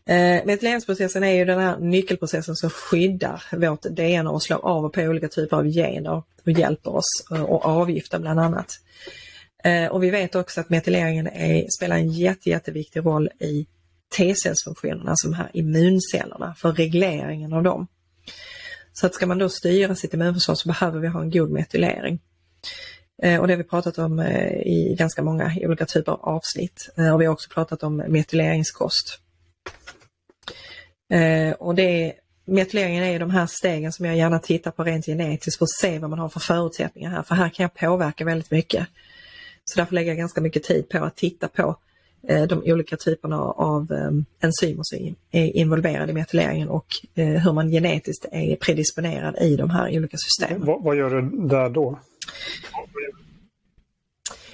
Eh, 0.08 0.44
metyleringsprocessen 0.44 1.24
är 1.24 1.32
ju 1.32 1.44
den 1.44 1.60
här 1.60 1.78
nyckelprocessen 1.78 2.56
som 2.56 2.70
skyddar 2.70 3.42
vårt 3.52 3.82
DNA 3.82 4.30
och 4.30 4.42
slår 4.42 4.66
av 4.66 4.84
och 4.84 4.92
på 4.92 5.00
olika 5.00 5.28
typer 5.28 5.56
av 5.56 5.64
gener 5.64 6.22
och 6.44 6.50
hjälper 6.50 6.96
oss 6.96 7.24
eh, 7.30 7.42
att 7.42 7.64
avgifta 7.64 8.18
bland 8.18 8.40
annat. 8.40 8.72
Eh, 9.64 9.86
och 9.86 10.02
vi 10.02 10.10
vet 10.10 10.34
också 10.34 10.60
att 10.60 10.70
metyleringen 10.70 11.26
är, 11.26 11.66
spelar 11.78 11.96
en 11.96 12.12
jätte, 12.12 12.50
jätteviktig 12.50 13.06
roll 13.06 13.28
i 13.40 13.66
T-cellsfunktionerna, 14.16 15.10
alltså 15.10 15.28
de 15.28 15.34
här 15.34 15.50
immuncellerna, 15.52 16.54
för 16.58 16.72
regleringen 16.72 17.52
av 17.52 17.62
dem. 17.62 17.86
Så 18.92 19.06
att 19.06 19.14
ska 19.14 19.26
man 19.26 19.38
då 19.38 19.48
styra 19.48 19.94
sitt 19.94 20.14
immunförsvar 20.14 20.54
så 20.54 20.68
behöver 20.68 21.00
vi 21.00 21.08
ha 21.08 21.20
en 21.20 21.30
god 21.30 21.50
metylering. 21.50 22.20
Eh, 23.22 23.40
och 23.40 23.46
det 23.46 23.52
har 23.52 23.58
vi 23.58 23.64
pratat 23.64 23.98
om 23.98 24.20
i 24.20 24.94
ganska 24.98 25.22
många 25.22 25.52
olika 25.60 25.86
typer 25.86 26.12
av 26.12 26.20
avsnitt. 26.20 26.90
Och 27.14 27.20
vi 27.20 27.26
har 27.26 27.32
också 27.32 27.50
pratat 27.50 27.82
om 27.82 27.96
metyleringskost. 27.96 29.20
Eh, 31.10 31.52
och 31.52 31.74
det 31.74 32.12
metyleringen 32.48 33.04
är 33.04 33.18
de 33.18 33.30
här 33.30 33.46
stegen 33.46 33.92
som 33.92 34.06
jag 34.06 34.16
gärna 34.16 34.38
tittar 34.38 34.70
på 34.70 34.84
rent 34.84 35.06
genetiskt 35.06 35.58
för 35.58 35.64
att 35.64 35.70
se 35.70 35.98
vad 35.98 36.10
man 36.10 36.18
har 36.18 36.28
för 36.28 36.40
förutsättningar 36.40 37.10
här, 37.10 37.22
för 37.22 37.34
här 37.34 37.48
kan 37.48 37.62
jag 37.62 37.74
påverka 37.74 38.24
väldigt 38.24 38.50
mycket. 38.50 38.86
Så 39.64 39.80
därför 39.80 39.94
lägger 39.94 40.10
jag 40.10 40.18
ganska 40.18 40.40
mycket 40.40 40.62
tid 40.62 40.88
på 40.88 40.98
att 40.98 41.16
titta 41.16 41.48
på 41.48 41.76
eh, 42.28 42.42
de 42.42 42.62
olika 42.64 42.96
typerna 42.96 43.36
av 43.40 43.92
eh, 43.92 44.46
enzymer 44.46 44.82
som 44.82 45.14
är 45.30 45.56
involverade 45.56 46.12
i 46.12 46.14
metyleringen 46.14 46.68
och 46.68 46.86
eh, 47.14 47.26
hur 47.26 47.52
man 47.52 47.70
genetiskt 47.70 48.26
är 48.32 48.56
predisponerad 48.56 49.36
i 49.40 49.56
de 49.56 49.70
här 49.70 49.96
olika 49.96 50.16
systemen. 50.16 50.66
Vad, 50.66 50.82
vad 50.82 50.96
gör 50.96 51.10
du 51.10 51.48
där 51.48 51.70
då? 51.70 51.98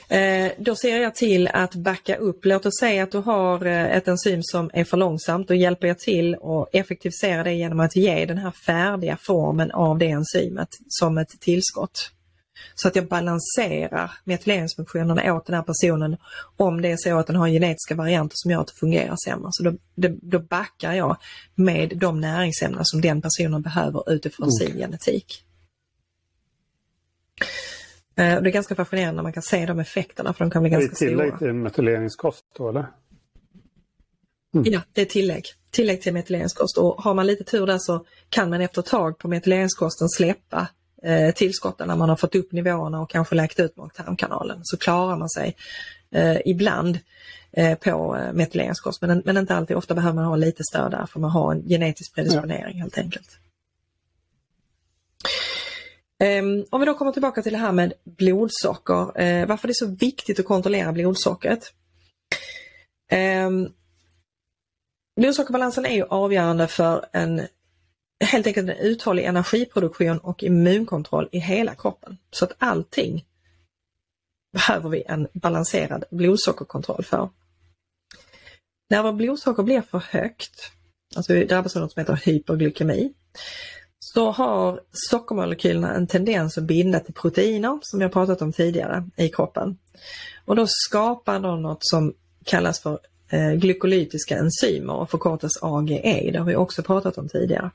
Eh, 0.09 0.53
då 0.59 0.77
ser 0.77 1.01
jag 1.01 1.15
till 1.15 1.49
att 1.49 1.75
backa 1.75 2.17
upp. 2.17 2.45
Låt 2.45 2.67
oss 2.67 2.79
säga 2.81 3.03
att 3.03 3.13
du 3.13 3.19
har 3.19 3.67
eh, 3.67 3.97
ett 3.97 4.09
enzym 4.09 4.43
som 4.43 4.71
är 4.73 4.85
för 4.85 4.97
långsamt. 4.97 5.49
Då 5.49 5.55
hjälper 5.55 5.89
jag 5.89 5.99
till 5.99 6.35
att 6.35 6.69
effektivisera 6.73 7.43
det 7.43 7.53
genom 7.53 7.81
att 7.81 7.97
ge 7.97 8.25
den 8.25 8.39
här 8.39 8.51
färdiga 8.51 9.19
formen 9.21 9.71
av 9.71 9.99
det 9.99 10.11
enzymet 10.11 10.69
som 10.89 11.19
ett 11.19 11.41
tillskott. 11.41 12.11
Så 12.75 12.89
att 12.89 12.97
jag 12.97 13.09
balanserar 13.09 14.11
metyleringsfunktionerna 14.25 15.35
åt 15.35 15.47
den 15.47 15.57
här 15.57 15.63
personen 15.63 16.17
om 16.57 16.83
det 16.83 16.93
är 16.93 16.97
så 16.97 17.19
att 17.19 17.27
den 17.27 17.37
har 17.37 17.49
genetiska 17.49 17.95
varianter 17.95 18.35
som 18.37 18.51
gör 18.51 18.61
att 18.61 18.67
det 18.67 18.75
fungerar 18.75 19.17
sämre. 19.25 19.49
Så 19.51 19.71
då, 19.95 20.09
då 20.23 20.39
backar 20.39 20.93
jag 20.93 21.17
med 21.55 21.93
de 21.97 22.21
näringsämnen 22.21 22.85
som 22.85 23.01
den 23.01 23.23
personen 23.23 23.63
behöver 23.63 24.13
utifrån 24.13 24.49
okay. 24.49 24.67
sin 24.67 24.77
genetik. 24.79 25.45
Eh, 28.17 28.43
det 28.43 28.49
är 28.49 28.53
ganska 28.53 28.75
fascinerande 28.75 29.17
när 29.17 29.23
man 29.23 29.33
kan 29.33 29.43
se 29.43 29.67
de 29.67 29.79
effekterna 29.79 30.33
för 30.33 30.45
de 30.45 30.51
kan 30.51 30.63
bli 30.63 30.71
ganska 30.71 30.95
stora. 30.95 31.11
Det 31.11 31.15
är 31.15 31.17
tillägg 31.17 31.39
till 31.39 31.53
metyleringskost 31.53 32.45
då 32.57 32.69
eller? 32.69 32.87
Mm. 34.55 34.73
Ja, 34.73 34.81
det 34.93 35.01
är 35.01 35.05
tillägg. 35.05 35.45
Tillägg 35.71 36.03
till 36.03 36.13
metyleringskost 36.13 36.79
och 36.79 37.03
har 37.03 37.15
man 37.15 37.27
lite 37.27 37.45
tur 37.45 37.67
där 37.67 37.79
så 37.79 38.07
kan 38.29 38.51
man 38.51 38.61
efter 38.61 38.81
ett 38.81 38.87
tag 38.87 39.19
på 39.19 39.29
metyleringskosten 39.29 40.09
släppa 40.09 40.69
eh, 41.03 41.35
tillskotten 41.35 41.89
när 41.89 41.97
man 41.97 42.09
har 42.09 42.17
fått 42.17 42.35
upp 42.35 42.53
nivåerna 42.53 43.01
och 43.01 43.11
kanske 43.11 43.35
läkt 43.35 43.61
ut 43.61 43.77
mag-tarmkanalen. 43.77 44.61
Så 44.63 44.77
klarar 44.77 45.17
man 45.17 45.31
sig 45.31 45.57
eh, 46.11 46.37
ibland 46.45 46.99
eh, 47.53 47.79
på 47.79 48.17
eh, 48.17 48.33
metyleringskost 48.33 49.03
men, 49.03 49.23
men 49.25 49.37
inte 49.37 49.55
alltid. 49.55 49.77
Ofta 49.77 49.95
behöver 49.95 50.15
man 50.15 50.25
ha 50.25 50.37
lite 50.37 50.63
stöd 50.65 50.91
där 50.91 51.07
för 51.07 51.21
man 51.21 51.31
har 51.31 51.53
en 51.53 51.69
genetisk 51.69 52.15
predisponering 52.15 52.77
ja. 52.77 52.83
helt 52.83 52.99
enkelt. 52.99 53.39
Um, 56.25 56.65
om 56.71 56.81
vi 56.81 56.87
då 56.87 56.95
kommer 56.95 57.13
tillbaka 57.13 57.43
till 57.43 57.53
det 57.53 57.59
här 57.59 57.73
med 57.73 57.93
blodsocker, 58.05 59.01
uh, 59.23 59.47
varför 59.47 59.69
det 59.69 59.73
är 59.73 59.87
så 59.87 59.95
viktigt 59.95 60.41
att 60.41 60.47
kontrollera 60.47 60.93
blodsockret. 60.93 61.73
Um, 63.47 63.73
Blodsockerbalansen 65.17 65.87
är 65.87 65.95
ju 65.95 66.05
avgörande 66.05 66.69
för 66.69 67.07
en 67.13 67.47
helt 68.25 68.47
enkelt 68.47 68.69
en 68.69 68.77
uthållig 68.77 69.25
energiproduktion 69.25 70.19
och 70.19 70.43
immunkontroll 70.43 71.29
i 71.33 71.39
hela 71.39 71.75
kroppen. 71.75 72.19
Så 72.31 72.45
att 72.45 72.53
allting 72.59 73.25
behöver 74.53 74.89
vi 74.89 75.03
en 75.07 75.29
balanserad 75.33 76.05
blodsockerkontroll 76.11 77.05
för. 77.05 77.31
När 78.91 79.03
vårt 79.03 79.15
blodsocker 79.15 79.63
blir 79.63 79.81
för 79.81 79.99
högt, 79.99 80.73
alltså 81.17 81.33
vi 81.33 81.45
drabbas 81.45 81.77
av 81.77 81.83
något 81.83 81.93
som 81.93 82.01
heter 82.01 82.21
hyperglykemi, 82.25 83.13
så 84.15 84.31
har 84.31 84.81
sockermolekylerna 84.93 85.95
en 85.95 86.07
tendens 86.07 86.59
att 86.59 86.65
binda 86.65 87.01
till 87.01 87.15
proteiner 87.15 87.79
som 87.83 87.99
vi 87.99 88.05
har 88.05 88.11
pratat 88.11 88.43
om 88.43 88.53
tidigare 88.53 89.09
i 89.17 89.29
kroppen. 89.29 89.79
Och 90.45 90.57
då 90.57 90.67
skapar 90.69 91.41
de 91.41 91.63
något 91.63 91.79
som 91.81 92.15
kallas 92.45 92.81
för 92.81 92.99
eh, 93.29 93.53
glykolytiska 93.53 94.37
enzymer 94.37 94.95
och 94.95 95.11
förkortas 95.11 95.63
AGE, 95.63 96.31
det 96.33 96.39
har 96.39 96.47
vi 96.47 96.57
också 96.57 96.83
pratat 96.83 97.19
om 97.19 97.29
tidigare. 97.29 97.71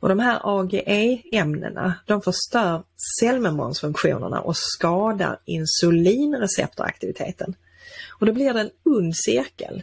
Och 0.00 0.08
de 0.08 0.18
här 0.18 0.40
AGE-ämnena 0.42 1.94
de 2.06 2.22
förstör 2.22 2.82
cellmembransfunktionerna 3.20 4.40
och 4.40 4.56
skadar 4.56 5.38
insulinreceptoraktiviteten. 5.44 7.54
Och 8.20 8.26
då 8.26 8.32
blir 8.32 8.54
det 8.54 8.60
en 8.60 8.70
ond 8.84 9.16
cirkel 9.16 9.82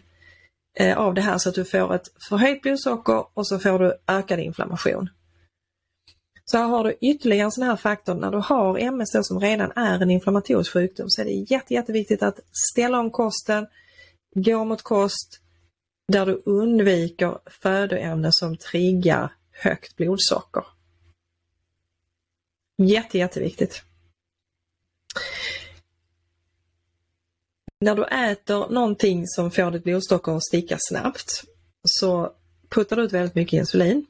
eh, 0.80 0.98
av 0.98 1.14
det 1.14 1.22
här 1.22 1.38
så 1.38 1.50
att 1.50 1.56
du 1.56 1.66
får 1.66 1.96
ett 1.96 2.08
förhöjt 2.30 2.62
blodsocker 2.62 3.26
och 3.34 3.48
så 3.48 3.60
får 3.60 3.80
du 3.80 3.94
ökad 4.08 4.40
inflammation. 4.40 5.10
Så 6.52 6.58
här 6.58 6.68
har 6.68 6.84
du 6.84 6.98
ytterligare 7.02 7.46
en 7.46 7.52
sån 7.52 7.64
här 7.64 7.76
faktor, 7.76 8.14
när 8.16 8.32
du 8.32 8.38
har 8.38 8.80
MS 8.80 9.12
då, 9.14 9.24
som 9.24 9.40
redan 9.40 9.72
är 9.76 10.02
en 10.02 10.12
inflammatorisk 10.12 10.74
sjukdom 10.74 11.10
så 11.10 11.22
är 11.22 11.26
det 11.26 11.32
jätte, 11.32 11.74
jätteviktigt 11.74 12.24
att 12.24 12.40
ställa 12.72 13.00
om 13.00 13.12
kosten, 13.12 13.68
gå 14.36 14.64
mot 14.64 14.82
kost 14.82 15.40
där 16.08 16.26
du 16.26 16.42
undviker 16.46 17.40
födoämnen 17.46 18.32
som 18.34 18.58
triggar 18.58 19.34
högt 19.52 19.96
blodsocker. 19.96 20.64
Jätte, 22.78 23.18
jätteviktigt. 23.18 23.84
När 27.80 27.96
du 27.96 28.06
äter 28.06 28.70
någonting 28.70 29.28
som 29.28 29.52
får 29.52 29.72
ditt 29.72 29.84
blodsocker 29.84 30.32
att 30.32 30.46
sticka 30.46 30.78
snabbt 30.80 31.44
så 31.84 32.34
puttar 32.70 32.96
du 32.96 33.04
ut 33.04 33.14
väldigt 33.14 33.36
mycket 33.36 33.58
insulin. 33.58 34.06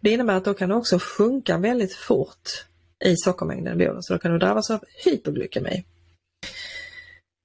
Det 0.00 0.10
innebär 0.10 0.34
att 0.34 0.44
då 0.44 0.54
kan 0.54 0.68
du 0.68 0.74
också 0.74 0.98
sjunka 0.98 1.58
väldigt 1.58 1.94
fort 1.94 2.66
i 3.04 3.16
sockermängden 3.16 3.72
i 3.72 3.76
blodet 3.76 4.04
så 4.04 4.12
då 4.12 4.18
kan 4.18 4.32
du 4.32 4.38
drabbas 4.38 4.70
av 4.70 4.84
hypoglykemi. 5.04 5.84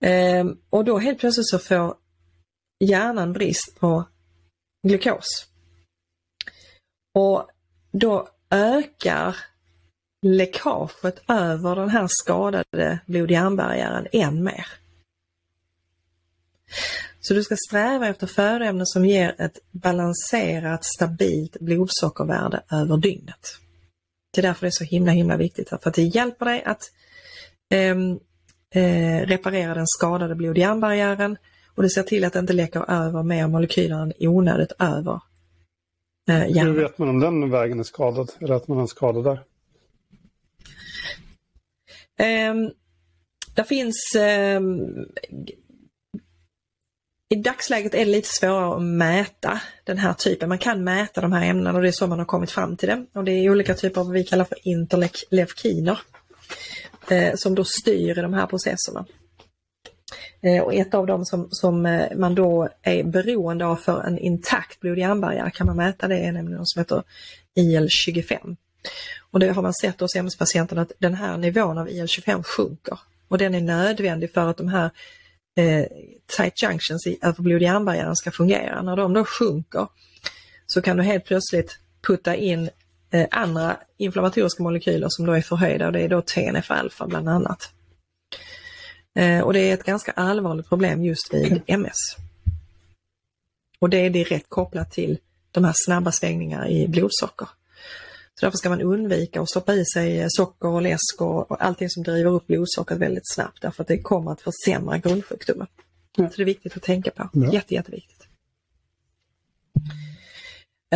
Ehm, 0.04 0.58
och 0.70 0.86
då 0.86 0.98
helt 0.98 1.20
plötsligt 1.20 1.50
så 1.50 1.60
får 1.60 1.96
hjärnan 2.80 3.34
brist 3.34 3.80
på 3.80 4.04
glukos. 4.88 5.48
Och 7.14 7.48
då 7.92 8.28
ökar 8.50 9.38
läckaget 10.26 11.24
över 11.28 11.76
den 11.76 11.90
här 11.90 12.08
skadade 12.10 13.00
blod-hjärnbarriären 13.06 14.08
än 14.12 14.44
mer. 14.44 14.68
Så 17.22 17.34
du 17.34 17.44
ska 17.44 17.56
sträva 17.70 18.08
efter 18.08 18.28
födoämnen 18.28 18.86
som 18.86 19.06
ger 19.06 19.36
ett 19.42 19.60
balanserat, 19.72 20.84
stabilt 20.84 21.60
blodsockervärde 21.60 22.64
över 22.72 22.98
dygnet. 22.98 23.58
Det 24.34 24.42
är 24.42 24.44
därför 24.44 24.62
det 24.62 24.68
är 24.68 24.72
så 24.72 24.84
himla 24.84 25.12
himla 25.12 25.38
viktigt, 25.38 25.70
för 25.70 25.82
att 25.84 25.94
det 25.94 26.02
hjälper 26.02 26.46
dig 26.46 26.64
att 26.64 26.92
eh, 27.72 27.96
eh, 28.84 29.26
reparera 29.26 29.74
den 29.74 29.88
skadade 29.88 30.36
blod-hjärnbarriären 30.36 31.38
och 31.76 31.84
det 31.84 31.90
ser 31.90 32.04
till 32.04 32.24
att 32.26 32.34
det 32.34 32.40
inte 32.40 32.54
läcker 32.54 32.92
över 32.92 33.24
mer 33.24 33.48
molekyler 33.48 34.02
än 34.02 34.14
onödigt 34.20 34.72
över 34.80 35.22
eh, 36.30 36.48
hjärnan. 36.48 36.76
Hur 36.76 36.82
vet 36.82 36.98
man 36.98 37.10
om 37.10 37.20
den 37.20 37.50
vägen 37.50 37.80
är 37.80 37.84
skadad, 37.84 38.32
eller 38.40 38.56
att 38.56 38.68
man 38.68 38.78
har 38.78 38.82
en 38.82 38.88
skada 38.88 39.22
där? 39.22 39.44
Eh, 42.20 42.54
det 43.56 43.64
finns 43.64 44.16
eh, 44.16 44.62
i 47.30 47.36
dagsläget 47.36 47.94
är 47.94 48.06
det 48.06 48.12
lite 48.12 48.30
svårare 48.30 48.76
att 48.76 48.82
mäta 48.82 49.62
den 49.84 49.98
här 49.98 50.14
typen. 50.14 50.50
Man 50.50 50.58
kan 50.58 50.84
mäta 50.84 51.22
de 51.22 51.32
här 51.32 51.46
ämnena 51.46 51.74
och 51.74 51.82
det 51.82 51.88
är 51.88 51.92
så 51.92 52.08
man 52.08 52.20
har 52.20 52.26
kommit 52.26 52.52
fram 52.52 52.78
till 52.78 52.90
det. 52.90 53.06
Och 53.14 53.24
det 53.24 53.32
är 53.32 53.50
olika 53.50 53.74
typer 53.74 54.02
av 54.02 54.08
vad 54.08 54.14
vi 54.14 54.24
kallar 54.24 54.46
för 54.46 54.58
interleukiner 54.68 56.00
eh, 57.10 57.34
som 57.36 57.56
då 57.56 57.64
styr 57.64 58.16
de 58.16 58.34
här 58.34 58.48
processerna. 58.48 59.06
Eh, 60.42 60.64
och 60.64 60.74
ett 60.74 60.94
av 60.94 61.08
dem 61.08 61.26
som, 61.26 61.48
som 61.52 61.86
eh, 61.86 62.16
man 62.16 62.36
då 62.36 62.70
är 62.82 63.04
beroende 63.04 63.66
av 63.66 63.76
för 63.76 64.02
en 64.02 64.18
intakt 64.18 64.80
blod-hjärnbarriär 64.80 65.50
kan 65.50 65.68
man 65.68 65.78
mäta 65.78 66.08
det 66.08 66.18
är 66.18 66.32
nämligen 66.32 66.58
något 66.58 66.70
som 66.70 66.80
heter 66.80 67.04
IL-25. 67.56 68.56
Och 69.32 69.40
det 69.40 69.50
har 69.50 69.62
man 69.62 69.74
sett 69.74 70.00
hos 70.00 70.16
MS-patienterna 70.16 70.82
att 70.82 70.92
den 71.00 71.14
här 71.14 71.38
nivån 71.38 71.78
av 71.78 71.90
IL-25 71.90 72.44
sjunker. 72.44 73.00
Och 73.28 73.38
den 73.38 73.56
är 73.56 73.62
nödvändig 73.62 74.34
för 74.34 74.50
att 74.50 74.58
de 74.58 74.68
här 74.68 74.90
eh, 75.60 75.86
tight 76.38 76.64
junctions 76.64 77.08
i 77.08 77.18
över 77.22 77.44
blod-hjärnbarriären 77.44 78.16
ska 78.16 78.32
fungera. 78.32 78.82
När 78.82 78.96
de 78.96 79.14
då 79.14 79.26
sjunker 79.26 79.88
så 80.68 80.82
kan 80.82 80.98
du 80.98 81.04
helt 81.04 81.26
plötsligt 81.26 81.80
putta 82.08 82.36
in 82.36 82.70
eh, 83.12 83.28
andra 83.32 83.78
inflammatoriska 83.98 84.64
molekyler 84.64 85.08
som 85.10 85.26
då 85.26 85.34
är 85.34 85.42
förhöjda 85.42 85.86
och 85.86 85.94
det 85.94 86.02
är 86.02 86.10
då 86.10 86.22
TNF-alfa 86.22 87.08
bland 87.08 87.30
annat. 87.30 87.72
Eh, 89.16 89.40
och 89.40 89.54
det 89.54 89.60
är 89.60 89.74
ett 89.74 89.84
ganska 89.84 90.12
allvarligt 90.12 90.70
problem 90.70 91.04
just 91.04 91.34
vid 91.34 91.62
MS. 91.68 91.98
Och 93.80 93.90
det 93.90 93.98
är 93.98 94.10
direkt 94.10 94.50
kopplat 94.50 94.92
till 94.92 95.18
de 95.52 95.64
här 95.66 95.74
snabba 95.76 96.12
svängningarna 96.12 96.70
i 96.70 96.88
blodsocker. 96.88 97.48
Så 98.40 98.46
därför 98.46 98.58
ska 98.58 98.70
man 98.70 98.82
undvika 98.82 99.42
att 99.42 99.50
stoppa 99.50 99.74
i 99.74 99.86
sig 99.86 100.26
socker 100.30 100.68
och 100.68 100.82
läsk 100.82 101.22
och, 101.22 101.64
allting 101.64 101.90
som 101.90 102.04
driver 102.04 102.32
upp 102.32 102.48
blodsockret 102.48 103.00
väldigt 103.00 103.34
snabbt 103.34 103.62
därför 103.62 103.84
att 103.84 103.88
det 103.88 104.02
kommer 104.02 104.32
att 104.32 104.42
försämra 104.42 104.98
grundsjukdomen. 104.98 105.68
Ja. 106.18 106.30
Så 106.30 106.36
det 106.38 106.44
är 106.44 106.46
viktigt 106.46 106.78
att 106.78 106.84
tänka 106.84 107.12
på. 107.12 107.30
Ja. 107.34 107.54
Jätte, 107.54 107.74
jätteviktigt. 107.74 108.28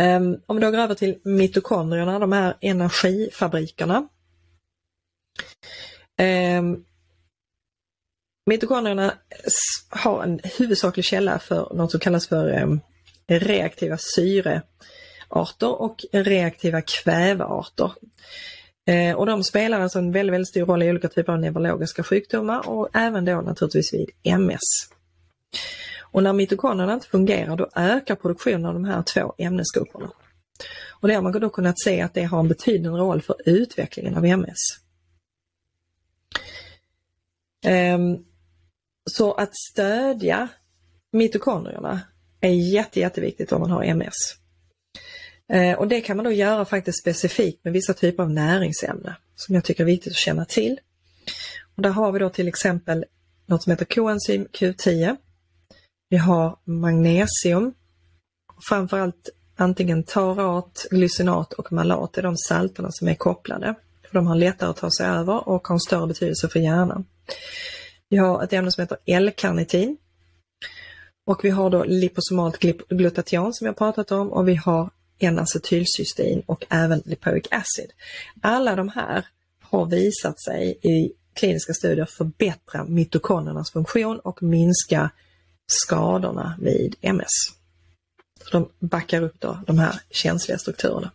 Um, 0.00 0.40
om 0.46 0.56
vi 0.56 0.62
då 0.62 0.70
går 0.70 0.78
över 0.78 0.94
till 0.94 1.18
mitokondrierna, 1.24 2.18
de 2.18 2.32
här 2.32 2.56
energifabrikerna. 2.60 4.08
Um, 6.58 6.84
mitokondrierna 8.46 9.14
har 9.88 10.22
en 10.22 10.40
huvudsaklig 10.58 11.04
källa 11.04 11.38
för 11.38 11.74
något 11.74 11.90
som 11.90 12.00
kallas 12.00 12.28
för 12.28 12.62
um, 12.62 12.80
reaktiva 13.26 13.98
syre 13.98 14.62
arter 15.28 15.82
och 15.82 16.04
reaktiva 16.12 16.80
kvävearter. 16.80 17.92
Eh, 18.86 19.16
och 19.16 19.26
de 19.26 19.44
spelar 19.44 19.80
alltså 19.80 19.98
en 19.98 20.12
väldigt, 20.12 20.34
väldigt 20.34 20.48
stor 20.48 20.66
roll 20.66 20.82
i 20.82 20.90
olika 20.90 21.08
typer 21.08 21.32
av 21.32 21.40
neurologiska 21.40 22.02
sjukdomar 22.02 22.68
och 22.68 22.88
även 22.94 23.24
då 23.24 23.40
naturligtvis 23.40 23.94
vid 23.94 24.10
MS. 24.22 24.60
Och 26.00 26.22
när 26.22 26.32
mitokondrierna 26.32 26.94
inte 26.94 27.06
fungerar 27.06 27.56
då 27.56 27.68
ökar 27.74 28.14
produktionen 28.14 28.66
av 28.66 28.74
de 28.74 28.84
här 28.84 29.02
två 29.02 29.34
ämnesgrupperna. 29.38 30.10
Och 31.00 31.08
det 31.08 31.14
har 31.14 31.22
man 31.22 31.32
då 31.32 31.50
kunnat 31.50 31.80
se 31.80 32.00
att 32.00 32.14
det 32.14 32.22
har 32.22 32.40
en 32.40 32.48
betydande 32.48 32.98
roll 32.98 33.22
för 33.22 33.36
utvecklingen 33.44 34.16
av 34.16 34.24
MS. 34.24 34.58
Ehm, 37.64 38.18
så 39.04 39.32
att 39.32 39.56
stödja 39.56 40.48
mitokondrierna 41.12 42.00
är 42.40 42.50
jätte, 42.50 43.00
jätteviktigt 43.00 43.52
om 43.52 43.60
man 43.60 43.70
har 43.70 43.84
MS. 43.84 44.14
Eh, 45.52 45.78
och 45.78 45.88
det 45.88 46.00
kan 46.00 46.16
man 46.16 46.24
då 46.24 46.32
göra 46.32 46.64
faktiskt 46.64 47.00
specifikt 47.00 47.64
med 47.64 47.72
vissa 47.72 47.94
typer 47.94 48.22
av 48.22 48.30
näringsämnen 48.30 49.14
som 49.36 49.54
jag 49.54 49.64
tycker 49.64 49.84
är 49.84 49.86
viktigt 49.86 50.12
att 50.12 50.16
känna 50.16 50.44
till. 50.44 50.80
Och 51.76 51.82
där 51.82 51.90
har 51.90 52.12
vi 52.12 52.18
då 52.18 52.28
till 52.30 52.48
exempel 52.48 53.04
något 53.46 53.62
som 53.62 53.70
heter 53.70 53.84
koenzym 53.84 54.46
Q10. 54.52 55.16
Vi 56.08 56.16
har 56.16 56.58
magnesium, 56.64 57.74
framförallt 58.68 59.30
antingen 59.56 60.02
tarat, 60.02 60.86
glycinat 60.90 61.52
och 61.52 61.72
malat, 61.72 62.12
det 62.12 62.20
är 62.20 62.22
de 62.22 62.36
salterna 62.36 62.88
som 62.92 63.08
är 63.08 63.14
kopplade. 63.14 63.74
För 64.02 64.14
de 64.14 64.26
har 64.26 64.36
lättare 64.36 64.70
att 64.70 64.76
ta 64.76 64.90
sig 64.90 65.06
över 65.06 65.48
och 65.48 65.68
har 65.68 65.74
en 65.74 65.80
större 65.80 66.06
betydelse 66.06 66.48
för 66.48 66.60
hjärnan. 66.60 67.04
Vi 68.08 68.16
har 68.16 68.42
ett 68.42 68.52
ämne 68.52 68.72
som 68.72 68.82
heter 68.82 68.98
L-karnitin. 69.06 69.96
Och 71.26 71.44
vi 71.44 71.50
har 71.50 71.70
då 71.70 71.84
liposomalt 71.84 72.58
glutation 72.88 73.54
som 73.54 73.66
jag 73.66 73.76
pratat 73.76 74.12
om 74.12 74.32
och 74.32 74.48
vi 74.48 74.54
har 74.54 74.90
N-acetylcystein 75.18 76.42
och 76.46 76.64
även 76.68 77.02
lipoic 77.04 77.44
acid. 77.50 77.92
Alla 78.40 78.76
de 78.76 78.88
här 78.88 79.26
har 79.60 79.86
visat 79.86 80.40
sig 80.40 80.78
i 80.82 81.12
kliniska 81.34 81.74
studier 81.74 82.04
förbättra 82.04 82.84
mitokondriernas 82.84 83.70
funktion 83.70 84.18
och 84.18 84.42
minska 84.42 85.10
skadorna 85.66 86.58
vid 86.60 86.96
MS. 87.00 87.28
Så 88.44 88.50
de 88.50 88.68
backar 88.78 89.22
upp 89.22 89.40
då 89.40 89.58
de 89.66 89.78
här 89.78 90.00
känsliga 90.10 90.58
strukturerna, 90.58 91.10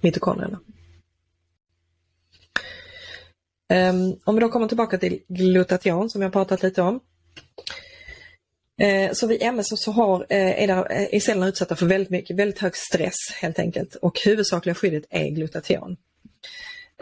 mitokondrierna. 0.00 0.60
Ehm, 3.68 4.16
om 4.24 4.34
vi 4.34 4.40
då 4.40 4.48
kommer 4.48 4.68
tillbaka 4.68 4.98
till 4.98 5.20
glutation 5.28 6.10
som 6.10 6.22
jag 6.22 6.32
pratat 6.32 6.62
lite 6.62 6.82
om. 6.82 7.00
Eh, 8.80 9.12
så 9.12 9.26
vid 9.26 9.42
MS 9.42 9.66
så 9.82 9.92
har, 9.92 10.26
eh, 10.30 10.62
är, 10.62 10.66
där, 10.66 10.92
eh, 10.92 11.14
är 11.14 11.20
cellerna 11.20 11.48
utsatta 11.48 11.76
för 11.76 11.86
väldigt 11.86 12.10
mycket, 12.10 12.36
väldigt 12.36 12.58
hög 12.58 12.76
stress 12.76 13.14
helt 13.40 13.58
enkelt 13.58 13.94
och 13.94 14.20
huvudsakliga 14.24 14.74
skyddet 14.74 15.04
är 15.10 15.28
glutation. 15.28 15.96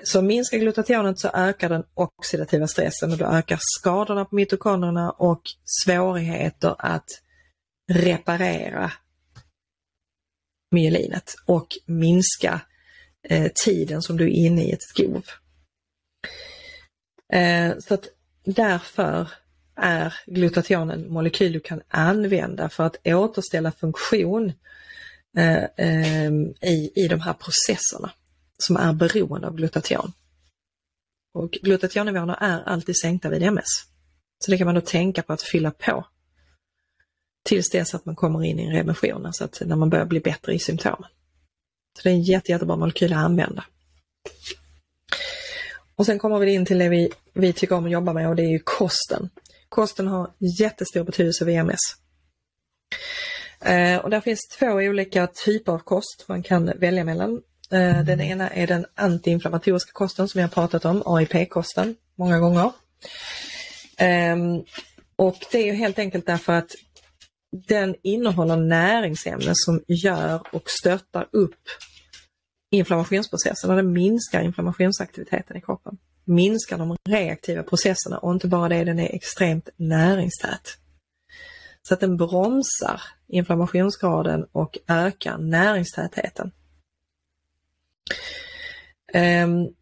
Så 0.03 0.23
minskar 0.23 0.59
glutationet 0.59 1.21
så 1.21 1.31
ökar 1.35 1.69
den 1.69 1.85
oxidativa 1.95 2.67
stressen 2.67 3.13
och 3.13 3.19
då 3.19 3.25
ökar 3.25 3.59
skadorna 3.61 4.25
på 4.25 4.35
mitokondrierna 4.35 5.11
och 5.11 5.43
svårigheter 5.85 6.75
att 6.79 7.07
reparera 7.93 8.93
myelinet 10.71 11.35
och 11.47 11.67
minska 11.87 12.61
eh, 13.29 13.53
tiden 13.65 14.03
som 14.03 14.17
du 14.17 14.25
är 14.25 14.47
inne 14.47 14.65
i 14.65 14.73
ett 14.73 14.83
skov. 14.83 15.23
Eh, 17.33 17.79
så 17.79 17.95
att 17.95 18.09
därför 18.45 19.29
är 19.77 20.15
glutation 20.27 20.91
en 20.91 21.13
molekyl 21.13 21.53
du 21.53 21.61
kan 21.61 21.83
använda 21.89 22.69
för 22.69 22.85
att 22.85 22.97
återställa 23.07 23.73
funktion 23.73 24.53
eh, 25.37 25.65
eh, 25.77 26.33
i, 26.61 26.93
i 26.95 27.09
de 27.09 27.21
här 27.21 27.33
processerna 27.33 28.13
som 28.59 28.77
är 28.77 28.93
beroende 28.93 29.47
av 29.47 29.57
glutation. 29.57 30.13
Och 31.35 31.51
glutationnivåerna 31.51 32.35
är 32.35 32.63
alltid 32.63 33.01
sänkta 33.01 33.29
vid 33.29 33.43
MS. 33.43 33.87
Så 34.45 34.51
det 34.51 34.59
kan 34.59 34.65
man 34.65 34.75
då 34.75 34.81
tänka 34.81 35.23
på 35.23 35.33
att 35.33 35.43
fylla 35.43 35.71
på 35.71 36.07
tills 37.45 37.71
dess 37.71 37.95
att 37.95 38.05
man 38.05 38.17
kommer 38.17 38.45
in 38.45 38.59
i 38.59 38.65
en 38.65 38.73
remission, 38.73 39.27
alltså 39.27 39.45
att 39.45 39.63
när 39.67 39.77
man 39.77 39.91
börjar 39.91 40.07
bli 40.07 40.21
bättre 40.21 40.55
i 40.55 40.59
symptomen. 40.59 41.09
Så 41.97 42.03
det 42.03 42.11
är 42.11 42.15
en 42.15 42.23
jätte, 42.23 42.53
jättebra 42.53 42.77
molekyl 42.77 43.13
att 43.13 43.19
använda. 43.19 43.65
Och 45.97 46.07
sen 46.07 46.19
kommer 46.19 46.39
vi 46.39 46.55
in 46.55 46.67
till 46.67 46.79
det 46.79 46.89
vi, 46.89 47.13
vi 47.33 47.53
tycker 47.53 47.75
om 47.75 47.85
att 47.85 47.91
jobba 47.91 48.13
med 48.13 48.29
och 48.29 48.37
det 48.37 48.43
är 48.43 48.51
ju 48.51 48.59
kosten. 48.59 49.31
Kosten 49.73 50.07
har 50.07 50.31
jättestor 50.59 51.05
betydelse 51.05 51.45
vid 51.45 51.59
MS. 51.59 51.81
Eh, 53.61 53.99
och 53.99 54.11
där 54.11 54.21
finns 54.21 54.41
två 54.59 54.67
olika 54.67 55.27
typer 55.27 55.73
av 55.73 55.79
kost 55.79 56.25
man 56.29 56.43
kan 56.43 56.73
välja 56.77 57.05
mellan. 57.05 57.43
Eh, 57.71 58.03
den 58.03 58.21
ena 58.21 58.51
är 58.51 58.67
den 58.67 58.87
antiinflammatoriska 58.95 59.93
kosten 59.93 60.29
som 60.29 60.39
vi 60.39 60.43
har 60.43 60.49
pratat 60.49 60.85
om, 60.85 61.03
AIP-kosten, 61.07 61.97
många 62.19 62.39
gånger. 62.39 62.73
Eh, 63.99 64.37
och 65.17 65.37
det 65.53 65.59
är 65.59 65.67
ju 65.67 65.73
helt 65.73 65.99
enkelt 65.99 66.27
därför 66.27 66.53
att 66.53 66.71
den 67.69 67.95
innehåller 68.03 68.57
näringsämnen 68.57 69.55
som 69.55 69.83
gör 69.89 70.43
och 70.55 70.71
stöttar 70.71 71.29
upp 71.33 71.61
inflammationsprocessen 72.71 73.71
och 73.71 73.77
den 73.77 73.93
minskar 73.93 74.43
inflammationsaktiviteten 74.43 75.57
i 75.57 75.61
kroppen. 75.61 75.99
Minskar 76.25 76.79
de 76.79 76.97
reaktiva 77.09 77.63
processerna 77.63 78.19
och 78.19 78.33
inte 78.33 78.49
bara 78.49 78.69
det, 78.69 78.85
den 78.85 78.99
är 78.99 79.15
extremt 79.15 79.69
näringstät. 79.77 80.79
Så 81.83 81.95
att 81.95 82.01
den 82.01 82.17
bromsar 82.17 83.03
inflammationsgraden 83.29 84.47
och 84.53 84.79
ökar 84.89 85.39
näringstätheten. 85.39 86.53
Um, 89.15 89.75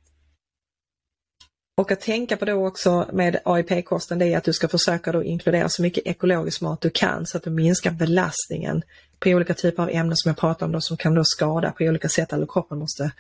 och 1.77 1.93
att 1.93 2.01
tänka 2.01 2.37
på 2.37 2.45
då 2.45 2.67
också 2.67 3.09
med 3.13 3.41
AIP-kosten 3.45 4.19
det 4.19 4.27
är 4.27 4.37
att 4.37 4.45
du 4.45 4.53
ska 4.53 4.69
försöka 4.69 5.13
då 5.13 5.25
inkludera 5.25 5.69
så 5.69 5.83
mycket 5.83 6.07
ekologisk 6.07 6.61
mat 6.61 6.81
du 6.81 6.91
kan 6.91 7.27
så 7.27 7.37
att 7.37 7.45
du 7.45 7.51
minskar 7.51 7.91
belastningen 7.91 8.83
på 9.19 9.31
olika 9.31 9.55
typer 9.55 9.83
av 9.83 9.91
ämnen 9.91 10.17
som 10.17 10.29
jag 10.29 10.37
pratar 10.37 10.67
om 10.67 10.73
då, 10.73 10.81
som 10.81 10.97
kan 10.97 11.15
då 11.15 11.25
skada 11.25 11.73
på 11.73 11.85
olika 11.85 12.09
sätt 12.09 12.33
eller 12.33 12.47
kroppen 12.47 12.79
måste 12.79 13.13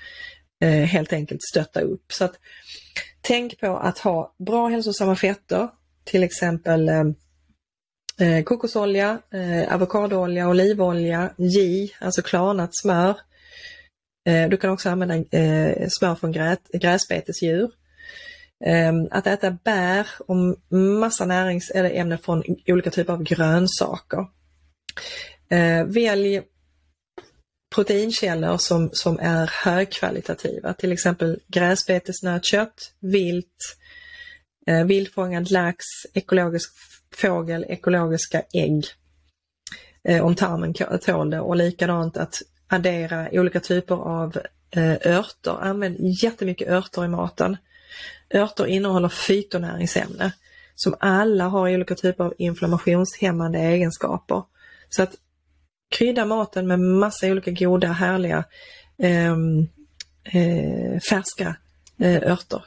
eh, 0.61 0.71
helt 0.71 1.13
enkelt 1.13 1.43
stötta 1.43 1.81
upp. 1.81 2.13
Så 2.13 2.25
att 2.25 2.39
Tänk 3.21 3.61
på 3.61 3.77
att 3.77 3.99
ha 3.99 4.35
bra 4.39 4.69
hälsosamma 4.69 5.17
fetter, 5.17 5.69
till 6.05 6.23
exempel 6.23 6.89
eh, 6.89 7.05
eh 8.21 8.45
kokosolja, 8.45 9.19
eh, 9.33 9.75
avokadoolja, 9.75 10.49
olivolja, 10.49 11.31
ghee, 11.37 11.89
alltså 12.01 12.23
klarnat 12.23 12.71
smör. 12.73 13.17
Eh, 14.29 14.49
du 14.49 14.57
kan 14.57 14.71
också 14.71 14.91
använda 14.91 15.39
eh, 15.39 15.89
smör 15.89 16.15
från 16.15 16.33
grä, 16.33 16.57
gräsbetesdjur. 16.73 17.71
Ehm, 18.65 19.09
att 19.11 19.27
äta 19.27 19.51
bär 19.51 20.07
och 20.27 20.37
massa 21.01 21.25
näringsämnen 21.25 22.19
från 22.19 22.43
olika 22.67 22.91
typer 22.91 23.13
av 23.13 23.23
grönsaker. 23.23 24.27
Eh, 25.51 25.85
välj 25.85 26.43
proteinkällor 27.75 28.57
som, 28.57 28.91
som 28.93 29.19
är 29.19 29.51
högkvalitativa, 29.65 30.73
till 30.73 30.93
exempel 30.93 31.41
gräsbetesnötkött, 31.47 32.93
vilt, 33.01 33.77
eh, 34.67 34.85
vildfångad 34.85 35.51
lax, 35.51 35.85
ekologisk 36.15 36.71
fågel, 37.15 37.65
ekologiska 37.69 38.43
ägg. 38.53 38.85
Eh, 40.05 40.25
om 40.25 40.35
tarmen 40.35 40.75
tål 41.01 41.31
det 41.31 41.41
och 41.41 41.57
likadant 41.57 42.17
att 42.17 42.43
addera 42.69 43.29
olika 43.33 43.61
typer 43.61 43.95
av 43.95 44.41
eh, 44.71 45.17
örter. 45.19 45.63
Använd 45.63 45.97
jättemycket 46.23 46.69
örter 46.69 47.05
i 47.05 47.09
maten. 47.09 47.57
Örter 48.35 48.67
innehåller 48.67 49.09
fytonäringsämne 49.09 50.33
som 50.75 50.95
alla 51.01 51.45
har 51.45 51.75
olika 51.75 51.95
typer 51.95 52.25
av 52.25 52.35
inflammationshämmande 52.39 53.59
egenskaper. 53.59 54.43
Så 54.89 55.03
att 55.03 55.15
krydda 55.91 56.25
maten 56.25 56.67
med 56.67 56.81
massa 56.81 57.27
olika 57.27 57.51
goda, 57.51 57.89
härliga 57.89 58.45
eh, 58.99 59.37
eh, 60.25 61.01
färska 61.11 61.57
eh, 61.99 62.33
örter. 62.33 62.65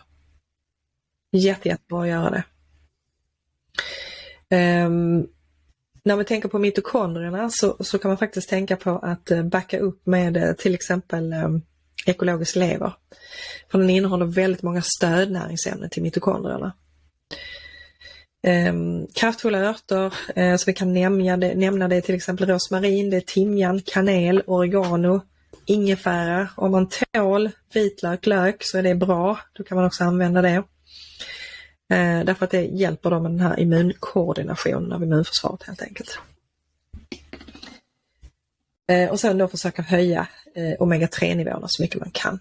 Jätte, 1.32 1.70
jättebra 1.70 2.02
att 2.02 2.08
göra 2.08 2.30
det. 2.30 2.44
Ehm, 4.56 5.28
när 6.04 6.16
vi 6.16 6.26
tänker 6.26 6.50
på 6.50 6.60
mitokondrierna 6.60 7.50
så, 7.50 7.78
så 7.80 8.00
kan 8.00 8.10
man 8.10 8.18
faktiskt 8.18 8.50
tänka 8.50 8.76
på 8.76 8.90
att 8.90 9.32
eh, 9.32 9.44
backa 9.44 9.80
upp 9.80 10.06
med 10.06 10.38
eh, 10.38 10.54
till 10.54 10.74
exempel 10.74 11.34
ehm, 11.34 11.62
ekologisk 12.06 12.56
lever. 12.56 12.94
För 13.72 13.80
den 13.80 13.90
innehåller 13.90 14.26
väldigt 14.26 14.62
många 14.62 14.82
stödnäringsämnen 14.82 15.90
till 15.90 16.04
mitokondrierna 16.04 16.74
eh, 18.44 18.74
kraftfulla 19.14 19.60
örter, 19.60 20.14
eh, 20.36 20.56
så 20.56 20.66
vi 20.66 20.74
kan 20.74 20.94
nämna 20.94 21.38
det, 21.38 21.56
nämna 21.56 21.88
det 21.88 22.02
till 22.02 22.16
exempel 22.16 22.48
rosmarin, 22.48 23.10
det 23.10 23.18
är 23.18 23.22
timjan, 23.22 23.82
kanel, 23.82 24.44
oregano, 24.48 25.22
ingefära. 25.66 26.50
Om 26.56 26.72
man 26.72 26.90
tål 26.90 27.50
vitlök, 27.74 28.26
lök 28.26 28.64
så 28.64 28.78
är 28.78 28.84
det 28.84 28.96
bra. 28.96 29.40
Då 29.54 29.64
kan 29.64 29.76
man 29.76 29.86
också 29.86 30.04
använda 30.04 30.42
det. 30.42 30.64
Eh, 31.94 32.26
därför 32.26 32.46
att 32.46 32.52
det 32.52 32.62
hjälper 32.62 33.10
dem 33.10 33.24
med 33.24 33.32
den 33.32 33.40
här 33.40 33.60
immunkoordinationen 33.60 34.92
av 34.92 35.04
immunförsvaret 35.04 35.64
helt 35.64 35.82
enkelt. 35.82 36.20
Eh, 38.88 39.10
och 39.10 39.20
sen 39.20 39.38
då 39.38 39.48
försöka 39.48 39.82
höja 39.82 40.28
eh, 40.56 40.74
omega-3 40.80 41.36
nivåerna 41.36 41.68
så 41.70 41.82
mycket 41.82 42.00
man 42.00 42.12
kan. 42.12 42.40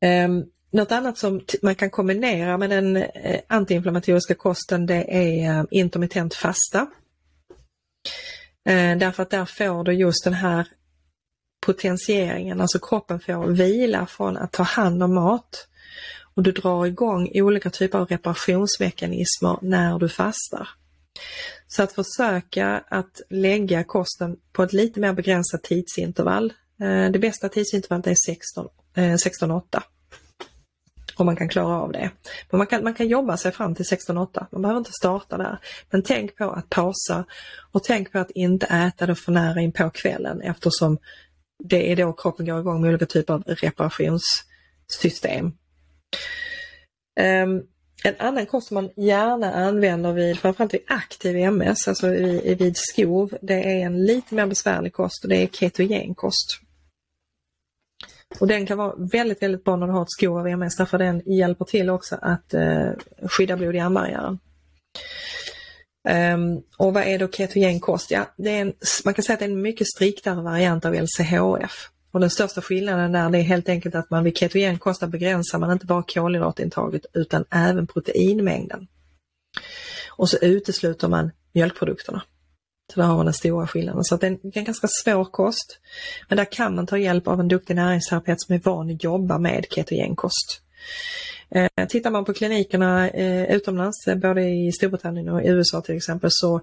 Ehm, 0.00 0.44
något 0.72 0.92
annat 0.92 1.18
som 1.18 1.40
man 1.62 1.74
kan 1.74 1.90
kombinera 1.90 2.58
med 2.58 2.70
den 2.70 2.96
eh, 2.96 3.40
antiinflammatoriska 3.46 4.34
kosten 4.34 4.86
det 4.86 5.16
är 5.16 5.58
eh, 5.58 5.64
intermittent 5.70 6.34
fasta. 6.34 6.86
Eh, 8.68 8.98
därför 8.98 9.22
att 9.22 9.30
där 9.30 9.44
får 9.44 9.84
du 9.84 9.92
just 9.92 10.24
den 10.24 10.34
här 10.34 10.68
potentieringen, 11.66 12.60
alltså 12.60 12.78
kroppen 12.78 13.20
får 13.20 13.46
vila 13.46 14.06
från 14.06 14.36
att 14.36 14.52
ta 14.52 14.62
hand 14.62 15.02
om 15.02 15.14
mat 15.14 15.68
och 16.34 16.42
du 16.42 16.52
drar 16.52 16.86
igång 16.86 17.30
olika 17.34 17.70
typer 17.70 17.98
av 17.98 18.08
reparationsmekanismer 18.08 19.58
när 19.62 19.98
du 19.98 20.08
fastar. 20.08 20.68
Så 21.66 21.82
att 21.82 21.92
försöka 21.92 22.84
att 22.88 23.20
lägga 23.30 23.84
kosten 23.84 24.36
på 24.52 24.62
ett 24.62 24.72
lite 24.72 25.00
mer 25.00 25.12
begränsat 25.12 25.62
tidsintervall. 25.62 26.52
Det 27.12 27.18
bästa 27.18 27.48
tidsintervallet 27.48 28.06
är 28.06 28.14
16, 28.14 28.68
16-8 28.96 29.82
om 31.16 31.26
man 31.26 31.36
kan 31.36 31.48
klara 31.48 31.76
av 31.76 31.92
det. 31.92 32.10
Men 32.50 32.58
man 32.58 32.66
kan, 32.66 32.84
man 32.84 32.94
kan 32.94 33.08
jobba 33.08 33.36
sig 33.36 33.52
fram 33.52 33.74
till 33.74 33.84
16-8, 33.84 34.46
man 34.52 34.62
behöver 34.62 34.78
inte 34.78 34.92
starta 34.92 35.36
där. 35.36 35.58
Men 35.90 36.02
tänk 36.02 36.36
på 36.36 36.50
att 36.50 36.70
pausa 36.70 37.24
och 37.72 37.84
tänk 37.84 38.12
på 38.12 38.18
att 38.18 38.30
inte 38.30 38.66
äta 38.66 39.06
det 39.06 39.14
för 39.14 39.32
nära 39.32 39.60
in 39.60 39.72
på 39.72 39.90
kvällen 39.90 40.40
eftersom 40.40 40.98
det 41.64 41.92
är 41.92 41.96
då 41.96 42.12
kroppen 42.12 42.46
går 42.46 42.60
igång 42.60 42.80
med 42.80 42.88
olika 42.88 43.06
typer 43.06 43.34
av 43.34 43.42
reparationssystem. 43.42 45.46
Um, 47.20 47.62
en 48.04 48.14
annan 48.18 48.46
kost 48.46 48.68
som 48.68 48.74
man 48.74 48.90
gärna 48.96 49.52
använder 49.52 50.12
vid, 50.12 50.38
framförallt 50.38 50.74
vid 50.74 50.84
aktiv 50.86 51.36
MS, 51.36 51.88
alltså 51.88 52.08
vid, 52.08 52.58
vid 52.58 52.76
skov, 52.76 53.38
det 53.42 53.54
är 53.54 53.86
en 53.86 54.04
lite 54.04 54.34
mer 54.34 54.46
besvärlig 54.46 54.92
kost 54.92 55.24
och 55.24 55.28
det 55.28 55.36
är 55.36 55.46
ketogenkost. 55.46 56.60
Och 58.40 58.46
den 58.46 58.66
kan 58.66 58.78
vara 58.78 58.94
väldigt, 58.96 59.42
väldigt 59.42 59.64
bra 59.64 59.76
när 59.76 59.86
du 59.86 59.92
har 59.92 60.02
ett 60.02 60.10
skov 60.10 60.38
av 60.38 60.46
MS 60.46 60.76
därför 60.76 60.98
den 60.98 61.22
hjälper 61.26 61.64
till 61.64 61.90
också 61.90 62.18
att 62.22 62.54
eh, 62.54 62.90
skydda 63.28 63.56
blod 63.56 63.74
i 63.74 63.80
armbarriären. 63.80 64.38
Um, 66.08 66.14
ehm, 66.14 66.62
och 66.76 66.94
vad 66.94 67.02
är 67.02 67.18
då 67.18 67.28
ketogen 67.28 67.80
kost? 67.80 68.10
Ja, 68.10 68.26
det 68.36 68.50
är 68.50 68.60
en, 68.60 68.72
man 69.04 69.14
kan 69.14 69.22
säga 69.22 69.34
att 69.34 69.40
det 69.40 69.46
är 69.46 69.50
en 69.50 69.62
mycket 69.62 69.86
striktare 69.88 70.42
variant 70.42 70.84
av 70.84 70.94
LCHF. 70.94 71.88
Och 72.12 72.20
den 72.20 72.30
största 72.30 72.62
skillnaden 72.62 73.12
där 73.12 73.30
det 73.30 73.38
är 73.38 73.42
helt 73.42 73.68
enkelt 73.68 73.94
att 73.94 74.10
man 74.10 74.24
vid 74.24 74.36
ketogen 74.36 74.78
kost 74.78 75.06
begränsar 75.06 75.58
man 75.58 75.72
inte 75.72 75.86
bara 75.86 76.02
kolhydratintaget 76.02 77.06
utan 77.14 77.44
även 77.50 77.86
proteinmängden. 77.86 78.86
och 80.16 80.28
så 80.28 80.38
utesluter 80.38 81.08
man 81.08 81.30
mjölkprodukterna. 81.52 82.22
Så 82.92 83.00
där 83.00 83.06
har 83.06 83.16
man 83.16 83.26
den 83.26 83.34
stora 83.34 83.66
skillnaden. 83.66 84.04
Så 84.04 84.16
det 84.16 84.26
är 84.26 84.38
en 84.42 84.64
ganska 84.64 84.88
svår 84.88 85.24
kost. 85.24 85.78
Men 86.28 86.36
där 86.36 86.52
kan 86.52 86.74
man 86.74 86.86
ta 86.86 86.98
hjälp 86.98 87.28
av 87.28 87.40
en 87.40 87.48
duktig 87.48 87.74
näringsterapeut 87.76 88.42
som 88.42 88.54
är 88.54 88.60
van 88.64 88.90
att 88.90 89.04
jobba 89.04 89.38
med 89.38 89.66
ketogenkost. 89.70 90.62
Eh, 91.50 91.86
tittar 91.88 92.10
man 92.10 92.24
på 92.24 92.32
klinikerna 92.32 93.08
eh, 93.10 93.56
utomlands, 93.56 94.08
eh, 94.08 94.16
både 94.16 94.48
i 94.48 94.72
Storbritannien 94.72 95.28
och 95.28 95.42
i 95.42 95.46
USA 95.46 95.80
till 95.80 95.96
exempel, 95.96 96.30
så 96.32 96.60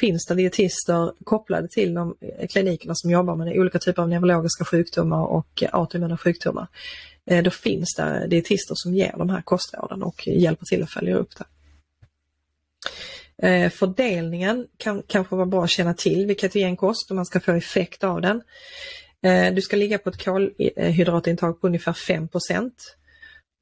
finns 0.00 0.26
det 0.26 0.34
dietister 0.34 1.12
kopplade 1.24 1.68
till 1.68 1.94
de 1.94 2.14
eh, 2.20 2.48
klinikerna 2.48 2.94
som 2.94 3.10
jobbar 3.10 3.36
med 3.36 3.58
olika 3.58 3.78
typer 3.78 4.02
av 4.02 4.08
neurologiska 4.08 4.64
sjukdomar 4.64 5.24
och 5.24 5.62
autoimmuna 5.72 6.18
sjukdomar. 6.18 6.66
Eh, 7.26 7.42
då 7.42 7.50
finns 7.50 7.94
det 7.96 8.26
dietister 8.26 8.74
som 8.76 8.94
ger 8.94 9.14
de 9.18 9.30
här 9.30 9.42
kostråden 9.42 10.02
och 10.02 10.26
hjälper 10.26 10.64
till 10.64 10.82
att 10.82 10.90
följa 10.90 11.16
upp 11.16 11.38
det. 11.38 11.44
Eh, 13.42 13.70
fördelningen 13.70 14.66
kan 14.76 15.02
kanske 15.06 15.36
vara 15.36 15.46
bra 15.46 15.64
att 15.64 15.70
känna 15.70 15.94
till 15.94 16.26
vilka 16.26 16.76
kost 16.76 17.10
om 17.10 17.16
man 17.16 17.26
ska 17.26 17.40
få 17.40 17.52
effekt 17.52 18.04
av 18.04 18.20
den. 18.20 18.42
Eh, 19.22 19.54
du 19.54 19.62
ska 19.62 19.76
ligga 19.76 19.98
på 19.98 20.10
ett 20.10 20.24
kolhydratintag 20.24 21.60
på 21.60 21.66
ungefär 21.66 21.92
5% 21.92 22.72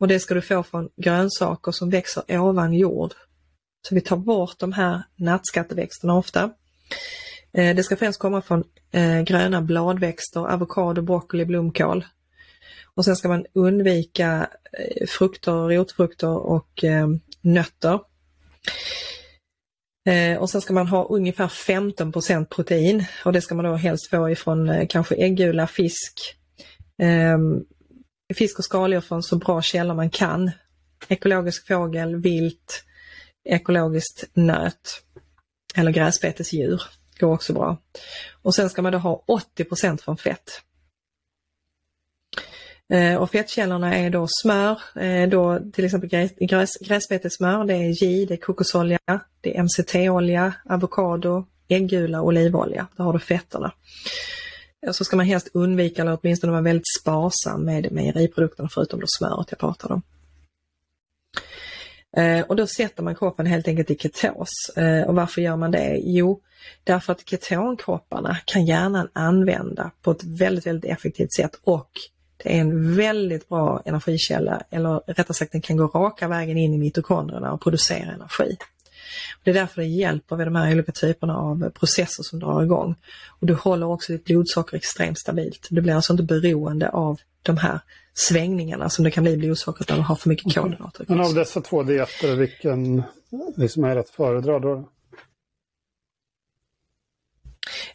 och 0.01 0.09
det 0.09 0.21
ska 0.21 0.35
du 0.35 0.41
få 0.41 0.63
från 0.63 0.89
grönsaker 0.97 1.73
som 1.73 1.91
växer 1.91 2.39
ovan 2.41 2.75
jord. 2.75 3.13
Så 3.89 3.95
vi 3.95 4.01
tar 4.01 4.17
bort 4.17 4.59
de 4.59 4.73
här 4.73 5.03
nattskatteväxterna 5.17 6.15
ofta. 6.15 6.51
Eh, 7.53 7.77
det 7.77 7.83
ska 7.83 7.97
främst 7.97 8.19
komma 8.19 8.43
från 8.43 8.65
eh, 8.93 9.21
gröna 9.21 9.63
bladväxter, 9.63 10.41
avokado, 10.41 11.03
broccoli, 11.03 11.45
blomkål. 11.45 12.05
Och 12.95 13.05
sen 13.05 13.17
ska 13.17 13.29
man 13.29 13.47
undvika 13.53 14.49
eh, 14.73 15.07
frukter, 15.07 15.53
rotfrukter 15.53 16.37
och 16.37 16.85
eh, 16.85 17.09
nötter. 17.41 18.01
Eh, 20.09 20.39
och 20.39 20.51
sen 20.51 20.61
ska 20.61 20.73
man 20.73 20.87
ha 20.87 21.05
ungefär 21.05 21.49
15% 21.49 22.45
protein 22.45 23.05
och 23.25 23.33
det 23.33 23.41
ska 23.41 23.55
man 23.55 23.65
då 23.65 23.75
helst 23.75 24.11
få 24.11 24.31
ifrån 24.31 24.69
eh, 24.69 24.87
kanske 24.89 25.15
äggula, 25.15 25.67
fisk, 25.67 26.37
ehm, 27.03 27.65
fisk 28.35 28.59
och 28.59 28.65
skaldjur 28.65 29.01
från 29.01 29.23
så 29.23 29.37
bra 29.37 29.63
källor 29.63 29.95
man 29.95 30.11
kan. 30.11 30.51
Ekologisk 31.09 31.67
fågel, 31.67 32.17
vilt, 32.17 32.85
ekologiskt 33.49 34.25
nöt 34.35 35.03
eller 35.77 35.91
gräsbetesdjur 35.91 36.83
går 37.21 37.33
också 37.33 37.53
bra. 37.53 37.77
Och 38.43 38.55
sen 38.55 38.71
ska 38.71 38.83
man 38.83 38.93
då 38.93 38.99
ha 38.99 39.25
80 39.27 40.03
från 40.05 40.17
fett. 40.17 40.63
Eh, 42.93 43.17
och 43.17 43.31
fettkällorna 43.31 43.97
är 43.97 44.11
då 44.11 44.27
smör, 44.43 44.81
eh, 45.01 45.29
då 45.29 45.61
till 45.73 45.85
exempel 45.85 46.11
gräs, 46.39 46.77
gräsbetesmör, 46.81 47.65
det 47.65 47.75
är 47.75 48.05
J, 48.05 48.27
det 48.27 48.35
är 48.35 48.39
kokosolja, 48.39 48.99
det 49.41 49.57
är 49.57 49.63
MCT-olja, 49.63 50.53
avokado, 50.65 51.47
äggula, 51.69 52.21
och 52.21 52.27
olivolja. 52.27 52.87
Där 52.97 53.05
har 53.05 53.13
du 53.13 53.19
fetterna 53.19 53.73
så 54.93 55.05
ska 55.05 55.17
man 55.17 55.27
helst 55.27 55.49
undvika 55.53 56.03
eller 56.03 56.19
åtminstone 56.23 56.51
vara 56.51 56.63
väldigt 56.63 56.95
sparsam 57.01 57.65
med 57.65 57.93
mejeriprodukterna 57.93 58.69
förutom 58.73 59.01
då 59.01 59.07
smöret 59.09 59.47
jag 59.51 59.59
pratade 59.59 59.95
om. 59.95 60.03
Eh, 62.17 62.41
och 62.41 62.57
då 62.57 62.67
sätter 62.67 63.03
man 63.03 63.15
kroppen 63.15 63.47
helt 63.47 63.69
enkelt 63.69 63.91
i 63.91 63.97
ketos. 63.97 64.49
Och 65.07 65.15
varför 65.15 65.43
gör 65.43 65.57
man 65.57 65.71
det? 65.71 66.01
Jo, 66.05 66.43
därför 66.85 67.13
att 67.13 67.29
ketonkropparna 67.29 68.37
kan 68.45 68.67
hjärnan 68.67 69.09
använda 69.13 69.91
på 70.03 70.11
ett 70.11 70.25
väldigt, 70.25 70.67
väldigt 70.67 70.91
effektivt 70.91 71.33
sätt 71.33 71.61
och 71.63 71.91
det 72.43 72.57
är 72.57 72.61
en 72.61 72.97
väldigt 72.97 73.49
bra 73.49 73.83
energikälla, 73.85 74.63
eller 74.71 75.01
rättare 75.07 75.35
sagt 75.35 75.53
den 75.53 75.61
kan 75.61 75.77
gå 75.77 75.87
raka 75.87 76.29
vägen 76.29 76.59
in 76.59 76.75
i 76.75 76.79
mitokondrierna 76.79 77.53
och 77.53 77.61
producera 77.61 78.13
energi. 78.13 78.57
Det 79.45 79.51
är 79.51 79.55
därför 79.55 79.81
det 79.81 79.87
hjälper 79.87 80.37
vid 80.37 80.47
de 80.47 80.57
här 80.57 80.73
olika 80.73 80.93
typerna 80.93 81.37
av 81.37 81.71
processer 81.71 82.23
som 82.23 82.39
drar 82.39 82.63
igång. 82.63 82.95
Och 83.41 83.47
du 83.47 83.55
håller 83.55 83.87
också 83.87 84.13
ditt 84.13 84.25
blodsocker 84.25 84.77
extremt 84.77 85.19
stabilt. 85.19 85.67
Du 85.71 85.81
blir 85.81 85.95
alltså 85.95 86.13
inte 86.13 86.23
beroende 86.23 86.89
av 86.89 87.21
de 87.43 87.57
här 87.57 87.81
svängningarna 88.15 88.89
som 88.89 89.05
det 89.05 89.11
kan 89.11 89.25
bli 89.25 89.33
i 89.33 89.37
blodsockret 89.37 89.89
när 89.89 89.97
du 89.97 90.03
har 90.03 90.17
för 90.17 90.29
mycket 90.29 90.55
kolhydrater. 90.55 91.05
Men 91.09 91.21
av 91.21 91.35
dessa 91.35 91.61
två 91.61 91.83
dieter, 91.83 92.37
vilken 92.37 93.03
liksom 93.57 93.85
är 93.85 93.97
att 93.97 94.11
föredra 94.11 94.59
då? 94.59 94.89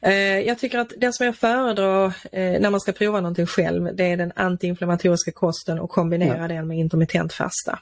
Eh, 0.01 0.39
jag 0.39 0.59
tycker 0.59 0.79
att 0.79 0.93
den 0.97 1.13
som 1.13 1.25
jag 1.25 1.35
föredrar 1.35 2.05
eh, 2.31 2.61
när 2.61 2.69
man 2.69 2.79
ska 2.79 2.91
prova 2.91 3.21
någonting 3.21 3.45
själv, 3.45 3.95
det 3.95 4.11
är 4.11 4.17
den 4.17 4.31
antiinflammatoriska 4.35 5.31
kosten 5.31 5.79
och 5.79 5.89
kombinera 5.89 6.41
ja. 6.41 6.47
den 6.47 6.67
med 6.67 6.77
intermittent 6.77 7.33
fasta. 7.33 7.79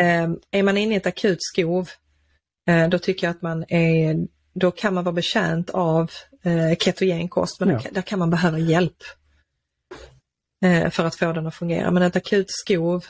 Eh, 0.00 0.30
är 0.50 0.62
man 0.62 0.76
inne 0.76 0.94
i 0.94 0.96
ett 0.96 1.06
akut 1.06 1.38
skov 1.40 1.88
Eh, 2.70 2.88
då 2.88 2.98
tycker 2.98 3.26
jag 3.26 3.30
att 3.36 3.42
man 3.42 3.64
är, 3.68 4.26
då 4.54 4.70
kan 4.70 4.94
man 4.94 5.04
vara 5.04 5.12
bekänt 5.12 5.70
av 5.70 6.10
ketogenkost 6.78 7.60
men 7.60 7.68
ja. 7.68 7.80
där, 7.92 8.02
kan 8.02 8.18
man 8.18 8.30
behöva 8.30 8.58
hjälp 8.58 8.96
för 10.90 11.04
att 11.04 11.14
få 11.14 11.32
den 11.32 11.46
att 11.46 11.54
fungera. 11.54 11.90
Men 11.90 12.02
ett 12.02 12.16
akut 12.16 12.46
skov 12.48 13.04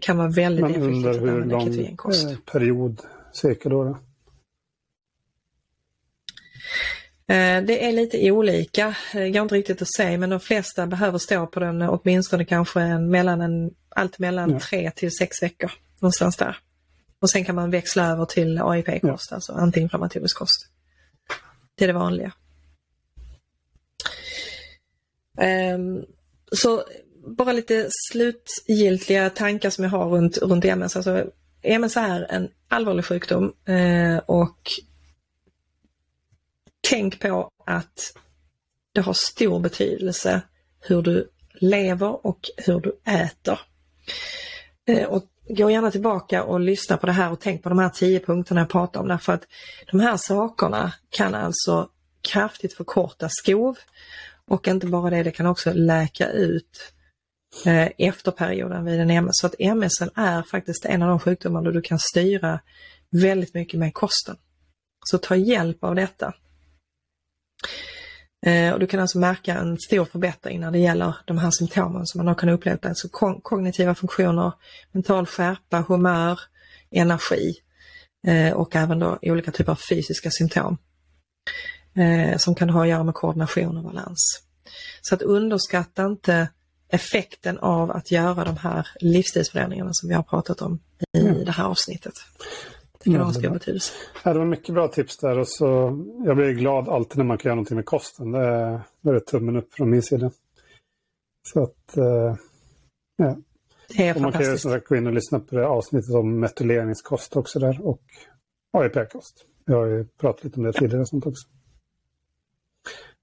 kan 0.00 0.16
vara 0.16 0.28
väldigt 0.28 0.64
effektivt 0.64 1.06
att 1.06 1.16
använda 1.16 1.60
ketogenkost. 1.60 2.22
Under 2.22 2.30
hur 2.30 2.36
lång 2.36 2.44
period 2.52 3.02
cirka 3.32 3.68
då? 3.68 3.84
då? 3.84 3.98
Det 7.26 7.84
är 7.84 7.92
lite 7.92 8.30
olika, 8.30 8.96
det 9.12 9.30
går 9.30 9.42
inte 9.42 9.54
riktigt 9.54 9.82
att 9.82 9.94
säga 9.94 10.18
men 10.18 10.30
de 10.30 10.40
flesta 10.40 10.86
behöver 10.86 11.18
stå 11.18 11.46
på 11.46 11.60
den 11.60 11.82
åtminstone 11.82 12.44
kanske 12.44 12.80
en, 12.80 13.10
mellan 13.10 13.40
en, 13.40 13.70
allt 13.88 14.18
mellan 14.18 14.50
ja. 14.50 14.60
tre 14.60 14.90
till 14.90 15.16
sex 15.16 15.42
veckor. 15.42 15.72
Någonstans 16.00 16.36
där. 16.36 16.58
Och 17.20 17.30
sen 17.30 17.44
kan 17.44 17.54
man 17.54 17.70
växla 17.70 18.06
över 18.06 18.24
till 18.24 18.58
AIP-kost, 18.58 19.26
ja. 19.30 19.34
alltså 19.34 19.52
antiinflammatorisk 19.52 20.38
kost. 20.38 20.68
Det 21.74 21.84
är 21.84 21.88
det 21.88 21.94
vanliga. 21.94 22.32
Um, 25.74 26.04
så 26.52 26.84
bara 27.36 27.52
lite 27.52 27.88
slutgiltiga 28.10 29.30
tankar 29.30 29.70
som 29.70 29.84
jag 29.84 29.90
har 29.90 30.08
runt, 30.08 30.38
runt 30.38 30.64
MS. 30.64 30.96
Alltså, 30.96 31.26
MS 31.62 31.96
är 31.96 32.26
en 32.30 32.48
allvarlig 32.68 33.04
sjukdom 33.04 33.52
eh, 33.68 34.18
och 34.26 34.58
tänk 36.84 37.20
på 37.20 37.50
att 37.66 38.16
det 38.92 39.00
har 39.00 39.12
stor 39.12 39.60
betydelse 39.60 40.42
hur 40.80 41.02
du 41.02 41.30
lever 41.54 42.26
och 42.26 42.40
hur 42.56 42.80
du 42.80 43.00
äter. 43.04 43.60
Eh, 44.86 45.04
och 45.04 45.24
gå 45.48 45.70
gärna 45.70 45.90
tillbaka 45.90 46.44
och 46.44 46.60
lyssna 46.60 46.96
på 46.96 47.06
det 47.06 47.12
här 47.12 47.32
och 47.32 47.40
tänk 47.40 47.62
på 47.62 47.68
de 47.68 47.78
här 47.78 47.88
tio 47.88 48.20
punkterna 48.20 48.60
jag 48.60 48.68
pratar 48.68 49.00
om 49.00 49.08
därför 49.08 49.32
att 49.32 49.46
de 49.90 50.00
här 50.00 50.16
sakerna 50.16 50.92
kan 51.10 51.34
alltså 51.34 51.88
kraftigt 52.32 52.74
förkorta 52.74 53.28
skov 53.30 53.78
och 54.46 54.68
inte 54.68 54.86
bara 54.86 55.10
det, 55.10 55.22
det 55.22 55.30
kan 55.30 55.46
också 55.46 55.72
läka 55.72 56.30
ut 56.30 56.92
eh, 57.66 57.88
efter 57.98 58.30
perioden 58.30 58.84
vid 58.84 59.00
en 59.00 59.10
MS. 59.10 59.32
Så 59.32 59.46
att 59.46 59.54
MS 59.58 60.00
är 60.14 60.42
faktiskt 60.42 60.84
en 60.84 61.02
av 61.02 61.08
de 61.08 61.18
sjukdomar 61.18 61.62
där 61.62 61.72
du 61.72 61.82
kan 61.82 61.98
styra 61.98 62.60
väldigt 63.10 63.54
mycket 63.54 63.80
med 63.80 63.94
kosten. 63.94 64.36
Så 65.06 65.18
ta 65.18 65.36
hjälp 65.36 65.84
av 65.84 65.94
detta. 65.94 66.34
Eh, 68.46 68.72
och 68.72 68.80
du 68.80 68.86
kan 68.86 69.00
alltså 69.00 69.18
märka 69.18 69.54
en 69.54 69.78
stor 69.78 70.04
förbättring 70.04 70.60
när 70.60 70.70
det 70.70 70.78
gäller 70.78 71.16
de 71.24 71.38
här 71.38 71.50
symptomen 71.50 72.06
som 72.06 72.18
man 72.18 72.26
har 72.26 72.34
kunnat 72.34 72.54
uppleva. 72.54 72.88
Alltså 72.88 73.08
kognitiva 73.42 73.94
funktioner, 73.94 74.52
mental 74.92 75.26
skärpa, 75.26 75.84
humör, 75.88 76.40
energi 76.90 77.54
eh, 78.26 78.52
och 78.52 78.76
även 78.76 78.98
då 78.98 79.18
olika 79.22 79.50
typer 79.50 79.72
av 79.72 79.78
fysiska 79.90 80.30
symptom 80.30 80.78
eh, 81.96 82.36
som 82.36 82.54
kan 82.54 82.70
ha 82.70 82.82
att 82.82 82.88
göra 82.88 83.04
med 83.04 83.14
koordination 83.14 83.76
och 83.76 83.84
balans. 83.84 84.42
Så 85.00 85.14
att 85.14 85.22
underskatta 85.22 86.06
inte 86.06 86.48
effekten 86.88 87.58
av 87.58 87.90
att 87.90 88.10
göra 88.10 88.44
de 88.44 88.56
här 88.56 88.88
livsstilsförändringarna 89.00 89.90
som 89.92 90.08
vi 90.08 90.14
har 90.14 90.22
pratat 90.22 90.62
om 90.62 90.80
i 91.16 91.20
mm. 91.20 91.44
det 91.44 91.52
här 91.52 91.64
avsnittet. 91.64 92.14
Det 93.04 93.10
kan 93.10 93.20
ha 93.20 93.32
stor 93.32 93.50
betydelse. 93.50 93.92
Ja, 94.24 94.32
det 94.32 94.38
var 94.38 94.46
mycket 94.46 94.74
bra 94.74 94.88
tips 94.88 95.16
där 95.16 95.38
och 95.38 95.48
så 95.48 95.64
jag 96.24 96.36
blir 96.36 96.52
glad 96.52 96.88
alltid 96.88 97.18
när 97.18 97.24
man 97.24 97.38
kan 97.38 97.48
göra 97.48 97.54
någonting 97.54 97.76
med 97.76 97.86
kosten. 97.86 98.32
Det 98.32 98.38
är, 98.38 98.80
det 99.00 99.10
är 99.10 99.20
tummen 99.20 99.56
upp 99.56 99.74
från 99.74 99.90
min 99.90 100.02
sida. 100.02 100.30
Så 101.46 101.62
att, 101.62 101.96
eh, 101.96 102.36
ja. 103.16 103.36
Det 103.88 104.08
är 104.08 104.14
och 104.14 104.22
man 104.22 104.32
kan 104.32 104.42
ju 104.42 104.58
som 104.58 104.70
sagt 104.70 104.88
gå 104.88 104.96
in 104.96 105.06
och 105.06 105.12
lyssna 105.12 105.40
på 105.40 105.54
det 105.54 105.66
avsnittet 105.66 106.14
om 106.14 106.40
metyleringskost 106.40 107.36
också 107.36 107.58
där 107.58 107.86
och 107.86 108.02
AIP-kost. 108.72 109.44
Vi 109.66 109.72
har 109.74 109.86
ju 109.86 110.04
pratat 110.04 110.44
lite 110.44 110.56
om 110.56 110.62
det 110.62 110.72
tidigare 110.72 111.06
sånt 111.06 111.26
också. 111.26 111.48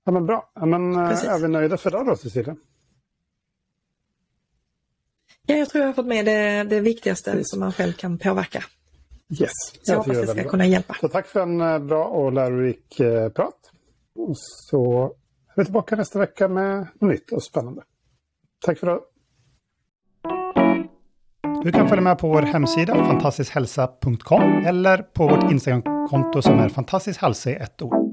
Ja 0.03 0.11
men 0.11 0.25
bra. 0.25 0.51
Ja, 0.55 0.65
men, 0.65 0.93
eh, 0.93 1.25
är 1.25 1.39
vi 1.39 1.47
nöjda 1.47 1.77
för 1.77 1.89
idag 1.89 2.05
då 2.05 2.15
Cecilia? 2.15 2.55
Ja, 5.45 5.55
jag 5.55 5.69
tror 5.69 5.81
jag 5.81 5.87
har 5.89 5.93
fått 5.93 6.07
med 6.07 6.25
det, 6.25 6.63
det 6.63 6.79
viktigaste 6.79 7.31
Precis. 7.31 7.49
som 7.49 7.59
man 7.59 7.73
själv 7.73 7.93
kan 7.93 8.17
påverka. 8.17 8.63
Yes. 9.39 9.51
Så 9.81 9.91
jag 9.91 9.97
hoppas 9.97 10.17
det 10.17 10.27
ska 10.27 10.43
kunna 10.43 10.65
hjälpa. 10.65 10.95
Så 11.01 11.07
tack 11.07 11.27
för 11.27 11.39
en 11.39 11.61
eh, 11.61 11.79
bra 11.79 12.05
och 12.05 12.33
lärorik 12.33 12.99
eh, 12.99 13.29
prat. 13.29 13.71
Och 14.15 14.37
så 14.37 15.03
är 15.55 15.55
vi 15.55 15.63
tillbaka 15.65 15.95
nästa 15.95 16.19
vecka 16.19 16.47
med 16.47 16.87
något 16.99 17.11
nytt 17.11 17.31
och 17.31 17.43
spännande. 17.43 17.83
Tack 18.65 18.79
för 18.79 18.87
idag. 18.87 19.01
Du 21.63 21.71
kan 21.71 21.89
följa 21.89 22.01
med 22.01 22.19
på 22.19 22.27
vår 22.27 22.41
hemsida 22.41 22.95
fantastiskhälsa.com 22.95 24.65
eller 24.65 24.97
på 24.97 25.27
vårt 25.27 25.51
Instagramkonto 25.51 26.41
som 26.41 26.59
är 26.59 26.69
fantastiskhälsa 26.69 27.49
i 27.49 27.53
ett 27.53 27.81
ord. 27.81 28.10